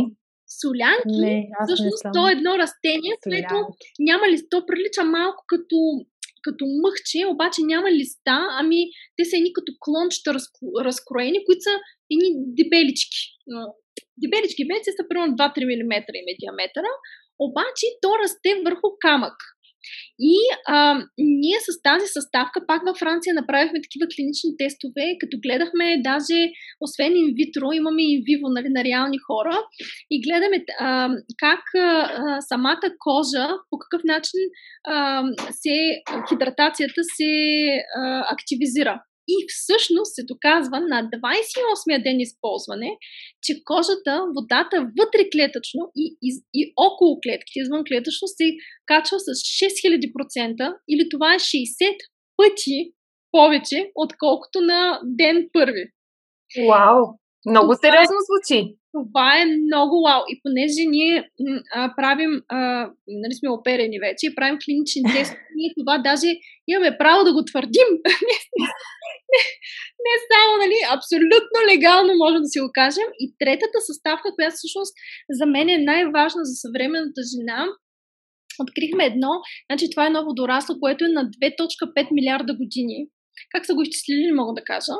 Солянки, 0.61 1.17
не, 1.25 1.49
всъщност, 1.65 2.03
то 2.13 2.29
е 2.29 2.31
едно 2.31 2.57
растение, 2.57 3.13
което 3.23 3.55
няма 3.99 4.27
ли, 4.27 4.37
то 4.49 4.65
прилича 4.65 5.03
малко 5.03 5.43
като 5.47 5.75
като 6.47 6.63
мъхче, 6.83 7.19
обаче 7.33 7.61
няма 7.71 7.87
листа, 7.99 8.37
ами 8.59 8.79
те 9.17 9.23
са 9.25 9.33
едни 9.37 9.51
като 9.57 9.71
клончета 9.83 10.29
разкроени, 10.87 11.39
които 11.45 11.61
са 11.67 11.75
едни 12.13 12.29
дебелички. 12.59 13.19
Дебелички 14.23 14.63
бенци 14.69 14.89
са 14.97 15.03
примерно 15.09 15.33
2-3 15.35 15.65
мм 15.69 15.95
има 16.21 16.33
диаметъра, 16.41 16.91
обаче 17.47 17.85
то 18.01 18.09
расте 18.21 18.51
върху 18.65 18.87
камък. 19.05 19.37
И 20.19 20.37
а, 20.67 21.01
ние 21.17 21.57
с 21.67 21.81
тази 21.81 22.07
съставка 22.07 22.59
пак 22.67 22.81
във 22.87 22.97
Франция 22.97 23.33
направихме 23.33 23.81
такива 23.81 24.05
клинични 24.15 24.51
тестове, 24.57 25.05
като 25.19 25.35
гледахме 25.45 26.01
даже, 26.09 26.39
освен 26.85 27.13
инвитро, 27.15 27.67
имаме 27.73 28.03
и 28.13 28.23
виво 28.27 28.47
нали, 28.49 28.69
на 28.69 28.83
реални 28.83 29.17
хора 29.27 29.57
и 30.11 30.21
гледаме 30.25 30.57
а, 30.79 31.09
как 31.43 31.63
а, 31.75 32.41
самата 32.41 32.87
кожа, 32.99 33.47
по 33.69 33.77
какъв 33.79 34.01
начин 34.05 34.39
а, 34.87 35.23
се, 35.51 35.75
хидратацията 36.29 37.01
се 37.17 37.31
а, 37.97 38.25
активизира. 38.33 39.01
И 39.33 39.35
всъщност 39.47 40.15
се 40.15 40.23
доказва 40.23 40.79
на 40.79 41.09
28-я 41.15 42.03
ден 42.03 42.19
използване, 42.19 42.91
че 43.43 43.53
кожата, 43.65 44.11
водата 44.35 44.77
вътре 44.99 45.29
клетъчно 45.33 45.81
и, 45.95 46.05
и, 46.27 46.29
и 46.53 46.73
около 46.87 47.19
клетките, 47.23 47.59
извън 47.59 47.83
клетъчно, 47.89 48.27
се 48.27 48.45
качва 48.85 49.19
с 49.19 49.29
6000% 49.29 50.75
или 50.89 51.09
това 51.09 51.33
е 51.33 51.39
60 51.39 51.95
пъти 52.37 52.91
повече, 53.31 53.91
отколкото 53.95 54.61
на 54.61 54.99
ден 55.03 55.49
първи. 55.53 55.85
Вау! 56.67 57.03
Много 57.49 57.71
това 57.71 57.81
сериозно 57.83 58.17
звучи. 58.27 58.59
Това 58.93 59.29
е 59.41 59.51
много 59.65 59.95
вау. 60.05 60.21
И 60.31 60.33
понеже 60.43 60.81
ние 60.95 61.15
а, 61.75 61.93
правим, 61.97 62.31
а, 62.57 62.59
нали 63.21 63.33
сме 63.39 63.49
оперени 63.57 63.97
вече 64.07 64.23
и 64.27 64.35
правим 64.35 64.57
клинични 64.63 65.01
тести, 65.13 65.35
ние 65.57 65.71
това 65.79 65.95
даже 66.09 66.29
имаме 66.67 66.97
право 67.01 67.19
да 67.23 67.33
го 67.33 67.41
твърдим. 67.49 67.89
не, 69.33 69.41
не 70.05 70.13
само, 70.31 70.51
нали, 70.63 70.77
абсолютно 70.95 71.57
легално 71.71 72.21
можем 72.23 72.41
да 72.41 72.51
си 72.53 72.59
го 72.59 72.69
кажем. 72.73 73.09
И 73.23 73.25
третата 73.41 73.79
съставка, 73.89 74.35
която 74.35 74.55
всъщност 74.57 74.93
за 75.39 75.45
мен 75.45 75.69
е 75.69 75.85
най-важна 75.91 76.41
за 76.49 76.55
съвременната 76.63 77.21
жена, 77.33 77.59
открихме 78.59 79.05
едно, 79.05 79.31
значи 79.71 79.85
това 79.91 80.03
е 80.07 80.15
ново 80.17 80.33
дорасло, 80.33 80.75
което 80.79 81.05
е 81.05 81.15
на 81.17 81.23
2.5 81.23 82.07
милиарда 82.11 82.53
години. 82.61 83.07
Как 83.51 83.65
са 83.65 83.73
го 83.73 83.81
изчислили, 83.81 84.25
не 84.25 84.33
мога 84.33 84.53
да 84.53 84.63
кажа. 84.63 84.93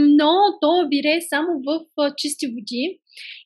Но 0.00 0.32
то 0.60 0.88
вирее 0.90 1.20
само 1.20 1.62
в 1.66 1.84
чисти 2.16 2.46
води 2.46 3.00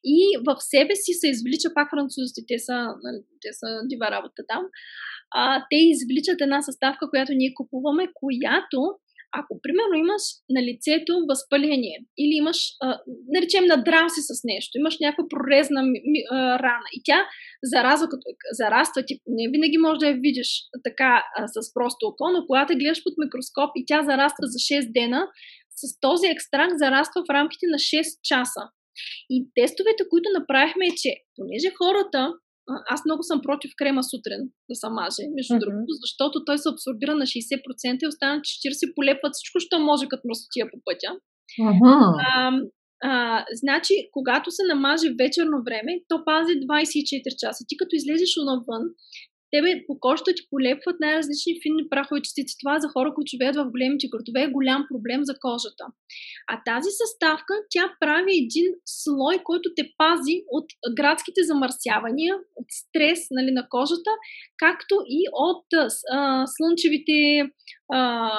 и 0.04 0.18
в 0.46 0.56
себе 0.60 0.94
си 0.96 1.12
се 1.12 1.28
извлича, 1.28 1.74
пак 1.74 1.90
французите, 1.90 2.40
те 2.48 2.58
са, 2.58 2.76
нали, 3.04 3.20
те 3.42 3.48
са 3.52 3.66
дива 3.88 4.10
работа 4.10 4.42
там, 4.48 4.64
те 5.70 5.76
извличат 5.76 6.40
една 6.40 6.62
съставка, 6.62 7.10
която 7.10 7.32
ние 7.34 7.54
купуваме, 7.54 8.08
която 8.14 8.78
ако 9.40 9.52
примерно 9.64 9.94
имаш 10.04 10.22
на 10.54 10.60
лицето 10.68 11.12
възпаление 11.30 11.96
или 12.22 12.34
имаш, 12.42 12.58
а, 12.82 12.86
наречем, 13.34 13.64
надрал 13.74 14.06
си 14.08 14.20
с 14.28 14.32
нещо, 14.44 14.78
имаш 14.78 14.96
някаква 15.00 15.24
прорезна 15.32 15.82
ми, 15.82 15.98
ми, 16.12 16.20
а, 16.30 16.36
рана 16.64 16.88
и 16.96 17.00
тя 17.04 17.18
зараза, 17.62 18.04
като 18.12 18.26
зараства, 18.60 19.00
ти 19.06 19.14
не 19.26 19.50
винаги 19.54 19.78
можеш 19.78 19.98
да 19.98 20.06
я 20.06 20.16
видиш 20.26 20.48
така 20.86 21.12
а, 21.36 21.48
с 21.54 21.74
просто 21.74 22.02
око, 22.06 22.26
но 22.34 22.46
когато 22.46 22.78
гледаш 22.80 23.00
под 23.04 23.14
микроскоп 23.22 23.70
и 23.76 23.86
тя 23.86 24.02
зараства 24.02 24.44
за 24.52 24.58
6 24.58 24.92
дена, 24.98 25.22
с 25.80 26.00
този 26.00 26.26
екстракт 26.26 26.76
зараства 26.84 27.18
в 27.24 27.32
рамките 27.36 27.66
на 27.74 27.78
6 27.78 28.04
часа. 28.22 28.62
И 29.30 29.36
тестовете, 29.54 30.02
които 30.10 30.28
направихме 30.38 30.86
е, 30.86 30.96
че 31.02 31.10
понеже 31.36 31.70
хората 31.80 32.20
аз 32.94 33.00
много 33.06 33.22
съм 33.22 33.40
против 33.46 33.70
крема 33.76 34.02
сутрин 34.04 34.42
да 34.70 34.74
се 34.80 34.88
маже, 35.00 35.22
между 35.36 35.54
mm-hmm. 35.54 35.64
другото, 35.64 35.92
защото 36.04 36.44
той 36.44 36.58
се 36.58 36.68
абсорбира 36.72 37.14
на 37.14 37.26
60% 37.26 38.02
и 38.02 38.06
останат 38.06 38.42
40% 38.44 38.94
полепват 38.94 39.32
всичко, 39.34 39.60
що 39.60 39.78
може 39.78 40.04
като 40.08 40.28
мръсотия 40.28 40.64
по 40.70 40.78
пътя. 40.86 41.12
Mm-hmm. 41.60 42.14
А, 42.28 42.34
а, 43.10 43.44
значи, 43.62 43.94
когато 44.16 44.48
се 44.50 44.62
намаже 44.72 45.08
вечерно 45.22 45.58
време, 45.68 45.92
то 46.08 46.16
пази 46.24 46.54
24 46.54 47.40
часа. 47.42 47.64
Ти 47.68 47.74
като 47.76 47.92
излезеш 47.96 48.32
навън, 48.50 48.84
тебе 49.52 49.70
по 49.86 49.94
кожата 50.00 50.30
ти 50.36 50.42
полепват 50.50 50.96
най-различни 51.00 51.60
финни 51.62 51.88
прахови 51.90 52.22
частици. 52.22 52.56
Това 52.62 52.74
за 52.78 52.88
хора, 52.88 53.14
които 53.14 53.34
живеят 53.34 53.56
в 53.56 53.70
големите 53.74 54.06
градове 54.12 54.40
е 54.42 54.54
голям 54.58 54.82
проблем 54.90 55.20
за 55.24 55.34
кожата. 55.46 55.84
А 56.52 56.54
тази 56.70 56.90
съставка, 57.02 57.54
тя 57.70 57.84
прави 58.00 58.32
един 58.44 58.68
слой, 58.84 59.36
който 59.48 59.66
те 59.76 59.82
пази 59.98 60.36
от 60.56 60.66
градските 60.98 61.40
замърсявания, 61.50 62.34
от 62.60 62.68
стрес 62.80 63.20
нали, 63.30 63.50
на 63.58 63.64
кожата, 63.68 64.10
както 64.64 64.94
и 65.18 65.20
от 65.32 65.66
а, 66.12 66.44
слънчевите 66.54 67.18
а, 67.92 68.30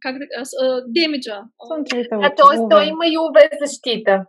как 0.00 0.14
да, 0.18 0.26
а, 0.62 0.82
демиджа. 0.88 1.38
А 2.26 2.28
т.е. 2.38 2.56
той 2.70 2.84
има 2.92 3.06
и 3.06 3.16
UV 3.22 3.38
защита 3.66 4.26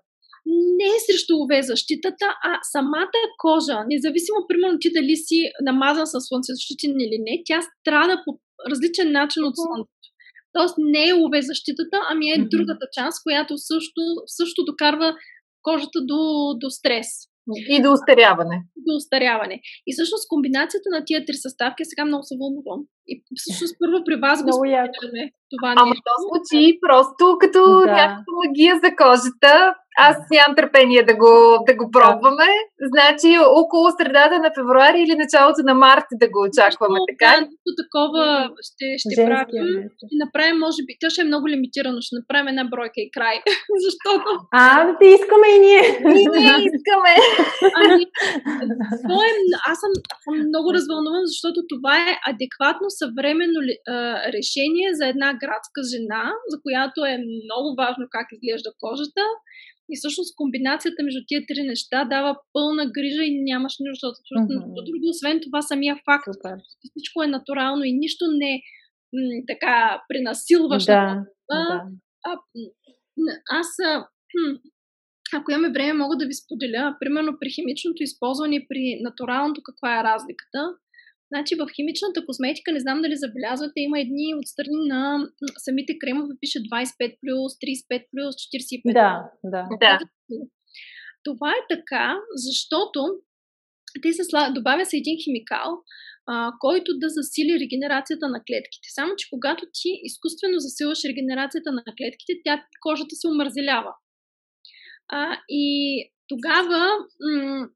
не 0.79 0.87
е 0.95 0.99
срещу 1.05 1.33
UV 1.33 1.61
защитата, 1.61 2.25
а 2.49 2.51
самата 2.75 3.19
кожа, 3.37 3.77
независимо, 3.93 4.47
примерно, 4.47 4.77
ти 4.79 4.89
дали 4.97 5.15
си 5.15 5.39
намазан 5.61 6.07
с 6.07 6.15
слънцезащитен 6.27 6.91
или 7.05 7.17
не, 7.27 7.43
тя 7.45 7.59
страда 7.61 8.21
по 8.25 8.39
различен 8.71 9.11
начин 9.11 9.43
от 9.43 9.55
слънцето. 9.55 10.07
Тоест 10.53 10.75
не 10.77 11.03
е 11.09 11.13
UV 11.13 11.39
защитата, 11.51 11.97
ами 12.09 12.25
е 12.31 12.37
mm-hmm. 12.37 12.49
другата 12.49 12.85
част, 12.97 13.23
която 13.23 13.53
също, 13.57 14.01
също 14.25 14.63
докарва 14.63 15.15
кожата 15.61 15.99
до, 16.09 16.19
до 16.61 16.69
стрес. 16.69 17.07
И 17.73 17.81
до 17.81 17.89
устаряване. 17.97 18.57
До 18.87 18.93
устаряване. 18.95 19.55
И 19.87 19.89
всъщност 19.93 20.29
комбинацията 20.29 20.87
на 20.95 21.05
тия 21.05 21.25
три 21.25 21.37
съставки, 21.45 21.85
сега 21.85 22.05
много 22.05 22.23
се 22.23 22.35
вълнувам. 22.41 22.81
И 23.11 23.13
всъщност 23.39 23.75
първо 23.81 23.97
при 24.07 24.15
вас 24.25 24.37
го 24.43 24.51
споделяме 24.53 25.23
това 25.53 25.69
Ама 25.77 25.89
нещо. 25.89 26.03
то 26.07 26.13
звучи 26.23 26.63
просто 26.85 27.23
като 27.41 27.61
да. 27.79 27.93
някаква 27.99 28.33
магия 28.43 28.73
за 28.83 28.89
кожата. 29.03 29.53
Аз 29.97 30.15
нямам 30.31 30.55
търпение 30.55 31.03
да 31.03 31.15
го, 31.15 31.31
да 31.67 31.73
го 31.75 31.85
пробваме. 31.91 32.47
Значи 32.91 33.29
около 33.61 33.87
средата 33.99 34.35
на 34.45 34.49
февруари 34.57 34.99
или 35.01 35.15
началото 35.23 35.61
на 35.69 35.73
март 35.85 36.07
да 36.21 36.27
го 36.33 36.39
очакваме, 36.47 36.97
Защо, 36.99 37.09
така? 37.11 37.31
Да, 37.67 37.71
такова 37.83 38.25
ще, 38.67 38.85
ще 39.01 39.09
Женския 39.17 39.61
правим. 39.61 39.65
месец. 39.75 39.99
Ще 40.09 40.15
направим, 40.25 40.57
може 40.65 40.81
би, 40.87 40.93
то 41.01 41.07
ще 41.13 41.21
е 41.21 41.29
много 41.31 41.45
лимитирано, 41.53 41.97
ще 42.01 42.19
направим 42.19 42.47
една 42.47 42.65
бройка 42.73 42.99
и 43.05 43.13
край. 43.15 43.37
Защото, 43.85 44.27
А, 44.63 44.63
да 44.87 44.93
ти 44.99 45.07
искаме 45.17 45.47
и 45.55 45.59
ние. 45.65 45.83
И 46.19 46.23
ние 46.35 46.55
искаме. 46.69 47.13
ами, 47.79 48.03
то 49.09 49.15
е, 49.27 49.31
аз 49.71 49.77
съм, 49.83 49.93
съм 50.25 50.35
много 50.51 50.67
развълнуван, 50.77 51.23
защото 51.33 51.57
това 51.73 51.93
е 52.07 52.19
адекватно 52.31 52.87
съвременно 53.01 53.59
ли- 53.67 53.81
а, 53.93 53.95
решение 54.37 54.87
за 54.99 55.05
една 55.13 55.29
градска 55.43 55.79
жена, 55.93 56.23
за 56.51 56.57
която 56.65 56.99
е 57.05 57.15
много 57.45 57.67
важно 57.81 58.03
как 58.15 58.27
изглежда 58.31 58.69
кожата. 58.85 59.23
И 59.91 59.97
всъщност 59.97 60.35
комбинацията 60.35 61.03
между 61.03 61.21
тия 61.27 61.41
три 61.47 61.63
неща 61.63 62.05
дава 62.05 62.37
пълна 62.53 62.85
грижа 62.91 63.23
и 63.23 63.43
нямаш 63.43 63.73
нужда 63.79 64.07
от 64.07 64.17
абсолютно 64.21 64.55
нищо 64.67 64.83
друго. 64.85 65.09
Освен 65.09 65.39
това, 65.43 65.61
самия 65.61 65.95
факт, 66.05 66.25
Супер. 66.33 66.57
че 66.81 66.87
всичко 66.91 67.23
е 67.23 67.27
натурално 67.27 67.83
и 67.83 67.93
нищо 67.93 68.25
не 68.41 68.61
м, 69.13 69.19
така 69.47 70.01
пренасилваш. 70.09 70.87
на 70.87 70.93
Да, 70.93 71.25
А, 71.51 71.59
да. 71.59 71.81
а, 72.25 72.31
аз, 73.59 73.67
а, 73.89 73.99
хм, 74.31 74.55
ако 75.33 75.51
имаме 75.51 75.73
време, 75.73 75.93
мога 75.93 76.17
да 76.17 76.25
ви 76.25 76.33
споделя. 76.33 76.95
Примерно 76.99 77.37
при 77.39 77.49
химичното 77.49 78.03
използване 78.03 78.55
и 78.55 78.67
при 78.67 78.99
натуралното 79.01 79.61
каква 79.63 79.99
е 79.99 80.03
разликата. 80.03 80.59
Значи 81.33 81.55
в 81.55 81.67
химичната 81.75 82.25
косметика, 82.25 82.71
не 82.71 82.79
знам 82.79 83.01
дали 83.01 83.15
забелязвате, 83.15 83.79
има 83.81 83.99
едни 83.99 84.27
отстрани 84.41 84.87
на 84.87 85.29
самите 85.57 85.93
кремове, 86.01 86.33
пише 86.41 86.59
25+, 86.59 87.17
35+, 87.63 88.05
45+. 88.87 88.93
Да, 88.93 89.09
да. 89.43 89.67
Да. 89.79 89.99
Това 91.23 91.51
е 91.51 91.67
така, 91.75 92.15
защото 92.35 92.99
те 94.01 94.13
се 94.13 94.23
сла... 94.23 94.51
добавя 94.55 94.85
се 94.85 94.97
един 94.97 95.17
химикал, 95.23 95.69
а, 96.27 96.51
който 96.59 96.97
да 96.97 97.09
засили 97.09 97.59
регенерацията 97.59 98.27
на 98.27 98.39
клетките. 98.47 98.87
Само, 98.97 99.11
че 99.17 99.27
когато 99.29 99.63
ти 99.73 99.89
изкуствено 100.03 100.59
засилваш 100.59 101.03
регенерацията 101.03 101.71
на 101.71 101.83
клетките, 101.83 102.33
тя 102.45 102.65
кожата 102.81 103.15
се 103.15 103.27
омързелява. 103.27 103.93
А, 105.09 105.39
и 105.49 105.65
тогава 106.27 106.81
м- 107.21 107.67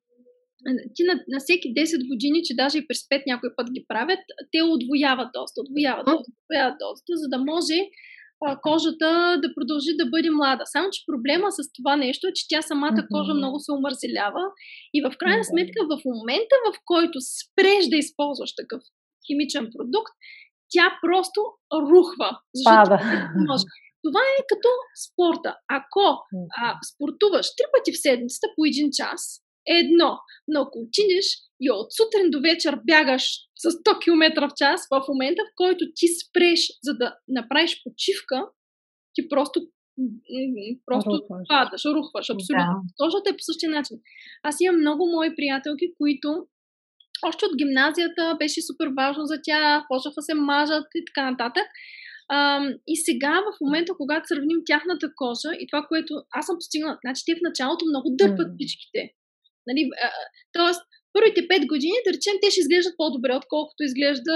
ти 0.96 1.04
на, 1.04 1.14
на 1.34 1.40
всеки 1.40 1.74
10 1.74 2.08
години, 2.12 2.40
че 2.44 2.56
даже 2.56 2.78
и 2.78 2.88
през 2.88 3.00
5 3.08 3.24
някой 3.28 3.50
път 3.58 3.68
ги 3.72 3.86
правят, 3.88 4.20
те 4.52 4.60
отвояват 4.62 5.30
доста, 5.34 5.62
отвояват 5.62 6.06
доста, 6.06 6.30
отвояват 6.42 6.78
доста, 6.86 7.12
за 7.22 7.28
да 7.34 7.40
може 7.52 7.78
а, 8.46 8.60
кожата 8.68 9.10
да 9.44 9.48
продължи 9.56 9.92
да 10.02 10.06
бъде 10.14 10.30
млада. 10.32 10.64
Само, 10.66 10.88
че 10.96 11.08
проблема 11.12 11.48
с 11.52 11.60
това 11.78 11.94
нещо 11.96 12.28
е, 12.28 12.36
че 12.38 12.48
тя 12.50 12.62
самата 12.62 13.02
кожа 13.14 13.34
много 13.34 13.58
се 13.60 13.72
омързелява 13.72 14.44
и 14.94 15.00
в 15.06 15.10
крайна 15.20 15.44
сметка 15.52 15.80
в 15.92 15.96
момента, 16.06 16.56
в 16.68 16.70
който 16.86 17.18
спреш 17.42 17.84
да 17.92 17.98
използваш 18.04 18.52
такъв 18.62 18.82
химичен 19.28 19.66
продукт, 19.76 20.14
тя 20.74 20.88
просто 21.06 21.40
рухва. 21.92 22.30
Защото 22.56 22.90
Пада. 22.90 22.98
Това 24.06 24.24
е 24.38 24.48
като 24.52 24.70
спорта. 25.06 25.52
Ако 25.80 26.04
а, 26.62 26.66
спортуваш 26.90 27.48
три 27.58 27.66
пъти 27.74 27.92
в 27.94 28.02
седмицата 28.06 28.48
по 28.56 28.62
един 28.66 28.90
час, 29.00 29.22
е 29.70 29.80
едно. 29.80 30.18
Но 30.48 30.62
ако 30.62 30.80
отидеш 30.80 31.26
и 31.62 31.72
от 31.72 31.88
сутрин 31.94 32.32
до 32.32 32.42
вечер 32.42 32.80
бягаш 32.88 33.24
с 33.56 33.70
100 33.72 34.04
км 34.04 34.48
в 34.48 34.54
час, 34.56 34.88
в 34.92 35.06
момента 35.08 35.42
в 35.46 35.56
който 35.56 35.86
ти 35.96 36.08
спреш, 36.08 36.62
за 36.84 36.94
да 36.94 37.16
направиш 37.28 37.82
почивка, 37.84 38.46
ти 39.14 39.30
просто, 39.30 39.60
просто 40.86 41.10
Рухваш. 41.10 41.48
падаш, 41.50 41.86
рухваш, 41.86 42.30
абсолютно. 42.30 42.76
Кожата 42.98 43.30
е 43.30 43.38
по 43.38 43.44
същия 43.50 43.70
начин. 43.72 43.98
Аз 44.44 44.56
имам 44.62 44.80
много 44.80 45.04
мои 45.16 45.36
приятелки, 45.36 45.88
които 45.98 46.48
още 47.28 47.46
от 47.46 47.58
гимназията 47.58 48.36
беше 48.40 48.62
супер 48.62 48.88
важно 48.98 49.26
за 49.26 49.38
тях, 49.44 49.84
почнаха 49.90 50.22
се 50.22 50.34
мажат 50.34 50.88
и 50.96 51.02
така 51.06 51.32
нататък. 51.32 51.68
Ам, 52.32 52.74
и 52.88 52.96
сега, 52.96 53.34
в 53.48 53.58
момента, 53.62 53.94
когато 53.98 54.28
сравним 54.28 54.60
тяхната 54.66 55.08
кожа 55.16 55.52
и 55.60 55.68
това, 55.72 55.86
което 55.90 56.14
аз 56.32 56.46
съм 56.46 56.56
постигнала, 56.56 56.98
значи 57.06 57.22
те 57.26 57.36
в 57.36 57.46
началото 57.48 57.86
много 57.86 58.08
дърпат 58.20 58.48
Мгм. 58.48 58.56
Нали, 59.68 59.82
а, 60.06 60.10
тоест, 60.58 60.82
първите 61.14 61.42
5 61.48 61.68
години, 61.74 61.98
да 62.06 62.14
речем, 62.14 62.36
те 62.42 62.52
ще 62.52 62.62
изглеждат 62.62 62.96
по-добре, 62.98 63.32
отколкото 63.36 63.84
изглежда 63.84 64.36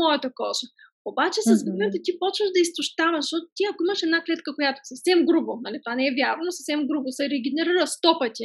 моята 0.00 0.30
кожа. 0.40 0.66
Обаче 1.10 1.40
с 1.48 1.64
времето 1.64 1.96
ти 2.04 2.12
почваш 2.22 2.48
да 2.54 2.60
изтощаваш, 2.60 3.22
защото 3.24 3.46
ти 3.56 3.62
ако 3.70 3.80
имаш 3.84 4.00
една 4.02 4.18
клетка, 4.26 4.50
която 4.58 4.78
съвсем 4.90 5.18
грубо, 5.28 5.52
нали, 5.66 5.76
това 5.84 5.94
не 5.96 6.06
е 6.06 6.16
вярно, 6.20 6.42
но 6.44 6.52
съвсем 6.58 6.80
грубо 6.90 7.08
се 7.18 7.24
регенерира 7.34 7.86
100 7.86 8.18
пъти, 8.22 8.44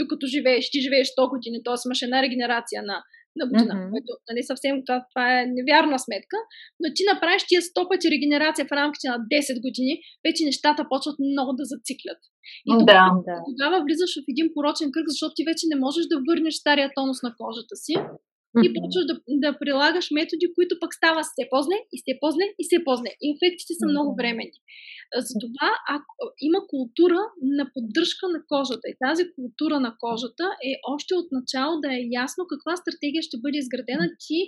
докато 0.00 0.26
живееш, 0.26 0.70
ти 0.70 0.78
живееш 0.80 1.08
100 1.08 1.30
години, 1.30 1.58
т.е. 1.64 1.78
имаш 1.86 2.02
една 2.02 2.18
регенерация 2.22 2.80
на, 2.82 2.96
на 3.36 3.44
година, 3.46 3.74
Мгм. 3.74 3.90
което 3.90 4.10
нали, 4.30 4.42
съвсем 4.42 4.74
това, 4.86 4.96
това 5.12 5.24
е 5.40 5.46
невярна 5.58 5.98
сметка, 5.98 6.36
но 6.80 6.86
ти 6.96 7.02
направиш 7.12 7.42
тия 7.48 7.62
100 7.62 7.88
пъти 7.90 8.06
регенерация 8.14 8.64
в 8.66 8.72
рамките 8.72 9.06
на 9.08 9.18
10 9.34 9.60
години, 9.66 9.94
вече 10.26 10.44
нещата 10.44 10.86
почват 10.90 11.16
много 11.18 11.52
да 11.60 11.64
зациклят. 11.72 12.20
И 12.68 12.70
Да. 12.72 12.78
тогава, 12.78 13.08
Да. 13.28 13.36
тогава 13.50 13.76
влизаш 13.86 14.12
в 14.20 14.28
един 14.32 14.48
порочен 14.54 14.88
кръг, 14.94 15.06
защото 15.08 15.32
ти 15.36 15.44
вече 15.50 15.64
не 15.72 15.80
можеш 15.84 16.04
да 16.12 16.16
върнеш 16.28 16.54
стария 16.54 16.88
тонус 16.96 17.18
на 17.26 17.30
кожата 17.40 17.74
си 17.84 17.94
и 18.64 18.68
почваш 18.74 19.04
да, 19.10 19.14
да 19.44 19.58
прилагаш 19.60 20.06
методи, 20.10 20.46
които 20.56 20.80
пък 20.82 20.92
става 20.94 21.20
все 21.22 21.44
по-зле 21.52 21.78
и 21.94 21.96
все 22.00 22.12
по-зле 22.20 22.46
и 22.60 22.62
все 22.68 22.78
по-зле. 22.86 23.10
И 23.24 23.26
ефектите 23.34 23.72
са 23.80 23.86
много. 23.92 24.10
А, 24.18 25.20
Затова 25.30 25.68
ако, 25.96 26.14
има 26.48 26.60
култура 26.72 27.20
на 27.58 27.64
поддръжка 27.74 28.24
на 28.34 28.40
кожата 28.52 28.84
и 28.88 28.98
тази 29.06 29.24
култура 29.36 29.76
на 29.86 29.92
кожата 30.04 30.44
е 30.70 30.72
още 30.94 31.12
от 31.20 31.28
начало 31.38 31.72
да 31.84 31.88
е 31.98 32.08
ясно 32.22 32.42
каква 32.52 32.74
стратегия 32.76 33.22
ще 33.22 33.42
бъде 33.42 33.58
изградена 33.58 34.08
ти 34.24 34.38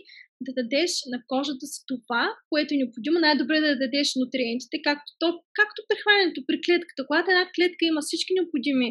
да 0.46 0.52
дадеш 0.60 0.90
на 1.12 1.18
кожата 1.32 1.64
си 1.72 1.80
това, 1.92 2.24
което 2.50 2.74
е 2.74 2.80
необходимо. 2.82 3.18
Най-добре 3.18 3.56
е 3.56 3.68
да 3.70 3.82
дадеш 3.84 4.08
нутриентите, 4.20 4.76
както, 4.88 5.10
то, 5.20 5.28
както 5.58 5.80
при 5.88 5.98
при 6.46 6.58
клетката. 6.64 7.06
Когато 7.08 7.30
една 7.30 7.46
клетка 7.56 7.82
има 7.84 8.00
всички 8.02 8.32
необходими 8.34 8.88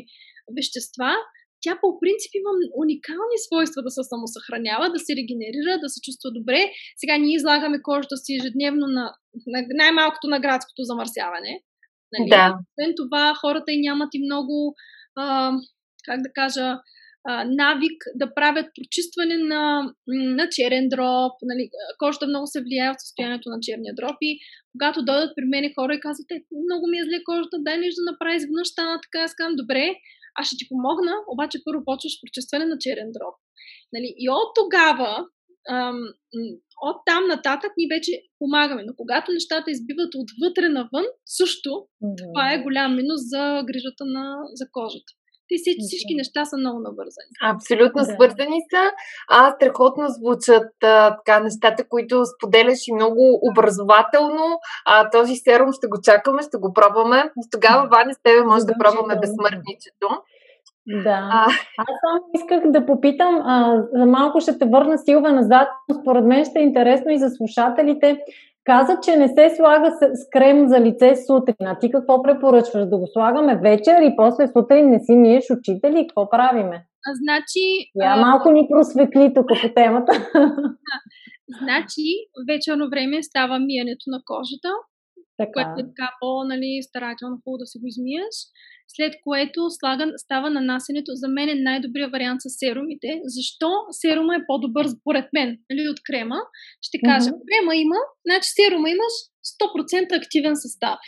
вещества, 0.57 1.11
тя 1.61 1.73
по 1.81 1.99
принцип 2.01 2.31
има 2.39 2.51
уникални 2.81 3.37
свойства 3.45 3.79
да 3.87 3.91
се 3.91 4.03
самосъхранява, 4.11 4.85
да 4.95 4.99
се 4.99 5.15
регенерира, 5.19 5.73
да 5.83 5.89
се 5.89 5.99
чувства 6.05 6.29
добре. 6.39 6.61
Сега 7.01 7.17
ние 7.17 7.35
излагаме 7.35 7.81
кожата 7.89 8.17
си 8.17 8.31
ежедневно 8.39 8.85
на, 8.87 9.05
на 9.47 9.59
най-малкото 9.81 10.27
на 10.27 10.39
градското 10.39 10.83
замърсяване. 10.83 11.53
Нали? 12.13 12.29
Да. 12.29 12.45
Освен 12.61 12.93
това, 12.97 13.33
хората 13.41 13.71
и 13.71 13.81
нямат 13.81 14.09
и 14.13 14.25
много, 14.25 14.75
а, 15.15 15.51
как 16.05 16.21
да 16.21 16.29
кажа, 16.33 16.67
а, 17.27 17.45
навик 17.61 18.03
да 18.15 18.33
правят 18.33 18.67
прочистване 18.75 19.37
на, 19.37 19.93
на 20.07 20.49
черен 20.49 20.89
дроб. 20.89 21.33
Нали? 21.41 21.69
Кожата 21.97 22.27
много 22.27 22.47
се 22.47 22.61
влияе 22.61 22.89
от 22.89 22.99
състоянието 22.99 23.49
на 23.49 23.57
черния 23.61 23.93
дроб 23.95 24.17
и 24.21 24.39
когато 24.73 25.05
дойдат 25.05 25.31
при 25.35 25.45
мен 25.45 25.73
хора 25.79 25.93
и 25.95 25.99
казват, 25.99 26.31
е, 26.31 26.45
много 26.65 26.87
ми 26.87 26.97
е 26.99 27.07
зле 27.07 27.19
кожата, 27.25 27.57
дай 27.59 27.77
нещо 27.77 28.01
да 28.01 28.11
направи, 28.11 28.35
изведнъж 28.35 28.67
стана 28.67 28.99
така, 29.05 29.19
аз 29.23 29.33
казвам, 29.35 29.55
добре, 29.55 29.85
аз 30.35 30.47
ще 30.47 30.57
ти 30.57 30.65
помогна, 30.69 31.13
обаче 31.33 31.57
първо 31.65 31.85
почваш 31.85 32.13
прочистване 32.21 32.65
на 32.65 32.77
черен 32.79 33.09
дроб. 33.15 33.35
Нали? 33.93 34.13
И 34.17 34.29
от 34.29 34.49
тогава, 34.55 35.25
ам, 35.69 35.99
от 36.89 36.97
там 37.05 37.23
нататък 37.27 37.71
ние 37.77 37.93
вече 37.95 38.11
помагаме, 38.39 38.83
но 38.87 38.93
когато 38.97 39.31
нещата 39.31 39.71
избиват 39.71 40.13
отвътре 40.15 40.69
навън, 40.69 41.05
също 41.25 41.71
Мгм. 42.01 42.13
това 42.27 42.53
е 42.53 42.63
голям 42.63 42.95
минус 42.95 43.21
за 43.33 43.63
грижата 43.67 44.03
на, 44.05 44.37
за 44.53 44.65
кожата. 44.71 45.11
Те 45.49 45.55
всички, 45.57 45.83
всички 45.87 46.15
неща 46.15 46.45
са 46.45 46.57
много 46.57 46.79
навързани. 46.79 47.31
Абсолютно 47.53 47.99
Да. 48.03 48.09
свързани 48.13 48.59
са. 48.71 48.83
А 49.29 49.51
страхотно 49.51 50.05
звучат 50.07 50.71
а, 50.83 51.15
така 51.17 51.39
нещата, 51.39 51.83
които 51.89 52.23
споделяш 52.25 52.87
и 52.87 52.93
много 52.93 53.39
образователно. 53.51 54.45
А, 54.85 55.09
този 55.09 55.35
серум 55.35 55.71
ще 55.73 55.87
го 55.87 55.97
чакаме, 56.03 56.41
ще 56.41 56.57
го 56.57 56.73
пробваме. 56.73 57.23
До 57.23 57.47
тогава, 57.51 57.87
Ваня, 57.91 58.13
с 58.13 58.21
тебе 58.23 58.43
може 58.43 58.65
да 58.65 58.73
пробваме 58.79 59.15
безсмъртничето. 59.21 60.07
Да. 60.87 61.29
А. 61.31 61.45
Аз 61.77 61.95
само 62.03 62.19
исках 62.35 62.71
да 62.71 62.85
попитам, 62.85 63.35
а, 63.45 63.83
за 63.93 64.05
малко 64.05 64.39
ще 64.39 64.57
те 64.59 64.65
върна 64.65 64.97
Силва 64.97 65.31
назад, 65.31 65.67
но 65.89 65.95
според 65.95 66.25
мен 66.25 66.45
ще 66.45 66.59
е 66.59 66.63
интересно 66.63 67.11
и 67.11 67.19
за 67.19 67.29
слушателите. 67.29 68.19
Каза, 68.65 68.99
че 69.03 69.15
не 69.15 69.27
се 69.27 69.55
слага 69.55 69.91
с, 69.91 70.29
крем 70.31 70.67
за 70.67 70.79
лице 70.79 71.15
сутрин. 71.27 71.67
А 71.67 71.79
ти 71.79 71.91
какво 71.91 72.23
препоръчваш? 72.23 72.89
Да 72.89 72.97
го 72.97 73.07
слагаме 73.13 73.57
вечер 73.57 74.01
и 74.01 74.15
после 74.17 74.47
сутрин 74.47 74.89
не 74.89 74.99
си 74.99 75.15
миеш 75.15 75.45
очите 75.51 75.91
ли? 75.91 76.07
Какво 76.07 76.29
правиме? 76.29 76.85
А, 77.07 77.09
значи, 77.23 77.63
Я 77.95 78.15
малко 78.15 78.51
ни 78.51 78.67
просветли 78.71 79.33
тук 79.35 79.47
по 79.61 79.73
темата. 79.75 80.11
значи, 81.61 82.07
вечерно 82.49 82.89
време 82.89 83.23
става 83.23 83.59
миенето 83.59 84.05
на 84.07 84.19
кожата, 84.25 84.69
така. 85.37 85.51
което 85.53 85.79
е 85.81 85.89
така 85.91 86.09
по-нали, 86.21 86.71
старателно 86.89 87.35
хубаво 87.43 87.57
да 87.57 87.65
си 87.65 87.79
го 87.79 87.87
измиеш. 87.87 88.35
След 88.95 89.13
което 89.23 89.59
слага, 89.69 90.05
става 90.17 90.49
нанасенето. 90.49 91.11
За 91.13 91.27
мен 91.27 91.49
е 91.49 91.55
най-добрият 91.55 92.11
вариант 92.11 92.41
с 92.41 92.49
серумите. 92.59 93.09
Защо 93.23 93.69
серума 93.91 94.35
е 94.35 94.45
по-добър 94.47 94.85
според 94.87 95.25
мен 95.33 95.57
нали, 95.69 95.89
от 95.89 95.99
крема? 96.07 96.39
Ще 96.81 96.97
кажа, 97.05 97.29
Мгм. 97.29 97.39
крема 97.49 97.75
има, 97.75 97.99
значи 98.27 98.49
серума 98.57 98.89
имаш 98.89 99.13
100% 99.53 100.17
активен 100.21 100.55
състав. 100.55 100.99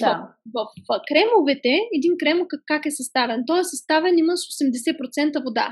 Да. 0.00 0.14
В, 0.54 0.54
в, 0.54 0.66
в 0.88 1.00
кремовете, 1.08 1.74
един 1.98 2.12
крем 2.20 2.38
как, 2.48 2.62
как 2.66 2.86
е 2.86 2.90
съставен? 2.90 3.40
Той 3.46 3.60
е 3.60 3.64
съставен, 3.64 4.18
имаш 4.18 4.40
80% 4.40 5.44
вода. 5.44 5.68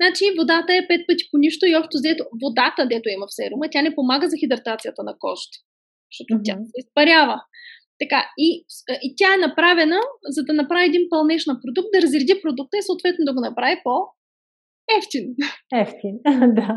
Значи 0.00 0.24
водата 0.38 0.70
е 0.74 0.86
пет 0.88 1.02
пъти 1.08 1.24
по 1.30 1.38
нищо 1.38 1.66
и 1.66 1.76
общо 1.76 1.94
взето 1.98 2.24
водата, 2.42 2.88
дето 2.92 3.08
има 3.08 3.26
в 3.26 3.34
серума, 3.34 3.64
тя 3.70 3.82
не 3.82 3.94
помага 3.94 4.26
за 4.28 4.36
хидратацията 4.40 5.02
на 5.02 5.14
кожата, 5.18 5.56
защото 6.10 6.32
mm-hmm. 6.32 6.44
тя 6.44 6.54
се 6.70 6.78
изпарява. 6.82 7.36
Така, 8.02 8.20
и, 8.38 8.64
и 9.02 9.14
тя 9.16 9.34
е 9.34 9.46
направена, 9.48 10.00
за 10.28 10.42
да 10.44 10.52
направи 10.52 10.84
един 10.84 11.06
пълнеж 11.10 11.46
на 11.46 11.60
продукт, 11.62 11.88
да 11.94 12.02
разреди 12.02 12.34
продукта 12.42 12.78
и 12.78 12.82
съответно 12.82 13.24
да 13.24 13.34
го 13.34 13.40
направи 13.40 13.76
по-ефтин. 13.84 15.26
Ефтин, 15.82 16.14
да. 16.58 16.68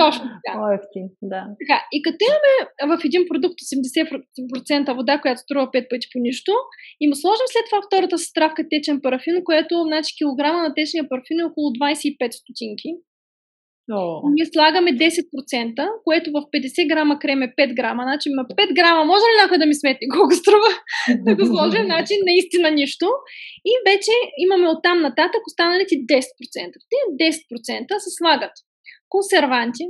Точно 0.00 0.24
така. 0.34 0.52
По-ефтин, 0.58 1.06
да. 1.32 1.42
Така, 1.60 1.78
и 1.94 1.98
като 2.06 2.20
имаме 2.30 2.52
в 2.90 3.04
един 3.08 3.22
продукт 3.30 3.58
80% 3.60 4.96
вода, 4.96 5.20
която 5.20 5.40
струва 5.40 5.66
5 5.66 5.90
пъти 5.90 6.06
по 6.12 6.18
нищо, 6.26 6.52
и 7.00 7.08
му 7.08 7.14
сложим 7.14 7.48
след 7.52 7.64
това 7.68 7.80
втората 7.86 8.18
съставка 8.18 8.62
течен 8.70 9.00
парафин, 9.02 9.36
което 9.44 9.74
значи 9.88 10.10
килограма 10.18 10.60
на 10.62 10.74
течния 10.74 11.08
парафин 11.08 11.40
е 11.40 11.48
около 11.50 11.68
25 11.70 12.30
стотинки. 12.40 12.90
О. 13.92 14.22
Ние 14.34 14.46
слагаме 14.54 14.90
10%, 14.90 15.88
което 16.04 16.30
в 16.30 16.38
50 16.54 16.88
грама 16.88 17.18
крем 17.18 17.42
е 17.42 17.54
5 17.58 17.74
грама. 17.74 18.02
Значи 18.02 18.28
има 18.28 18.42
5 18.42 18.74
грама. 18.74 19.04
Може 19.04 19.24
ли 19.30 19.42
някой 19.42 19.58
да 19.58 19.66
ми 19.66 19.74
сметне 19.74 20.06
колко 20.14 20.34
струва? 20.34 20.70
да 21.26 21.36
го 21.36 21.46
сложим, 21.46 21.84
значи 21.84 22.14
наистина 22.26 22.70
нищо. 22.70 23.08
И 23.70 23.72
вече 23.88 24.12
имаме 24.44 24.68
оттам 24.68 24.98
нататък 25.08 25.42
останалите 25.46 25.94
10%. 25.94 26.02
Те 26.90 26.98
10% 27.24 27.98
се 28.04 28.10
слагат 28.18 28.54
консерванти, 29.08 29.84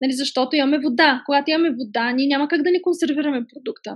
нали, 0.00 0.12
защото 0.12 0.56
имаме 0.56 0.78
вода. 0.78 1.22
Когато 1.26 1.50
имаме 1.50 1.70
вода, 1.80 2.12
ние 2.12 2.26
няма 2.26 2.48
как 2.48 2.62
да 2.62 2.70
не 2.70 2.82
консервираме 2.82 3.46
продукта. 3.54 3.90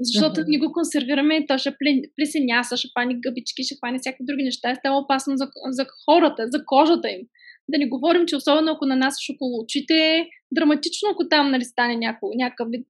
Защото 0.00 0.40
uh-huh. 0.40 0.48
ни 0.48 0.58
го 0.58 0.72
консервираме, 0.72 1.46
то 1.48 1.58
ще 1.58 1.76
плесеняса, 2.16 2.76
ще 2.76 2.88
пани 2.94 3.20
гъбички, 3.20 3.62
ще 3.62 3.74
хване 3.78 3.98
всякакви 3.98 4.24
други 4.28 4.44
неща. 4.44 4.70
Е 4.70 4.74
става 4.74 4.98
опасно 4.98 5.36
за, 5.36 5.46
за 5.70 5.86
хората, 6.04 6.42
за 6.54 6.58
кожата 6.66 7.10
им. 7.10 7.22
Да 7.68 7.78
не 7.78 7.88
говорим, 7.88 8.26
че 8.26 8.36
особено 8.36 8.72
ако 8.72 8.86
нанасяш 8.86 9.30
около 9.34 9.62
очите, 9.62 9.94
е 9.94 10.26
драматично, 10.54 11.08
ако 11.12 11.28
там 11.28 11.50
нали, 11.50 11.64
стане 11.64 11.96
някакъв, 11.96 12.28
някакъв 12.34 12.68
вид 12.70 12.88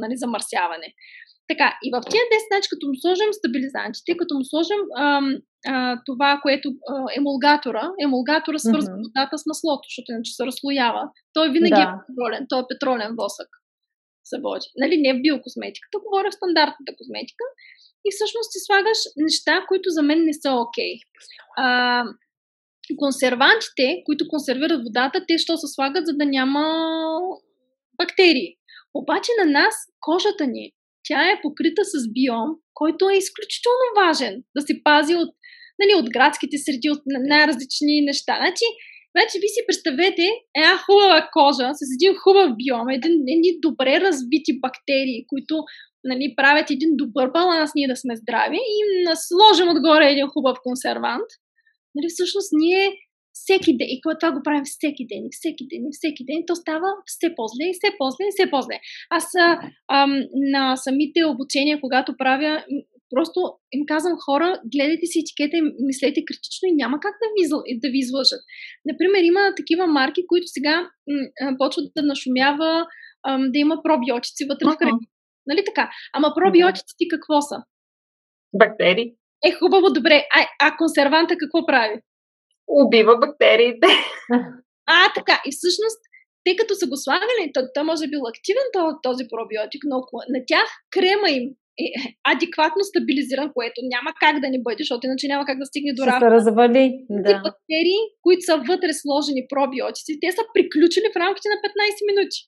нали, 0.00 0.16
замърсяване. 0.16 0.94
Така, 1.48 1.68
и 1.84 1.88
в 1.94 2.00
тия 2.10 2.22
10, 2.22 2.46
значи, 2.50 2.68
като 2.72 2.84
му 2.88 2.94
сложим 3.02 3.32
стабилизантите, 3.32 4.16
като 4.16 4.32
му 4.38 4.44
сложим 4.44 4.82
ам, 4.98 5.26
а, 5.66 6.00
това, 6.06 6.40
което 6.42 6.66
а, 6.68 7.04
емулгатора, 7.18 7.84
емулгатора 8.06 8.58
свързва 8.58 8.94
mm-hmm. 8.94 9.08
водата 9.14 9.38
с 9.38 9.46
маслото, 9.46 9.84
защото 9.88 10.12
иначе 10.12 10.32
се 10.32 10.46
разслоява. 10.46 11.02
Той 11.32 11.46
винаги 11.50 11.82
да. 11.82 11.86
е 11.86 11.98
петролен, 12.06 12.42
той 12.48 12.60
е 12.60 12.68
петролен 12.72 13.10
восък 13.20 13.50
се 14.30 14.36
води. 14.44 14.68
Нали, 14.82 14.94
не 15.04 15.10
в 15.14 15.22
биокосметиката, 15.24 15.96
говоря 16.04 16.30
в 16.30 16.38
стандартната 16.38 16.92
козметика. 16.98 17.44
И 18.06 18.08
всъщност 18.14 18.48
ти 18.52 18.58
слагаш 18.66 19.00
неща, 19.26 19.54
които 19.68 19.86
за 19.96 20.02
мен 20.02 20.20
не 20.24 20.34
са 20.42 20.50
окей. 20.64 20.94
Okay. 20.94 22.16
Консервантите, 22.96 24.02
които 24.06 24.28
консервират 24.28 24.84
водата, 24.84 25.24
те 25.28 25.38
що 25.38 25.56
се 25.56 25.66
слагат, 25.74 26.06
за 26.06 26.12
да 26.12 26.26
няма 26.26 26.62
бактерии. 27.98 28.56
Обаче 28.94 29.30
на 29.40 29.50
нас 29.60 29.74
кожата 30.00 30.46
ни 30.46 30.72
тя 31.08 31.20
е 31.30 31.40
покрита 31.42 31.82
с 31.84 32.12
биом, 32.14 32.50
който 32.74 33.08
е 33.08 33.20
изключително 33.22 33.86
важен 34.02 34.34
да 34.56 34.60
се 34.62 34.74
пази 34.84 35.14
от, 35.14 35.30
нали, 35.80 35.92
от 36.00 36.10
градските 36.10 36.56
среди, 36.58 36.88
от 36.90 37.02
най-различни 37.06 38.00
неща. 38.10 38.34
Значи, 38.42 38.66
вече 39.18 39.36
ви 39.42 39.48
си 39.54 39.60
представете 39.68 40.26
една 40.58 40.74
хубава 40.84 41.20
кожа 41.32 41.68
с 41.78 41.82
един 41.96 42.12
хубав 42.22 42.48
биом, 42.60 42.88
един, 42.88 43.14
едни 43.34 43.50
добре 43.66 44.00
развити 44.00 44.60
бактерии, 44.64 45.26
които 45.30 45.54
нали, 46.04 46.34
правят 46.36 46.70
един 46.70 46.90
добър 47.02 47.26
баланс 47.30 47.70
ние 47.74 47.88
да 47.88 47.96
сме 47.96 48.16
здрави 48.16 48.60
и 48.76 48.80
насложим 49.08 49.68
отгоре 49.68 50.06
един 50.10 50.28
хубав 50.34 50.56
консервант. 50.66 51.28
Нали, 51.96 52.08
всъщност 52.08 52.50
ние 52.52 52.84
всеки 53.40 53.72
ден, 53.78 53.88
и 53.94 54.00
това 54.20 54.32
го 54.32 54.40
правим 54.44 54.64
всеки 54.64 55.04
ден, 55.10 55.22
и 55.26 55.36
всеки 55.38 55.64
ден, 55.70 55.82
и 55.86 55.92
всеки 55.98 56.22
ден, 56.28 56.40
то 56.46 56.54
става 56.54 56.88
все 57.06 57.28
по-зле, 57.36 57.64
и 57.68 57.76
все 57.78 57.90
по-зле, 57.98 58.24
и 58.26 58.34
все 58.36 58.50
по-зле. 58.50 58.76
Аз 59.10 59.26
ам, 59.92 60.12
на 60.54 60.76
самите 60.76 61.20
обучения, 61.24 61.80
когато 61.80 62.16
правя, 62.16 62.64
просто 63.14 63.38
им 63.72 63.82
казвам 63.86 64.16
хора, 64.24 64.60
гледайте 64.74 65.06
си 65.06 65.18
етикета 65.20 65.56
и 65.56 65.62
мислете 65.90 66.24
критично 66.28 66.64
и 66.68 66.78
няма 66.82 66.96
как 67.00 67.14
да 67.22 67.28
ви, 67.34 67.42
да 67.82 67.88
ви 67.92 67.98
излъжат. 67.98 68.42
Например, 68.90 69.20
има 69.22 69.42
такива 69.56 69.86
марки, 69.86 70.26
които 70.26 70.46
сега 70.46 70.74
м- 71.42 71.56
почват 71.58 71.86
да 71.96 72.02
нашумява 72.02 72.86
ам, 73.28 73.42
да 73.52 73.58
има 73.58 73.76
пробиотици 73.84 74.44
вътре 74.50 74.66
uh-huh. 74.66 74.74
в 74.74 74.78
кръг. 74.78 74.94
Нали 75.46 75.62
така? 75.66 75.90
Ама 76.12 76.32
пробиотиците 76.36 77.04
какво 77.10 77.40
са? 77.40 77.56
Бактерии. 78.52 79.12
Е, 79.44 79.52
хубаво, 79.52 79.92
добре. 79.92 80.26
А, 80.34 80.46
а 80.60 80.76
консерванта 80.76 81.34
какво 81.38 81.66
прави? 81.66 82.00
убива 82.68 83.18
бактериите. 83.18 83.86
А, 84.88 85.12
така. 85.14 85.42
И 85.46 85.50
всъщност, 85.56 86.00
тъй 86.44 86.56
като 86.56 86.74
са 86.74 86.86
го 86.86 86.96
слагали, 86.96 87.52
то, 87.54 87.60
то 87.74 87.84
може 87.84 88.04
би 88.04 88.10
бил 88.10 88.24
активен 88.32 88.68
този 89.02 89.24
пробиотик, 89.32 89.82
но 89.90 89.96
на 90.34 90.40
тях 90.50 90.68
крема 90.96 91.28
им 91.38 91.44
е 91.84 91.86
адекватно 92.32 92.82
стабилизиран, 92.90 93.48
което 93.56 93.78
няма 93.94 94.10
как 94.22 94.34
да 94.40 94.48
не 94.54 94.60
бъде, 94.66 94.82
защото 94.82 95.06
иначе 95.06 95.26
няма 95.32 95.44
как 95.48 95.58
да 95.58 95.66
стигне 95.66 95.92
до. 95.94 96.02
Ще 96.02 96.24
се 96.24 96.30
развали. 96.36 96.84
Да. 97.10 97.34
бактерии, 97.48 98.00
които 98.24 98.42
са 98.48 98.54
вътре 98.70 98.92
сложени 99.02 99.42
пробиотици, 99.52 100.20
те 100.22 100.30
са 100.36 100.42
приключили 100.54 101.08
в 101.12 101.20
рамките 101.22 101.48
на 101.52 101.58
15 101.66 102.08
минути. 102.10 102.38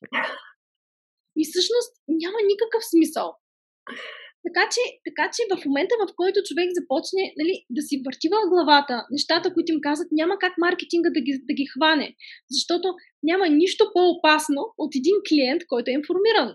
И 1.40 1.42
всъщност 1.48 1.92
няма 2.22 2.38
никакъв 2.52 2.82
смисъл. 2.92 3.26
Така 4.46 4.64
че, 4.74 4.82
така 5.08 5.24
че 5.34 5.42
в 5.52 5.64
момента, 5.66 5.94
в 6.02 6.12
който 6.20 6.46
човек 6.48 6.68
започне 6.78 7.22
нали, 7.40 7.54
да 7.76 7.82
си 7.88 7.94
върти 8.06 8.28
в 8.34 8.36
главата 8.52 8.94
нещата, 9.10 9.54
които 9.54 9.72
им 9.72 9.80
казват, 9.88 10.08
няма 10.12 10.34
как 10.38 10.54
маркетинга 10.58 11.10
да 11.16 11.20
ги, 11.26 11.32
да 11.48 11.54
ги 11.58 11.66
хване. 11.72 12.08
Защото 12.56 12.86
няма 13.22 13.44
нищо 13.48 13.82
по-опасно 13.94 14.60
от 14.78 14.90
един 15.00 15.16
клиент, 15.28 15.62
който 15.70 15.90
е 15.90 15.98
информиран. 16.00 16.50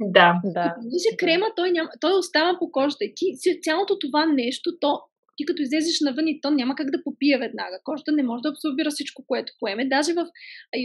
Да, 0.00 0.28
да. 0.44 0.74
Вижте, 0.92 1.16
крема, 1.16 1.46
той, 1.56 1.70
няма, 1.70 1.88
той 2.00 2.18
остава 2.18 2.58
по 2.58 2.70
кожата. 2.70 3.04
И 3.04 3.12
ти, 3.16 3.26
цялото 3.62 3.98
това 3.98 4.26
нещо, 4.26 4.70
то 4.80 5.00
ти 5.36 5.46
като 5.46 5.62
излезеш 5.62 6.00
навън 6.00 6.28
и 6.28 6.40
то 6.40 6.50
няма 6.50 6.74
как 6.74 6.90
да 6.90 7.02
попие 7.04 7.38
веднага. 7.38 7.78
Кожата 7.84 8.12
не 8.12 8.22
може 8.22 8.42
да 8.42 8.48
абсорбира 8.48 8.90
всичко, 8.90 9.24
което 9.26 9.52
поеме. 9.60 9.88
Даже 9.88 10.12
в 10.12 10.26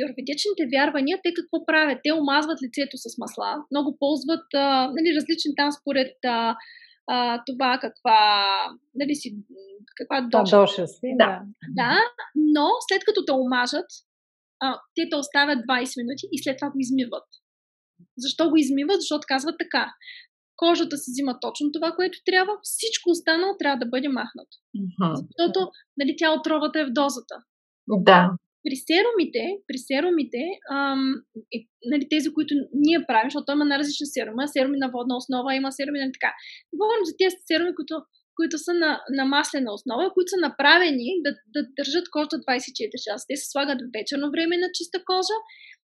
юрведичните 0.04 0.64
вярвания, 0.74 1.20
те 1.24 1.30
какво 1.34 1.66
правят? 1.66 2.00
Те 2.04 2.12
омазват 2.14 2.64
лицето 2.66 2.98
с 2.98 3.18
масла. 3.18 3.52
Много 3.72 3.98
ползват 4.00 4.48
а, 4.54 4.92
нали, 4.96 5.16
различни 5.16 5.52
там 5.56 5.72
според 5.72 6.16
а, 6.26 6.56
а, 7.08 7.44
това 7.48 7.78
каква, 7.82 8.20
нали 8.96 9.16
си, 9.16 9.36
каква 9.98 10.22
доша. 10.22 10.58
доша 10.58 10.88
си, 10.88 11.10
да. 11.22 11.42
да. 11.70 12.00
но 12.36 12.68
след 12.88 13.02
като 13.06 13.26
те 13.26 13.32
омажат, 13.32 13.90
а, 14.60 14.80
те 14.96 15.10
те 15.10 15.16
оставят 15.16 15.60
20 15.60 16.02
минути 16.02 16.26
и 16.32 16.44
след 16.44 16.58
това 16.58 16.70
го 16.70 16.80
измиват. 16.80 17.28
Защо 18.18 18.50
го 18.50 18.58
измиват? 18.58 19.02
Защото 19.02 19.26
казват 19.28 19.56
така 19.60 19.94
кожата 20.64 20.96
си 20.98 21.10
взима 21.12 21.34
точно 21.46 21.72
това, 21.72 21.90
което 21.98 22.18
трябва, 22.30 22.54
всичко 22.64 23.10
останало 23.10 23.54
трябва 23.60 23.78
да 23.84 23.92
бъде 23.94 24.10
махнато. 24.20 24.56
Uh-huh. 24.78 25.16
Защото 25.20 25.60
нали, 26.00 26.12
тя 26.20 26.28
отровата 26.38 26.80
е 26.80 26.86
в 26.86 26.96
дозата. 27.02 27.36
Да. 28.10 28.22
При 28.66 28.76
серумите, 28.90 29.44
при 29.68 29.78
серумите 29.78 30.42
ам, 30.78 31.04
и, 31.56 31.58
нали, 31.92 32.06
тези, 32.10 32.28
които 32.36 32.52
ние 32.74 33.06
правим, 33.08 33.30
защото 33.30 33.52
има 33.52 33.66
на 33.66 33.80
различни 33.80 34.08
серуми, 34.16 34.48
серуми 34.48 34.78
на 34.84 34.90
водна 34.96 35.16
основа, 35.22 35.56
има 35.56 35.72
серуми 35.72 36.00
на 36.00 36.06
нали, 36.06 36.18
така. 36.18 36.32
Говорим 36.80 37.06
за 37.10 37.14
тези 37.20 37.36
серуми, 37.50 37.72
които, 37.78 37.96
които 38.40 38.56
са 38.66 38.74
на, 38.74 38.92
на 39.18 39.26
маслена 39.36 39.70
основа, 39.78 40.14
които 40.14 40.30
са 40.34 40.40
направени 40.48 41.08
да, 41.26 41.32
да 41.56 41.62
държат 41.78 42.06
кожата 42.16 42.36
24 42.38 43.06
часа. 43.06 43.26
Те 43.30 43.36
се 43.42 43.52
слагат 43.52 43.80
вечерно 43.98 44.28
време 44.36 44.56
на 44.64 44.68
чиста 44.78 44.98
кожа 45.10 45.38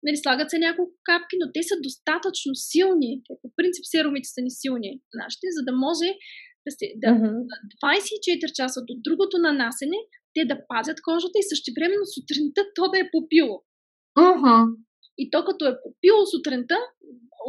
нали, 0.04 0.18
слагат 0.18 0.50
се 0.50 0.66
няколко 0.68 0.94
капки, 1.10 1.36
но 1.40 1.46
те 1.56 1.62
са 1.70 1.76
достатъчно 1.88 2.52
силни. 2.56 3.12
По 3.42 3.48
принцип 3.58 3.86
серумите 3.94 4.30
са 4.36 4.42
ни 4.42 4.52
силни 4.62 4.90
нашите, 5.22 5.46
за 5.58 5.62
да 5.68 5.74
може 5.86 6.08
да 6.66 6.72
се, 6.78 6.86
да, 7.04 7.08
mm-hmm. 7.08 7.36
24 8.48 8.54
часа 8.60 8.80
до 8.88 8.94
другото 9.06 9.36
нанасене, 9.38 10.00
те 10.34 10.42
да 10.52 10.58
пазят 10.72 10.98
кожата 11.08 11.36
и 11.40 11.50
същевременно 11.52 12.06
сутринта 12.16 12.62
то 12.76 12.84
да 12.92 12.98
е 13.00 13.12
попило. 13.12 13.56
Mm-hmm. 14.18 14.62
И 15.22 15.24
то 15.32 15.40
като 15.46 15.64
е 15.68 15.80
попило 15.84 16.22
сутринта, 16.34 16.78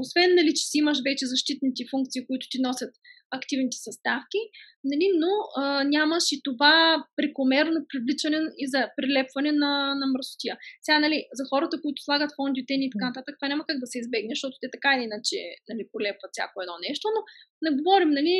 освен 0.00 0.30
нали, 0.34 0.52
че 0.58 0.64
си 0.70 0.78
имаш 0.78 0.98
вече 1.08 1.26
защитните 1.26 1.82
функции, 1.90 2.26
които 2.26 2.46
ти 2.50 2.58
носят 2.60 2.92
активните 3.38 3.78
съставки, 3.86 4.40
нали, 4.90 5.06
но 5.22 5.32
а, 5.56 5.84
нямаш 5.84 6.24
и 6.32 6.40
това 6.48 7.04
прекомерно 7.16 7.78
привличане 7.90 8.38
и 8.62 8.64
за 8.74 8.80
прилепване 8.96 9.52
на, 9.52 9.72
на 10.00 10.06
мръсотия. 10.12 10.54
Сега, 10.82 10.98
нали, 10.98 11.18
за 11.38 11.44
хората, 11.50 11.80
които 11.82 12.02
слагат 12.02 12.36
фондиотени 12.38 12.84
и 12.86 12.92
така 12.94 13.06
нататък, 13.10 13.34
това 13.36 13.48
няма 13.48 13.64
как 13.68 13.78
да 13.80 13.86
се 13.86 13.98
избегне, 13.98 14.32
защото 14.34 14.56
те 14.60 14.68
така 14.76 14.90
или 14.94 15.04
иначе 15.08 15.38
нали, 15.70 15.82
полепват 15.92 16.32
всяко 16.32 16.56
едно 16.60 16.76
нещо, 16.88 17.06
но 17.14 17.20
не 17.64 17.76
говорим, 17.78 18.10
нали, 18.18 18.36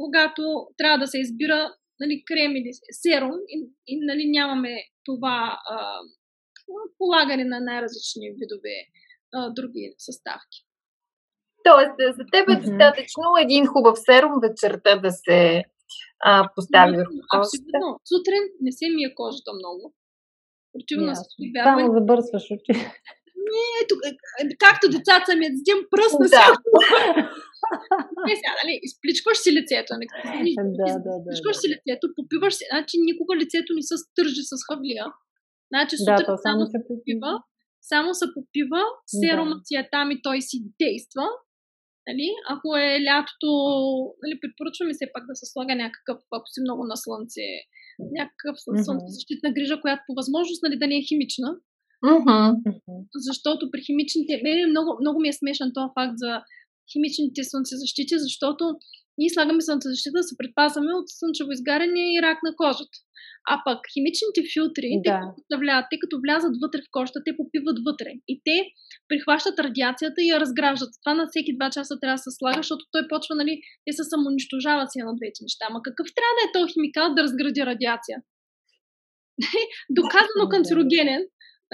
когато 0.00 0.42
трябва 0.78 0.98
да 0.98 1.06
се 1.06 1.18
избира 1.18 1.74
нали, 2.00 2.24
крем 2.28 2.52
или 2.56 2.70
серум 2.90 3.36
и, 3.54 3.56
и 3.86 3.94
нали, 4.10 4.24
нямаме 4.30 4.74
това 5.04 5.58
а, 5.70 5.98
полагане 6.98 7.44
на 7.44 7.60
най-различни 7.60 8.26
видове 8.40 8.76
а, 9.32 9.50
други 9.50 9.94
съставки. 9.98 10.63
Тоест, 11.68 11.96
за 12.18 12.24
теб 12.32 12.44
е 12.48 12.60
достатъчно 12.64 13.26
един 13.44 13.66
хубав 13.66 13.96
серум 14.06 14.34
вечерта 14.46 14.92
да 14.96 15.10
се 15.10 15.64
а, 16.28 16.48
постави 16.54 16.96
върху 16.96 17.18
кожата. 17.30 17.56
Абсолютно. 17.56 17.88
Сутрин 18.10 18.44
не 18.64 18.72
се 18.78 18.86
мия 18.96 19.10
кожата 19.20 19.50
много. 19.60 19.84
Противно 20.72 21.14
се 21.14 21.24
Само 21.68 21.92
забърсваш 21.98 22.46
очи. 22.54 22.72
Не, 23.52 23.66
ето, 23.82 23.94
е, 24.08 24.10
е, 24.40 24.42
както 24.64 24.84
децата 24.96 25.30
ми, 25.38 25.44
един 25.46 25.78
пръст 25.92 26.16
на 26.22 26.26
Да. 26.26 26.30
всяко. 26.32 26.68
Не, 28.26 28.34
сега, 28.40 28.52
нали, 28.60 28.74
изпличкаш 28.88 29.36
си 29.44 29.50
лицето. 29.58 29.90
Не, 30.00 30.06
Да, 30.80 30.86
да, 31.06 31.12
да, 31.22 31.28
изпличкаш 31.32 31.56
да. 31.56 31.60
си 31.62 31.66
лицето, 31.74 32.04
попиваш 32.16 32.54
си. 32.58 32.64
Значи 32.72 32.94
никога 33.10 33.32
лицето 33.42 33.70
не 33.78 33.82
се 33.90 33.96
стържи 34.04 34.42
с 34.50 34.54
хавлия. 34.68 35.06
Значи 35.70 35.94
Да, 35.96 36.02
сутрин 36.04 36.26
то 36.28 36.36
само 36.36 36.40
само 36.46 36.60
се 36.66 36.72
се 36.72 36.80
попива, 36.88 37.32
само 37.92 38.08
се 38.20 38.26
попива, 38.36 38.82
серумът 39.20 39.60
си 39.66 39.74
е 39.82 39.88
там 39.94 40.06
и 40.14 40.22
той 40.26 40.38
си 40.48 40.56
действа. 40.82 41.26
Нали? 42.08 42.28
Ако 42.54 42.68
е 42.76 42.88
лятото, 43.08 43.48
нали, 44.22 44.34
препоръчваме 44.42 44.94
се 44.94 45.12
пак 45.14 45.24
да 45.30 45.34
се 45.36 45.46
слага 45.52 45.74
някакъв, 45.84 46.18
ако 46.38 46.46
си 46.52 46.60
много 46.60 46.82
на 46.90 46.96
слънце, 46.96 47.46
някакъв 48.18 48.54
слънцезащитна 48.84 49.52
грижа, 49.56 49.80
която 49.80 50.02
по 50.06 50.12
възможност 50.20 50.62
нали, 50.62 50.76
да 50.78 50.86
не 50.86 50.96
е 50.98 51.08
химична. 51.10 51.50
Защото 53.26 53.70
при 53.72 53.80
химичните... 53.86 54.40
Мене 54.44 54.66
много, 54.66 54.90
много 55.00 55.20
ми 55.20 55.28
е 55.28 55.38
смешен 55.40 55.70
този 55.74 55.94
факт 55.98 56.16
за 56.24 56.32
химичните 56.92 57.44
слънцезащити, 57.44 58.14
защото 58.18 58.64
ние 59.18 59.30
слагаме 59.34 59.62
слънцезащита 59.62 60.18
да 60.20 60.28
се 60.28 60.38
предпазваме 60.40 60.92
от 61.00 61.06
слънчево 61.18 61.50
изгаряне 61.52 62.02
и 62.14 62.22
рак 62.22 62.38
на 62.46 62.52
кожата. 62.62 62.96
А 63.52 63.54
пък 63.66 63.80
химичните 63.94 64.40
филтри, 64.52 64.88
те, 65.04 65.10
Да. 65.10 65.18
като 65.20 65.34
представляват, 65.36 65.86
те 65.90 65.96
като 66.02 66.16
влязат 66.24 66.54
вътре 66.62 66.80
в 66.82 66.92
кожата, 66.96 67.18
те 67.26 67.32
попиват 67.40 67.78
вътре. 67.88 68.10
И 68.32 68.34
те 68.46 68.56
прихващат 69.08 69.56
радиацията 69.66 70.18
и 70.22 70.28
я 70.34 70.40
разграждат. 70.44 70.92
Това 71.02 71.12
на 71.20 71.24
всеки 71.30 71.56
два 71.58 71.68
часа 71.76 71.94
трябва 72.00 72.18
да 72.20 72.24
се 72.26 72.36
слага, 72.38 72.60
защото 72.62 72.82
той 72.94 73.02
почва, 73.12 73.34
нали, 73.40 73.54
те 73.84 73.92
се 73.98 74.04
самоунищожават 74.12 74.88
си 74.92 74.98
на 75.06 75.12
двете 75.18 75.40
неща. 75.46 75.62
Ама 75.70 75.80
какъв 75.88 76.06
трябва 76.16 76.34
да 76.36 76.42
е 76.44 76.52
този 76.54 76.72
химикал 76.74 77.06
да 77.16 77.22
разгради 77.26 77.60
радиация? 77.70 78.16
Доказано 79.98 80.44
канцерогенен, 80.54 81.22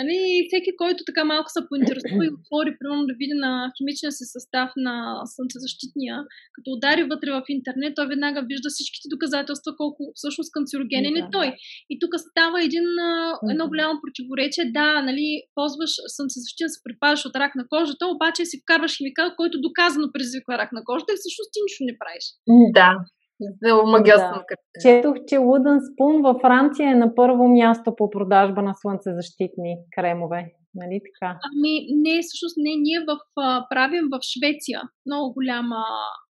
Нали, 0.00 0.18
всеки, 0.48 0.70
който 0.82 1.00
така 1.08 1.22
малко 1.32 1.48
се 1.50 1.68
поинтересува 1.68 2.22
и 2.24 2.34
отвори, 2.38 2.70
примерно 2.78 3.06
да 3.10 3.14
види 3.20 3.36
на 3.46 3.50
химичния 3.76 4.12
си 4.18 4.24
състав 4.34 4.68
на 4.86 4.94
слънцезащитния, 5.32 6.16
като 6.54 6.68
удари 6.76 7.02
вътре 7.12 7.30
в 7.32 7.42
интернет, 7.56 7.92
той 7.96 8.06
веднага 8.12 8.40
вижда 8.50 8.68
всичките 8.70 9.06
доказателства 9.14 9.70
колко 9.82 10.02
всъщност 10.18 10.50
канцерогенен 10.56 11.16
е 11.16 11.22
Да. 11.22 11.30
той. 11.36 11.48
И 11.92 11.94
тук 12.02 12.12
става 12.28 12.56
един, 12.68 12.86
едно 13.52 13.64
голямо 13.72 13.94
противоречие. 14.04 14.64
Да, 14.78 14.90
нали, 15.08 15.26
ползваш 15.56 15.92
слънцезащитен, 16.14 16.70
се 16.74 16.80
припаваш 16.84 17.22
от 17.26 17.34
рак 17.42 17.52
на 17.60 17.64
кожата, 17.74 18.12
обаче 18.14 18.42
си 18.50 18.56
вкарваш 18.62 18.92
химикал, 18.96 19.28
който 19.40 19.64
доказано 19.66 20.12
предизвиква 20.12 20.52
рак 20.60 20.70
на 20.72 20.82
кожата 20.88 21.10
и 21.12 21.20
всъщност 21.20 21.50
ти 21.52 21.58
нищо 21.64 21.82
не 21.88 21.94
правиш. 22.02 22.24
Да. 22.78 22.90
За 23.62 23.74
омагиосна 23.84 24.38
Да. 24.38 24.44
картина. 24.50 24.80
Четох, 24.84 25.14
че 25.28 25.34
Wooden 25.46 25.78
Spoon 25.88 26.22
във 26.22 26.36
Франция 26.40 26.90
е 26.90 26.94
на 26.94 27.14
първо 27.14 27.48
място 27.48 27.96
по 27.96 28.10
продажба 28.10 28.62
на 28.62 28.74
слънцезащитни 28.80 29.72
кремове. 29.96 30.40
Нали 30.74 30.96
така? 31.08 31.30
Ами, 31.48 31.72
не, 32.04 32.14
всъщност 32.22 32.56
не, 32.64 32.72
ние 32.86 33.00
в, 33.08 33.12
а, 33.46 33.66
правим 33.72 34.04
в 34.14 34.16
Швеция 34.32 34.78
много 35.08 35.26
голяма 35.38 35.82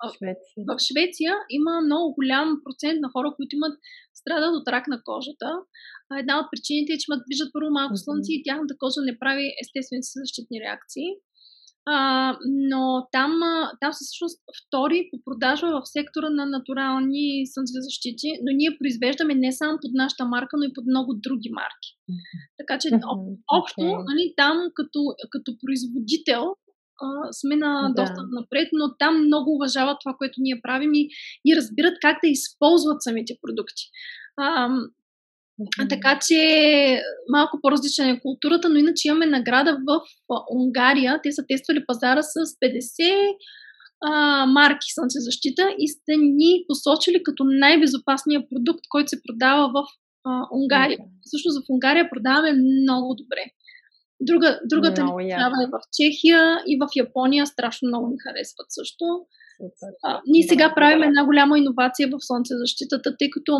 а, 0.02 0.06
Швеция. 0.16 0.60
в 0.70 0.72
Швеция 0.88 1.32
има 1.58 1.72
много 1.88 2.06
голям 2.18 2.48
процент 2.64 2.98
на 3.04 3.08
хора, 3.14 3.28
които 3.36 3.52
имат 3.58 3.74
страдат 4.20 4.52
от 4.60 4.66
рак 4.74 4.84
на 4.94 4.98
кожата. 5.10 5.48
А 6.10 6.12
една 6.22 6.34
от 6.40 6.46
причините 6.52 6.90
е, 6.92 6.98
че 7.00 7.06
имат, 7.08 7.22
виждат 7.30 7.50
първо 7.56 7.70
малко 7.78 7.96
слънце 8.04 8.30
и 8.34 8.44
тяхната 8.46 8.74
кожа 8.82 9.00
не 9.08 9.18
прави 9.22 9.44
естествените 9.62 10.06
си 10.10 10.16
защитни 10.24 10.56
реакции. 10.66 11.08
А, 11.86 12.36
но 12.44 13.08
там, 13.12 13.42
а, 13.42 13.72
там 13.80 13.92
са 13.92 14.04
всъщност 14.04 14.40
втори 14.60 15.08
по 15.10 15.18
продажба 15.24 15.68
в 15.68 15.88
сектора 15.88 16.30
на 16.30 16.46
натурални 16.46 17.46
слънцезащити, 17.46 18.28
но 18.42 18.56
ние 18.56 18.76
произвеждаме 18.78 19.34
не 19.34 19.52
само 19.52 19.78
под 19.82 19.90
нашата 19.94 20.24
марка, 20.24 20.56
но 20.56 20.64
и 20.64 20.72
под 20.74 20.84
много 20.86 21.14
други 21.14 21.50
марки. 21.50 21.90
Така 22.58 22.78
че 22.78 22.88
общо, 23.52 23.80
нали, 23.80 24.34
там 24.36 24.56
като, 24.74 25.00
като 25.30 25.56
производител 25.66 26.44
а, 27.02 27.32
сме 27.32 27.56
на 27.56 27.92
Да. 27.96 28.02
доста 28.02 28.22
напред, 28.40 28.68
но 28.72 28.96
там 28.98 29.24
много 29.26 29.54
уважават 29.54 29.96
това, 30.00 30.14
което 30.18 30.34
ние 30.38 30.60
правим 30.62 30.94
и, 30.94 31.08
и 31.44 31.56
разбират 31.56 31.94
как 32.00 32.18
да 32.24 32.30
използват 32.30 33.02
самите 33.02 33.34
продукти. 33.42 33.82
А, 34.36 34.68
Мгм. 35.78 35.88
така 35.88 36.18
че 36.26 36.38
малко 37.28 37.58
по-различна 37.62 38.10
е 38.10 38.20
културата, 38.20 38.68
но 38.68 38.76
иначе 38.76 39.08
имаме 39.08 39.26
награда 39.26 39.78
в 39.86 40.00
а, 40.30 40.36
Унгария. 40.56 41.20
Те 41.22 41.32
са 41.32 41.44
тествали 41.48 41.86
пазара 41.86 42.22
с 42.22 42.34
50 42.34 43.36
а, 44.04 44.46
марки 44.46 44.86
слънцезащита 44.94 45.74
и 45.78 45.88
сте 45.88 46.12
ни 46.16 46.64
посочили 46.68 47.22
като 47.22 47.44
най-безопасния 47.44 48.40
продукт, 48.50 48.84
който 48.88 49.08
се 49.08 49.22
продава 49.28 49.68
в 49.68 49.84
а, 50.24 50.46
Унгария. 50.58 50.98
Всъщност 51.26 51.58
в 51.58 51.70
Унгария 51.72 52.10
продаваме 52.10 52.52
много 52.52 53.14
добре. 53.14 53.44
Друга, 54.20 54.60
другата 54.64 55.02
Много 55.02 55.20
ни 55.20 55.28
яко. 55.28 55.38
държава 55.38 55.56
е 55.64 55.72
в 55.74 55.78
Чехия 55.98 56.40
и 56.66 56.78
в 56.82 56.88
Япония 56.96 57.46
страшно 57.46 57.88
много 57.88 58.06
ни 58.06 58.16
харесват 58.24 58.66
също. 58.68 59.04
Супер. 59.56 59.92
А, 60.04 60.20
ние 60.26 60.42
сега 60.42 60.74
правим 60.74 61.02
една 61.02 61.24
голяма 61.24 61.58
иновация 61.58 62.08
в 62.08 62.16
слънцезащитата, 62.20 63.16
тъй 63.18 63.30
като 63.30 63.52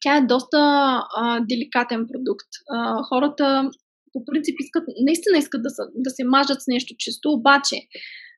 тя 0.00 0.16
е 0.16 0.26
доста 0.26 0.58
а, 0.58 1.40
деликатен 1.48 2.06
продукт. 2.12 2.50
А, 2.74 3.02
хората 3.08 3.70
по 4.12 4.24
принцип 4.24 4.56
искат, 4.60 4.84
наистина 5.06 5.38
искат 5.38 5.62
да, 5.62 5.70
са, 5.70 5.82
да 5.94 6.10
се 6.10 6.24
мажат 6.24 6.62
с 6.62 6.66
нещо 6.68 6.94
чисто, 6.98 7.32
обаче 7.32 7.76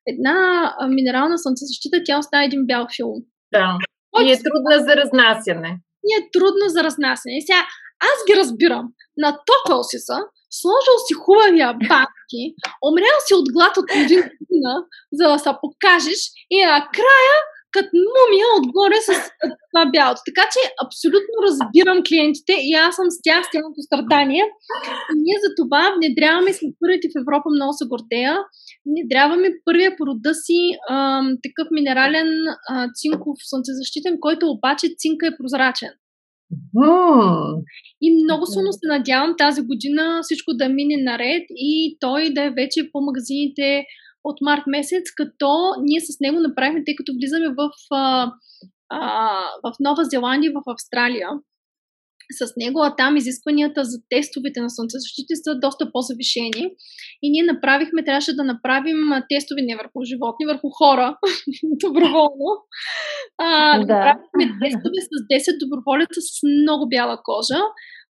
една 0.07 0.37
а, 0.79 0.89
минерална 0.89 1.39
слънцезащита, 1.39 2.03
тя 2.05 2.19
оставя 2.19 2.45
един 2.45 2.67
бял 2.67 2.87
филм. 2.97 3.19
Да. 3.53 3.79
който 4.11 4.29
И 4.29 4.33
е 4.33 4.43
трудна 4.47 4.77
за 4.87 4.97
разнасяне. 4.97 5.71
ни 6.07 6.15
е 6.21 6.29
трудно 6.33 6.65
за 6.67 6.85
разнасяне. 6.85 7.37
И 7.39 7.43
сега, 7.47 7.63
аз 8.11 8.17
ги 8.27 8.41
разбирам. 8.41 8.87
Натопал 9.17 9.83
си 9.91 9.99
са, 9.99 10.19
сложил 10.61 10.97
си 11.07 11.15
хубавия 11.23 11.71
банки, 11.89 12.43
умрял 12.89 13.19
си 13.27 13.35
от 13.41 13.47
глад 13.55 13.75
от 13.77 13.89
година, 13.99 14.73
за 15.13 15.25
да 15.33 15.39
се 15.39 15.51
покажеш 15.63 16.21
и 16.51 16.59
накрая 16.75 17.37
като 17.75 17.95
мумия 18.15 18.49
отгоре 18.59 18.99
с 19.09 19.11
това 19.71 19.85
бялото. 19.95 20.21
Така 20.29 20.45
че 20.55 20.61
абсолютно 20.85 21.35
разбирам 21.47 21.99
клиентите 22.09 22.55
и 22.69 22.73
аз 22.87 22.93
съм 22.99 23.09
с 23.11 23.17
тях, 23.27 23.43
с 23.45 23.53
тяхното 23.53 23.81
страдание. 23.89 24.45
И 25.11 25.15
ние 25.25 25.37
за 25.45 25.51
това 25.61 25.83
внедряваме, 25.97 26.51
сме 26.53 26.69
първите 26.81 27.07
в 27.09 27.21
Европа, 27.23 27.49
много 27.51 27.73
се 27.79 27.91
гордея, 27.93 28.35
внедряваме 28.91 29.49
първия 29.69 29.91
по 29.97 30.03
рода 30.11 30.33
си 30.45 30.61
ам, 30.91 31.27
такъв 31.47 31.67
минерален 31.77 32.31
а, 32.49 32.89
цинков 32.99 33.37
слънцезащитен, 33.51 34.15
който 34.25 34.51
обаче 34.57 34.87
цинка 35.01 35.25
е 35.27 35.37
прозрачен. 35.39 35.93
И 38.01 38.07
много 38.25 38.47
силно 38.47 38.73
се 38.73 38.87
надявам 38.89 39.35
тази 39.39 39.63
година 39.63 40.21
всичко 40.23 40.51
да 40.55 40.69
мине 40.69 40.97
наред 41.03 41.45
и 41.51 41.97
той 42.01 42.31
да 42.35 42.43
е 42.43 42.51
вече 42.51 42.91
по 42.93 43.01
магазините 43.01 43.85
от 44.25 44.41
март 44.41 44.63
месец, 44.67 45.05
като 45.17 45.75
ние 45.83 46.01
с 46.01 46.21
него 46.21 46.41
направихме, 46.41 46.85
тъй 46.85 46.97
като 46.97 47.13
влизаме 47.13 47.49
в, 47.49 47.71
а, 47.91 48.33
а, 48.89 49.39
в 49.65 49.73
Нова 49.81 50.05
Зеландия 50.05 50.51
и 50.51 50.55
в 50.55 50.63
Австралия 50.67 51.29
с 52.33 52.53
него, 52.57 52.83
а 52.83 52.97
там 52.97 53.17
изискванията 53.17 53.85
за 53.85 53.99
тестовете 54.09 54.61
на 54.61 54.71
слънцезащити 54.71 55.35
са 55.45 55.55
доста 55.55 55.93
по-завишени. 55.93 56.65
И 57.23 57.31
ние 57.31 57.53
направихме, 57.53 58.05
трябваше 58.05 58.37
да 58.37 58.45
направим 58.45 59.13
а, 59.13 59.23
тестове 59.29 59.63
не 59.63 59.77
върху 59.77 59.99
животни, 60.05 60.47
върху 60.47 60.69
хора, 60.71 61.17
доброволно. 61.85 62.49
А, 63.39 63.79
Да. 63.79 63.83
Направихме 63.83 64.45
тестове 64.63 64.99
с 65.09 65.13
10 65.51 65.65
доброволеца 65.65 66.21
с 66.21 66.39
много 66.63 66.89
бяла 66.89 67.19
кожа, 67.25 67.61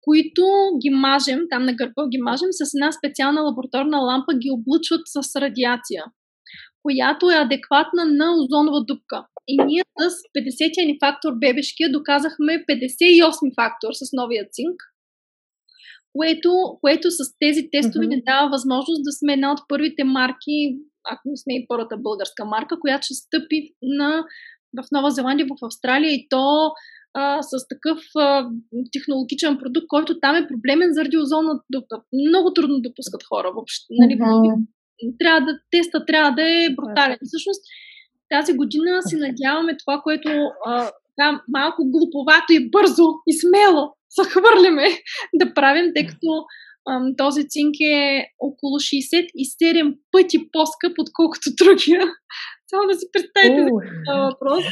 които 0.07 0.43
ги 0.81 0.89
мажем, 0.89 1.39
там 1.49 1.63
на 1.65 1.73
гърба 1.73 2.07
ги 2.07 2.17
мажем, 2.17 2.47
с 2.51 2.73
една 2.75 2.91
специална 2.91 3.41
лабораторна 3.41 3.97
лампа 3.97 4.33
ги 4.33 4.49
облъчват 4.51 5.01
с 5.05 5.41
радиация, 5.41 6.03
която 6.83 7.31
е 7.31 7.43
адекватна 7.45 8.05
на 8.05 8.27
озонова 8.41 8.83
дупка. 8.85 9.25
И 9.47 9.57
ние 9.65 9.83
с 9.99 10.15
50-я 10.37 10.85
ни 10.85 10.97
фактор 11.03 11.31
бебешкия 11.37 11.91
доказахме 11.91 12.53
58 12.69 13.55
фактор 13.61 13.91
с 13.93 14.03
новия 14.13 14.43
цинк, 14.51 14.77
което, 16.17 16.51
което 16.81 17.11
с 17.11 17.19
тези 17.39 17.69
тестове 17.71 18.05
Мгм. 18.05 18.15
ни 18.15 18.21
дава 18.25 18.49
възможност 18.49 19.03
да 19.03 19.11
сме 19.11 19.33
една 19.33 19.51
от 19.51 19.59
първите 19.67 20.03
марки, 20.03 20.57
ако 21.11 21.21
не 21.25 21.37
сме 21.37 21.53
и 21.55 21.65
първата 21.67 21.97
българска 21.97 22.45
марка, 22.45 22.79
която 22.79 23.05
ще 23.05 23.13
стъпи 23.13 23.59
на, 23.81 24.25
в 24.77 24.83
Нова 24.91 25.11
Зеландия, 25.11 25.47
в 25.47 25.65
Австралия 25.65 26.11
и 26.13 26.27
то 26.29 26.71
а, 27.19 27.41
с 27.41 27.67
такъв 27.67 27.99
а, 28.15 28.49
технологичен 28.93 29.57
продукт, 29.57 29.87
който 29.87 30.19
там 30.19 30.35
е 30.35 30.47
проблемен 30.47 30.89
заради 30.91 31.17
озонната 31.17 31.63
дупка. 31.69 31.95
Много 32.27 32.53
трудно 32.53 32.81
допускат 32.81 33.23
хора 33.29 33.51
въобще. 33.55 33.85
Нали, 34.01 34.15
трябва 35.19 35.41
да, 35.41 35.59
теста 35.71 36.05
трябва 36.05 36.31
да 36.31 36.43
е 36.43 36.75
брутален. 36.75 37.17
Всъщност, 37.23 37.61
тази 38.29 38.53
година 38.53 39.01
си 39.01 39.15
надяваме 39.15 39.77
това, 39.77 40.01
което 40.03 40.29
а, 40.65 40.91
така, 41.09 41.41
малко 41.47 41.91
глуповато 41.95 42.49
и 42.53 42.69
бързо 42.69 43.07
и 43.27 43.33
смело 43.41 43.83
се 44.09 44.23
хвърляме 44.29 44.87
да 45.33 45.53
правим, 45.53 45.91
тъй 45.95 46.05
като 46.07 46.45
този 47.17 47.47
цинк 47.49 47.75
е 47.79 48.25
около 48.39 48.75
67 48.79 49.97
пъти 50.11 50.37
по-скъп, 50.51 50.93
отколкото 50.99 51.49
другия. 51.63 52.01
Само 52.69 52.87
да 52.87 52.95
си 52.95 53.05
представите 53.13 53.61
за 53.61 53.69
това 54.05 54.29
въпрос. 54.29 54.63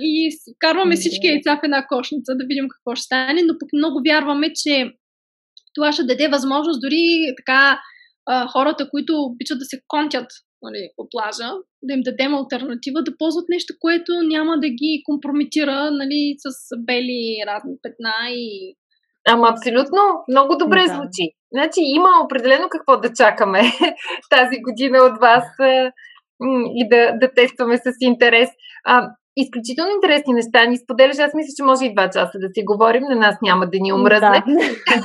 И 0.00 0.30
карваме 0.58 0.96
всички 0.96 1.26
яйца 1.26 1.56
в 1.56 1.64
една 1.64 1.86
кошница 1.86 2.34
да 2.34 2.44
видим 2.48 2.68
какво 2.68 2.94
ще 2.94 3.04
стане, 3.04 3.42
но 3.42 3.54
пък 3.60 3.68
много 3.72 4.00
вярваме, 4.08 4.52
че 4.54 4.92
това 5.74 5.92
ще 5.92 6.04
даде 6.04 6.28
възможност 6.28 6.80
дори 6.80 7.34
така 7.36 7.80
хората, 8.52 8.90
които 8.90 9.22
обичат 9.22 9.58
да 9.58 9.64
се 9.64 9.80
контят 9.88 10.26
нали, 10.62 10.90
по 10.96 11.06
плажа, 11.10 11.50
да 11.82 11.94
им 11.94 12.00
дадем 12.02 12.34
альтернатива, 12.34 13.02
да 13.02 13.16
ползват 13.18 13.48
нещо, 13.48 13.74
което 13.80 14.12
няма 14.22 14.60
да 14.60 14.68
ги 14.68 15.02
компрометира 15.04 15.90
нали, 15.90 16.34
с 16.38 16.76
бели 16.78 17.42
разни 17.46 17.74
петна 17.82 18.14
и 18.30 18.76
Ама 19.28 19.48
абсолютно 19.48 19.98
много 20.28 20.56
добре 20.56 20.82
да. 20.82 20.94
звучи. 20.94 21.24
Значи 21.52 21.80
има 21.80 22.08
определено 22.24 22.68
какво 22.70 22.96
да 22.96 23.12
чакаме 23.12 23.60
тази 24.30 24.56
година 24.62 24.98
от 24.98 25.20
вас 25.20 25.44
и 26.74 26.88
да, 26.88 27.12
да 27.20 27.34
тестваме 27.34 27.76
с 27.76 27.82
интерес. 28.00 28.48
А, 28.84 29.10
изключително 29.44 29.90
интересни 29.94 30.32
неща 30.40 30.60
ни 30.66 30.76
споделяш. 30.84 31.18
Аз 31.18 31.32
мисля, 31.34 31.52
че 31.56 31.68
може 31.70 31.84
и 31.84 31.94
два 31.94 32.06
часа 32.14 32.36
да 32.44 32.48
си 32.54 32.60
говорим. 32.70 33.04
На 33.12 33.16
нас 33.24 33.34
няма 33.42 33.64
да 33.72 33.78
ни 33.84 33.92
омръзне. 33.92 34.38
Да. 34.46 34.52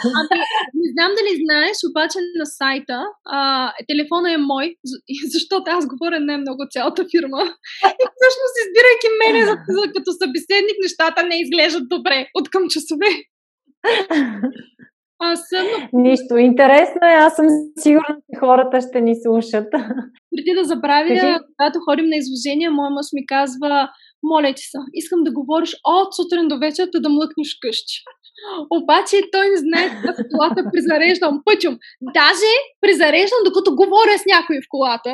Ами, 0.20 0.38
не 0.82 0.88
знам 0.96 1.12
дали 1.18 1.32
знаеш, 1.44 1.78
обаче 1.90 2.18
на 2.40 2.46
сайта 2.46 2.98
а, 3.38 3.40
телефона 3.90 4.28
е 4.34 4.46
мой, 4.54 4.66
защото 5.34 5.66
аз 5.78 5.84
говоря 5.88 6.20
не 6.20 6.38
много 6.38 6.62
цялата 6.74 7.02
фирма. 7.12 7.42
И 8.02 8.06
всъщност, 8.16 8.56
избирайки 8.64 9.10
мене 9.22 9.40
за, 9.50 9.54
за, 9.76 9.84
като 9.96 10.10
събеседник, 10.22 10.78
нещата 10.86 11.20
не 11.30 11.36
изглеждат 11.44 11.90
добре 11.96 12.18
от 12.38 12.50
към 12.50 12.64
часове. 12.74 13.10
Аз 15.20 15.40
съм... 15.50 15.68
Нищо. 15.94 16.38
Интересно 16.38 17.02
е. 17.04 17.22
Аз 17.28 17.36
съм 17.36 17.46
сигурна, 17.80 18.16
че 18.16 18.40
хората 18.40 18.82
ще 18.82 19.02
ни 19.02 19.16
слушат. 19.24 19.68
Преди 20.32 20.52
да 20.60 20.64
забравя, 20.64 21.08
Кажи... 21.08 21.38
когато 21.48 21.80
ходим 21.86 22.06
на 22.06 22.18
изложение, 22.18 22.70
моя 22.70 22.90
мъж 22.90 23.08
ми 23.14 23.26
казва, 23.26 23.90
моля 24.24 24.54
ти 24.58 24.64
се, 24.72 24.78
искам 24.94 25.24
да 25.24 25.32
говориш 25.32 25.72
от 25.84 26.10
сутрин 26.16 26.48
до 26.48 26.58
вечер, 26.60 26.86
да 26.96 27.10
млъкнеш 27.10 27.52
къщи. 27.62 27.96
Обаче 28.78 29.18
той 29.32 29.46
не 29.54 29.60
знае 29.66 29.88
в 30.06 30.08
колата 30.32 30.60
призареждам 30.74 31.42
пътюм. 31.46 31.76
Даже 32.20 32.52
призареждам, 32.82 33.42
докато 33.48 33.70
говоря 33.82 34.16
с 34.18 34.26
някой 34.34 34.56
в 34.64 34.68
колата. 34.70 35.12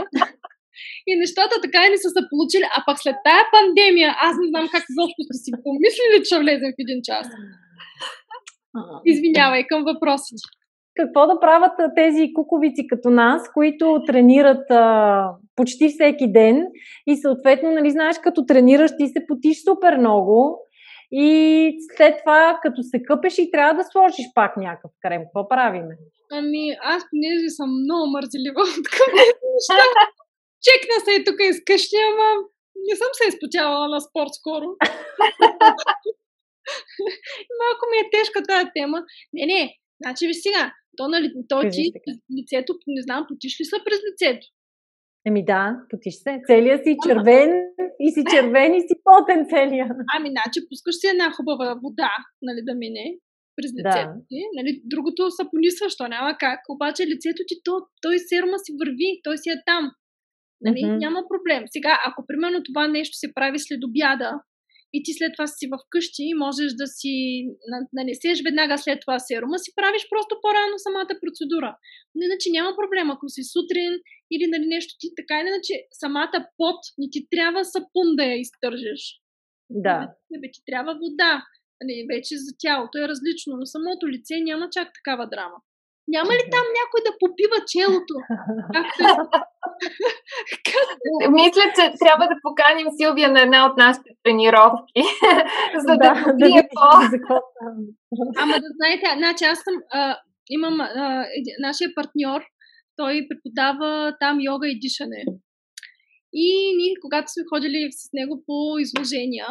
И 1.10 1.12
нещата 1.24 1.56
така 1.66 1.80
и 1.86 1.90
не 1.94 1.98
са 2.04 2.10
се 2.16 2.22
получили. 2.32 2.66
А 2.76 2.78
пък 2.88 2.98
след 3.00 3.18
тая 3.28 3.44
пандемия, 3.54 4.10
аз 4.28 4.34
не 4.42 4.48
знам 4.52 4.66
как 4.74 4.84
защо 4.98 5.22
сте 5.26 5.38
си 5.46 5.52
помислили, 5.66 6.18
че 6.28 6.40
влезем 6.42 6.72
в 6.74 6.84
един 6.86 7.00
час. 7.10 7.26
Извинявай 9.06 9.68
към 9.68 9.84
въпросите. 9.84 10.42
Какво 10.96 11.28
да 11.28 11.40
правят 11.40 11.96
тези 11.96 12.34
куковици 12.34 12.88
като 12.88 13.10
нас, 13.10 13.50
които 13.54 14.04
тренират 14.08 14.72
а, 14.72 15.30
почти 15.56 15.90
всеки 15.90 16.32
ден 16.32 16.68
и 17.08 17.18
съответно, 17.18 17.72
нали, 17.72 17.92
знаеш, 17.92 18.20
като 18.20 18.46
тренираш 18.46 18.92
ти 18.98 19.08
се 19.08 19.26
потиш 19.28 19.64
супер 19.64 19.98
много 19.98 20.60
и 21.12 21.78
след 21.98 22.16
това, 22.20 22.60
като 22.62 22.84
се 22.84 23.04
къпеш 23.04 23.38
и 23.38 23.52
трябва 23.52 23.74
да 23.74 23.90
сложиш 23.92 24.26
пак 24.36 24.58
някакъв 24.58 24.92
крем. 25.02 25.22
Какво 25.24 25.48
правиме? 25.48 25.98
Ами, 26.32 26.76
аз 26.84 27.04
понеже 27.10 27.50
съм 27.50 27.70
много 27.84 28.12
мързелива 28.12 28.62
от 28.62 28.88
към 28.96 29.10
неща. 29.20 29.84
Чекна 30.66 30.98
се 31.06 31.12
и 31.12 31.24
тук 31.26 31.36
изкъщи, 31.40 31.96
ама 32.12 32.30
не 32.90 32.96
съм 32.96 33.08
се 33.14 33.28
изпотявала 33.28 33.88
на 33.90 34.02
спорт 34.02 34.34
скоро. 34.40 34.66
Малко 37.62 37.84
ми 37.92 37.98
е 37.98 38.10
тежка 38.14 38.40
тази 38.44 38.68
тема. 38.76 39.00
Не, 39.34 39.46
не, 39.54 39.62
значи 40.04 40.28
ви 40.28 40.34
сега, 40.34 40.74
то, 40.98 41.08
нали, 41.08 41.28
то 41.50 41.62
ти 41.74 41.84
лицето, 42.38 42.74
не 42.88 43.02
знам, 43.02 43.26
потиш 43.30 43.54
ли 43.60 43.66
са 43.66 43.78
през 43.86 44.00
лицето? 44.08 44.48
Еми 45.28 45.46
да, 45.46 45.64
потиш 45.90 46.16
се. 46.24 46.42
Целият 46.48 46.84
си 46.84 46.98
червен 47.08 47.52
и 48.00 48.08
си 48.12 48.24
червен 48.34 48.72
и 48.76 48.82
си 48.88 48.96
потен 49.06 49.42
целия. 49.50 49.86
Ами, 50.16 50.30
значи 50.36 50.60
пускаш 50.70 50.96
си 51.00 51.08
една 51.08 51.28
хубава 51.32 51.68
вода, 51.84 52.12
нали, 52.42 52.62
да 52.70 52.74
мине 52.76 53.06
през 53.56 53.72
лицето 53.78 54.14
да. 54.18 54.26
ти. 54.30 54.40
Нали, 54.58 54.72
другото 54.86 55.32
са 55.32 55.44
понисваш, 55.52 55.94
то 55.98 56.08
няма 56.08 56.32
как. 56.40 56.60
Обаче 56.70 57.04
лицето 57.12 57.42
ти, 57.48 57.56
то, 57.66 57.74
той 58.02 58.16
серма 58.20 58.58
си 58.64 58.72
върви, 58.80 59.10
той 59.24 59.38
си 59.38 59.50
е 59.50 59.64
там. 59.66 59.84
Нали, 60.62 60.82
mm-hmm. 60.84 60.98
Няма 61.04 61.20
проблем. 61.32 61.64
Сега, 61.76 61.94
ако 62.08 62.28
примерно 62.28 62.64
това 62.64 62.88
нещо 62.88 63.16
се 63.18 63.34
прави 63.34 63.60
след 63.60 63.80
обяда, 63.88 64.32
и 64.94 65.04
ти 65.04 65.12
след 65.14 65.32
това 65.36 65.48
си 65.48 65.66
вкъщи 65.86 66.24
и 66.32 66.40
можеш 66.46 66.70
да 66.74 66.88
си 66.88 67.14
нанесеш 67.94 68.38
веднага 68.48 68.78
след 68.78 69.00
това 69.02 69.20
серума, 69.20 69.60
си 69.60 69.72
правиш 69.76 70.04
просто 70.10 70.34
по-рано 70.42 70.76
самата 70.78 71.14
процедура. 71.22 71.72
Но 72.16 72.22
иначе 72.28 72.48
няма 72.52 72.72
проблем, 72.82 73.08
ако 73.12 73.30
си 73.30 73.44
сутрин 73.44 73.94
или 74.34 74.46
нали, 74.54 74.66
нещо 74.76 74.92
ти 75.00 75.08
така 75.20 75.36
иначе 75.40 75.74
самата 76.04 76.38
пот 76.58 76.80
не 76.98 77.08
ти 77.14 77.28
трябва 77.34 77.66
сапун 77.66 78.08
да 78.18 78.24
я 78.24 78.36
изтържеш. 78.40 79.02
Да. 79.70 79.98
Тебе 80.34 80.48
ти 80.52 80.62
трябва 80.66 80.94
вода. 81.04 81.34
Нали, 81.84 82.06
вече 82.14 82.34
за 82.38 82.52
тялото 82.60 82.98
е 82.98 83.08
различно, 83.08 83.58
но 83.58 83.66
самото 83.66 84.08
лице 84.08 84.34
няма 84.40 84.70
чак 84.72 84.88
такава 84.94 85.28
драма. 85.34 85.58
Няма 86.16 86.32
ли 86.34 86.44
там 86.56 86.66
някой 86.80 87.02
да 87.08 87.12
попива 87.20 87.58
челото? 87.72 88.14
Мисля, 91.40 91.66
че 91.76 91.84
трябва 92.04 92.26
да 92.28 92.42
поканим 92.42 92.88
Силвия 92.98 93.30
на 93.32 93.42
една 93.42 93.66
от 93.66 93.78
нашите 93.78 94.10
тренировки, 94.24 95.02
за 95.86 95.94
да, 96.04 96.14
да 96.14 96.24
попие 96.24 96.70
по... 96.74 96.88
Ама 98.42 98.54
да 98.54 98.70
знаете, 98.78 99.06
значи 99.18 99.44
аз 99.44 99.58
съм, 99.58 99.76
а, 99.92 100.18
имам 100.50 100.82
а, 100.82 101.26
нашия 101.60 101.90
партньор, 101.96 102.42
той 102.96 103.28
преподава 103.30 104.16
там 104.20 104.38
йога 104.42 104.68
и 104.68 104.80
дишане. 104.80 105.24
И 106.34 106.76
ние, 106.78 106.94
когато 107.02 107.32
сме 107.32 107.44
ходили 107.50 107.88
с 107.92 108.10
него 108.14 108.44
по 108.48 108.80
изложения, 108.80 109.48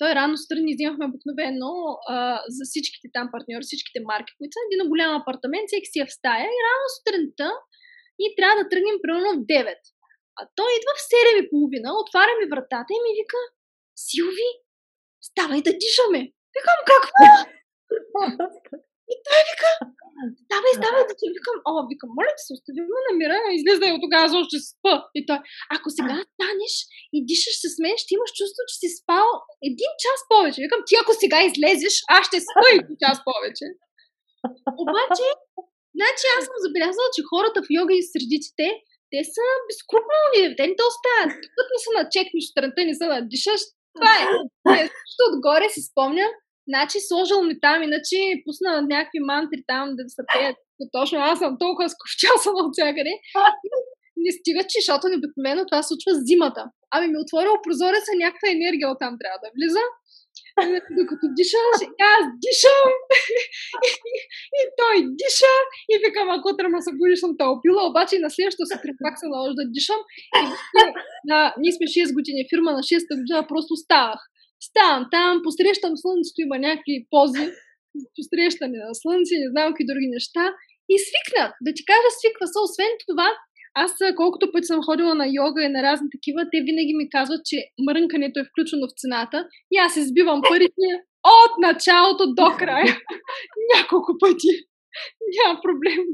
той 0.00 0.10
рано 0.18 0.34
сутрин 0.40 0.66
взимахме 0.74 1.08
обикновено 1.10 1.72
а, 2.14 2.16
за 2.56 2.62
всичките 2.68 3.06
там 3.16 3.26
партньори, 3.32 3.64
всичките 3.66 3.98
марки, 4.10 4.32
които 4.38 4.52
са 4.54 4.60
един 4.66 4.80
голям 4.92 5.10
апартамент, 5.20 5.66
всеки 5.68 5.88
си 5.92 5.98
е 6.00 6.08
в 6.08 6.16
стая 6.18 6.46
и 6.56 6.64
рано 6.66 6.86
сутринта 6.96 7.48
ние 8.18 8.36
трябва 8.38 8.54
да 8.58 8.68
тръгнем 8.70 8.96
примерно 9.02 9.30
в 9.36 9.46
9. 9.46 9.74
А 10.40 10.42
той 10.58 10.70
идва 10.78 10.92
в 10.98 11.02
7.30, 11.12 12.02
отваря 12.02 12.34
ми 12.38 12.50
вратата 12.52 12.90
и 12.96 13.00
ми 13.04 13.12
вика, 13.18 13.40
Силви, 14.04 14.50
ставай 15.28 15.60
да 15.66 15.72
дишаме. 15.82 16.20
Викам, 16.54 16.80
какво? 16.90 17.24
И 19.12 19.14
той 19.26 19.40
вика, 19.48 19.70
ставай, 20.44 20.72
ставай 20.80 21.02
да 21.10 21.14
ти 21.20 21.26
викам, 21.36 21.56
о, 21.68 21.72
викам, 21.90 22.10
моля 22.16 22.32
ти 22.36 22.42
се, 22.46 22.52
остави 22.56 22.80
ме 22.94 23.00
на 23.06 23.12
мира, 23.20 23.36
излезай 23.58 23.90
от 23.92 24.02
тогава, 24.06 24.24
защото 24.26 24.50
ще 24.50 24.58
спа. 24.70 24.94
И 25.18 25.20
той, 25.28 25.38
ако 25.76 25.88
сега 25.96 26.16
станеш 26.32 26.74
и 27.16 27.18
дишаш 27.30 27.56
с 27.64 27.66
мен, 27.82 27.94
ще 28.02 28.14
имаш 28.16 28.30
чувство, 28.38 28.60
че 28.68 28.74
си 28.82 28.88
спал 28.98 29.28
един 29.68 29.92
час 30.04 30.18
повече. 30.32 30.64
Викам, 30.64 30.80
ти 30.88 30.94
ако 31.02 31.12
сега 31.22 31.38
излезеш, 31.42 31.94
аз 32.16 32.22
ще 32.28 32.44
спа 32.46 32.66
един 32.76 32.96
час 33.04 33.16
повече. 33.28 33.66
Обаче, 34.82 35.26
значи 35.96 36.24
аз 36.36 36.42
съм 36.48 36.58
забелязала, 36.64 37.08
че 37.14 37.28
хората 37.30 37.58
в 37.62 37.72
йога 37.78 37.94
и 37.96 38.08
средиците, 38.12 38.66
те 39.12 39.20
са 39.34 39.44
безкрупулни, 39.66 40.56
те 40.56 40.62
не 40.66 40.74
те 40.78 40.84
оставят. 40.92 41.32
Тук 41.56 41.68
не 41.74 41.80
са 41.84 41.90
на 41.98 42.02
чекнеш 42.14 42.44
сутринта, 42.46 42.80
не 42.90 42.94
са 43.00 43.06
на 43.14 43.18
дишаш. 43.32 43.62
Това 43.96 44.12
е. 44.20 44.24
Защото 45.06 45.28
отгоре 45.32 45.66
си 45.74 45.80
спомня, 45.88 46.26
Значи 46.68 46.98
сложил 47.08 47.38
ми 47.48 47.54
там, 47.60 47.82
иначе 47.82 48.16
пусна 48.44 48.72
някакви 48.94 49.20
мантри 49.30 49.60
там 49.66 49.84
да 49.98 50.02
се 50.14 50.22
пеят. 50.32 50.56
Точно 50.96 51.18
аз 51.30 51.38
съм 51.38 51.52
толкова 51.64 51.88
скучасана 51.94 52.60
от 52.66 52.72
всякъде. 52.76 53.12
Не 54.22 54.30
стига, 54.38 54.62
че, 54.70 54.78
защото 54.80 55.04
обикновено 55.06 55.62
това 55.70 55.82
случва 55.82 56.12
зимата. 56.28 56.62
Ами 56.94 57.06
ми 57.08 57.18
отворил 57.24 57.54
прозореца, 57.64 58.10
някаква 58.24 58.46
енергия 58.56 58.86
оттам 58.90 59.14
трябва 59.20 59.38
да 59.44 59.50
влиза. 59.56 59.84
Докато 60.98 61.24
дишаш, 61.38 61.78
аз 62.14 62.22
дишам 62.44 62.90
и, 63.88 63.90
и 64.60 64.62
той 64.80 64.94
диша 65.20 65.54
и 65.92 65.94
викам, 66.04 66.28
ако 66.30 66.48
утре 66.48 66.66
ме 66.68 66.86
събудиш, 66.86 67.18
съм 67.20 67.32
те 67.38 67.44
обаче 67.90 68.16
и 68.16 68.24
на 68.24 68.30
следващата 68.34 68.66
сутрин 68.70 68.96
пак 69.04 69.14
се 69.18 69.26
наложи 69.32 69.54
да 69.60 69.64
дишам. 69.76 70.00
И, 70.40 70.42
на, 71.30 71.38
ние 71.60 71.72
сме 71.76 71.86
6 71.86 72.14
години 72.18 72.48
фирма, 72.50 72.70
на 72.78 72.82
6 72.90 73.20
година 73.20 73.40
просто 73.52 73.72
ставах. 73.84 74.20
Ставам 74.68 75.02
там, 75.14 75.32
посрещам 75.44 75.92
слънцето, 76.02 76.38
има 76.40 76.58
някакви 76.58 76.96
пози, 77.12 77.46
посрещане 78.16 78.78
на 78.88 78.94
слънце, 79.02 79.34
не 79.42 79.48
знам 79.52 79.66
какви 79.68 79.90
други 79.90 80.08
неща. 80.16 80.44
И 80.92 80.94
свикнах. 81.06 81.50
Да 81.64 81.70
ти 81.76 81.82
кажа, 81.90 82.08
свиква 82.18 82.46
се. 82.46 82.58
Освен 82.66 82.92
това, 83.08 83.28
аз 83.82 83.92
колкото 84.16 84.52
пъти 84.52 84.66
съм 84.66 84.86
ходила 84.88 85.14
на 85.14 85.26
йога 85.38 85.60
и 85.64 85.68
на 85.68 85.82
разни 85.82 86.08
такива, 86.14 86.40
те 86.52 86.58
винаги 86.68 86.94
ми 86.94 87.10
казват, 87.10 87.40
че 87.44 87.56
мрънкането 87.86 88.40
е 88.40 88.48
включено 88.48 88.86
в 88.86 88.96
цената 89.00 89.38
и 89.74 89.76
аз 89.78 89.96
избивам 89.96 90.40
парите 90.48 90.86
от 91.42 91.52
началото 91.66 92.34
до 92.34 92.46
края. 92.58 92.96
Няколко 93.76 94.12
пъти. 94.20 94.52
Няма 95.36 95.60
проблем. 95.62 96.04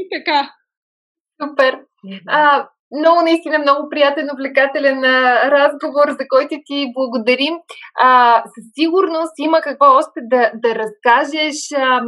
И 0.00 0.08
така. 0.14 0.52
Супер. 1.42 1.78
А, 2.26 2.68
много, 2.96 3.22
наистина, 3.22 3.58
много 3.58 3.88
приятен, 3.88 4.28
увлекателен 4.34 5.04
разговор, 5.44 6.08
за 6.08 6.28
който 6.28 6.54
ти 6.66 6.92
благодарим. 6.94 7.54
А, 8.00 8.42
със 8.44 8.64
сигурност 8.78 9.32
има 9.38 9.60
какво 9.60 9.86
още 9.86 10.20
да, 10.22 10.50
да 10.54 10.74
разкажеш. 10.74 11.56
А, 11.76 12.00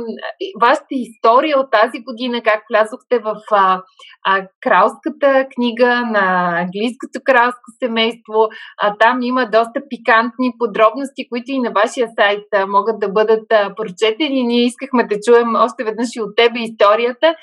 вашата 0.60 0.86
история 0.90 1.58
от 1.58 1.70
тази 1.70 1.98
година, 2.04 2.42
как 2.42 2.60
влязохте 2.70 3.18
в 3.18 3.34
а, 3.52 3.82
а, 4.24 4.46
кралската 4.60 5.46
книга 5.54 6.02
на 6.06 6.58
английското 6.60 7.20
кралско 7.24 7.68
семейство. 7.82 8.38
А, 8.82 8.94
там 8.98 9.22
има 9.22 9.46
доста 9.46 9.80
пикантни 9.90 10.52
подробности, 10.58 11.28
които 11.28 11.52
и 11.52 11.58
на 11.58 11.70
вашия 11.70 12.08
сайт 12.18 12.44
а, 12.54 12.66
могат 12.66 13.00
да 13.00 13.08
бъдат 13.08 13.52
а, 13.52 13.74
прочетени. 13.74 14.42
Ние 14.42 14.64
искахме 14.64 15.06
да 15.06 15.16
чуем 15.26 15.54
още 15.54 15.84
веднъж 15.84 16.08
и 16.16 16.20
от 16.20 16.36
тебе 16.36 16.58
историята, 16.60 17.34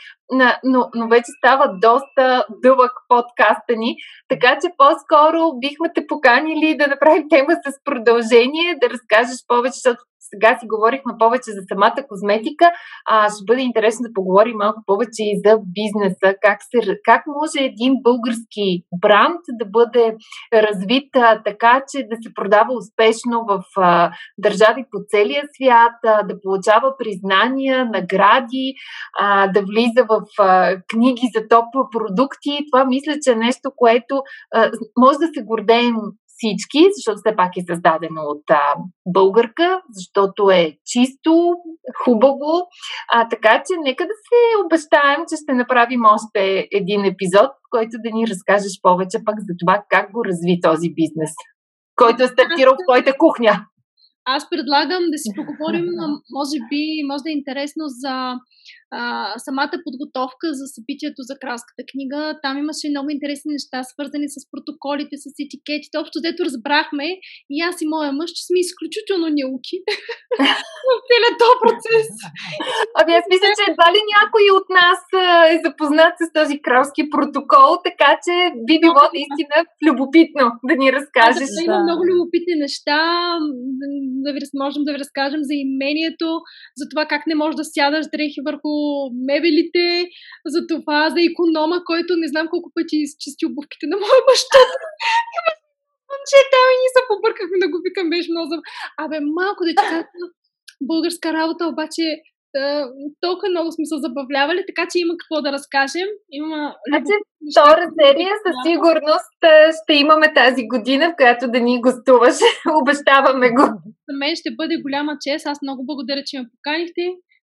но, 0.63 0.89
но 0.95 1.07
вече 1.07 1.31
става 1.37 1.73
доста 1.81 2.45
дълъг 2.61 2.91
подкаста 3.07 3.75
ни, 3.77 3.95
така 4.29 4.57
че 4.61 4.69
по-скоро 4.77 5.59
бихме 5.59 5.93
те 5.95 6.07
поканили 6.07 6.77
да 6.77 6.87
направим 6.87 7.29
тема 7.29 7.53
с 7.65 7.83
продължение, 7.83 8.77
да 8.81 8.89
разкажеш 8.89 9.37
повече, 9.47 9.79
защото 9.83 10.01
сега 10.33 10.57
си 10.59 10.65
говорихме 10.73 11.13
повече 11.19 11.51
за 11.57 11.61
самата 11.71 11.99
козметика, 12.09 12.65
а 13.09 13.29
ще 13.29 13.45
бъде 13.47 13.61
интересно 13.61 14.03
да 14.03 14.13
поговорим 14.13 14.57
малко 14.57 14.81
повече 14.85 15.21
и 15.31 15.41
за 15.45 15.53
бизнеса, 15.79 16.27
как, 16.41 16.59
се, 16.69 16.97
как 17.03 17.21
може 17.37 17.65
един 17.65 17.93
български 18.03 18.67
бранд 19.01 19.41
да 19.61 19.65
бъде 19.65 20.15
развит 20.53 21.09
а, 21.15 21.41
така, 21.43 21.83
че 21.91 21.97
да 22.11 22.15
се 22.21 22.33
продава 22.33 22.71
успешно 22.81 23.45
в 23.49 23.63
а, 23.77 24.11
държави 24.37 24.85
по 24.91 24.97
целия 25.07 25.43
свят, 25.55 25.97
а, 26.05 26.23
да 26.23 26.41
получава 26.41 26.93
признания, 26.99 27.85
награди, 27.85 28.73
а, 29.19 29.47
да 29.47 29.61
влиза 29.61 30.03
в 30.09 30.21
а, 30.39 30.75
книги 30.91 31.27
за 31.35 31.47
топ 31.47 31.65
продукти. 31.91 32.65
Това 32.71 32.85
мисля, 32.85 33.13
че 33.23 33.31
е 33.31 33.35
нещо, 33.35 33.71
което 33.75 34.21
а, 34.53 34.71
може 34.97 35.17
да 35.17 35.27
се 35.27 35.43
гордеем 35.43 35.95
всички, 36.37 36.81
защото 36.95 37.17
все 37.19 37.35
пак 37.35 37.51
е 37.57 37.67
създадено 37.69 38.21
от 38.33 38.45
а, 38.49 38.61
българка, 39.07 39.81
защото 39.89 40.49
е 40.49 40.77
чисто, 40.91 41.31
хубаво. 42.03 42.51
А, 43.13 43.29
така 43.29 43.63
че 43.65 43.73
нека 43.89 44.03
да 44.03 44.15
се 44.27 44.39
обещаем, 44.65 45.19
че 45.29 45.35
ще 45.43 45.53
направим 45.53 46.01
още 46.15 46.67
един 46.71 47.05
епизод, 47.05 47.51
който 47.69 47.93
да 48.03 48.09
ни 48.13 48.27
разкажеш 48.27 48.73
повече 48.81 49.17
пък 49.25 49.35
за 49.39 49.53
това 49.59 49.83
как 49.89 50.11
го 50.11 50.25
разви 50.25 50.59
този 50.61 50.89
бизнес, 50.99 51.33
който 51.95 52.23
е 52.23 52.27
стартирал 52.27 52.73
в 52.73 52.85
твоята 52.87 53.13
кухня. 53.17 53.65
Аз 54.35 54.49
предлагам 54.49 55.03
да 55.13 55.17
си 55.23 55.29
поговорим, 55.39 55.87
може 56.37 56.57
би, 56.69 56.83
може 57.09 57.23
да 57.23 57.29
е 57.31 57.39
интересно 57.39 57.83
за 58.03 58.15
а, 58.91 59.01
самата 59.47 59.75
подготовка 59.85 60.45
за 60.59 60.65
събитието 60.75 61.21
за 61.29 61.35
кралската 61.41 61.83
книга. 61.91 62.39
Там 62.43 62.57
имаше 62.57 62.89
много 62.89 63.09
интересни 63.09 63.51
неща, 63.57 63.83
свързани 63.83 64.27
с 64.29 64.37
протоколите, 64.51 65.15
с 65.23 65.25
етикетите. 65.45 65.99
Общо, 66.01 66.17
дето 66.21 66.45
разбрахме 66.45 67.07
и 67.55 67.57
аз 67.69 67.75
и 67.81 67.87
моя 67.95 68.11
мъж, 68.19 68.29
че 68.37 68.43
сме 68.45 68.59
изключително 68.59 69.27
неуки 69.37 69.77
в 70.89 71.01
целият 71.09 71.35
този 71.43 71.57
процес. 71.63 72.07
Ами 72.99 73.11
аз 73.19 73.25
мисля, 73.33 73.49
че 73.57 73.63
едва 73.71 73.87
ли 73.95 74.01
някой 74.15 74.45
от 74.57 74.67
нас 74.79 74.99
е 75.53 75.57
запознат 75.65 76.15
с 76.21 76.25
този 76.39 76.55
кралски 76.65 77.03
протокол, 77.13 77.69
така 77.89 78.11
че 78.25 78.33
би 78.67 78.75
било 78.83 79.03
наистина 79.15 79.57
любопитно 79.85 80.45
да 80.69 80.73
ни 80.81 80.87
разкажеш. 80.97 81.49
Да, 81.55 81.63
има 81.67 81.79
много 81.87 82.01
любопитни 82.09 82.55
неща. 82.65 82.99
Да 84.25 84.29
ви, 84.33 84.39
можем 84.63 84.81
да 84.85 84.91
ви 84.93 84.99
разкажем 85.03 85.41
за 85.49 85.55
имението, 85.65 86.27
за 86.79 86.85
това 86.91 87.03
как 87.11 87.21
не 87.27 87.39
можеш 87.41 87.55
да 87.61 87.65
сядаш 87.75 88.05
дрехи 88.13 88.39
върху 88.49 88.71
мебелите, 89.29 89.85
за 90.53 90.59
това, 90.71 90.99
за 91.15 91.21
економа, 91.31 91.77
който 91.91 92.21
не 92.23 92.27
знам 92.33 92.47
колко 92.53 92.67
пъти 92.75 92.95
изчисти 93.05 93.43
обувките 93.45 93.85
на 93.91 93.95
моя 94.03 94.21
баща. 94.29 94.61
Че 96.29 96.37
там 96.53 96.67
и 96.73 96.79
ние 96.79 96.91
се 96.95 97.07
побъркахме 97.09 97.57
да 97.63 97.67
го 97.71 97.77
викам, 97.85 98.11
беше 98.13 98.33
много. 98.33 98.53
Абе, 99.03 99.17
малко 99.39 99.61
да 99.63 99.69
ти 99.69 99.75
кажа, 99.75 100.03
българска 100.81 101.33
работа, 101.33 101.67
обаче 101.67 102.03
толкова 103.25 103.49
много 103.49 103.71
сме 103.71 103.85
се 103.85 103.97
забавлявали, 104.05 104.61
така 104.69 104.83
че 104.91 104.99
има 104.99 105.13
какво 105.17 105.41
да 105.41 105.51
разкажем. 105.51 106.09
Има... 106.31 106.75
Значи, 106.89 107.13
втора 107.51 107.85
серия 108.01 108.33
със 108.45 108.55
сигурност 108.67 109.37
ще 109.79 109.93
имаме 109.93 110.33
тази 110.33 110.63
година, 110.73 111.05
в 111.09 111.15
която 111.19 111.51
да 111.53 111.59
ни 111.59 111.81
гостуваш. 111.81 112.37
Обещаваме 112.81 113.49
го. 113.57 113.65
За 114.07 114.13
мен 114.21 114.35
ще 114.35 114.55
бъде 114.59 114.75
голяма 114.85 115.13
чест. 115.25 115.47
Аз 115.47 115.57
много 115.61 115.85
благодаря, 115.85 116.23
че 116.25 116.39
ме 116.39 116.49
поканихте. 116.53 117.03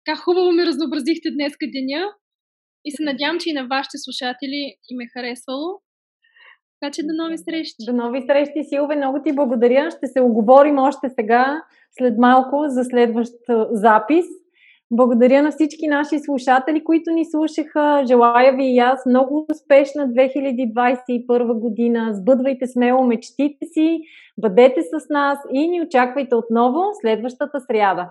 Така 0.00 0.20
хубаво 0.24 0.48
ми 0.52 0.66
разнообразихте 0.66 1.28
днес 1.36 1.52
деня 1.76 2.02
и 2.86 2.90
се 2.96 3.02
надявам, 3.02 3.38
че 3.40 3.50
и 3.50 3.58
на 3.58 3.64
вашите 3.74 3.96
слушатели 4.04 4.60
им 4.90 4.98
е 5.00 5.10
харесвало. 5.14 5.68
Така 6.80 6.92
че 6.92 7.02
до 7.02 7.22
нови 7.22 7.38
срещи. 7.38 7.84
До 7.86 7.92
нови 7.92 8.22
срещи, 8.26 8.64
Силве. 8.64 8.96
Много 8.96 9.22
ти 9.22 9.32
благодаря. 9.32 9.90
Ще 9.90 10.06
се 10.06 10.20
оговорим 10.20 10.78
още 10.78 11.08
сега, 11.08 11.62
след 11.98 12.18
малко, 12.18 12.64
за 12.66 12.84
следващ 12.84 13.32
запис. 13.70 14.26
Благодаря 14.90 15.42
на 15.42 15.50
всички 15.50 15.86
наши 15.88 16.18
слушатели, 16.18 16.84
които 16.84 17.10
ни 17.10 17.24
слушаха. 17.24 18.02
Желая 18.06 18.56
ви 18.56 18.64
и 18.64 18.78
аз 18.78 19.06
много 19.06 19.46
успешна 19.52 20.08
2021 20.08 21.58
година. 21.60 22.08
Сбъдвайте 22.12 22.66
смело 22.66 23.06
мечтите 23.06 23.66
си, 23.66 24.00
бъдете 24.38 24.80
с 24.82 25.08
нас 25.10 25.38
и 25.52 25.68
ни 25.68 25.82
очаквайте 25.82 26.34
отново 26.34 26.80
следващата 27.00 27.60
сряда. 27.60 28.10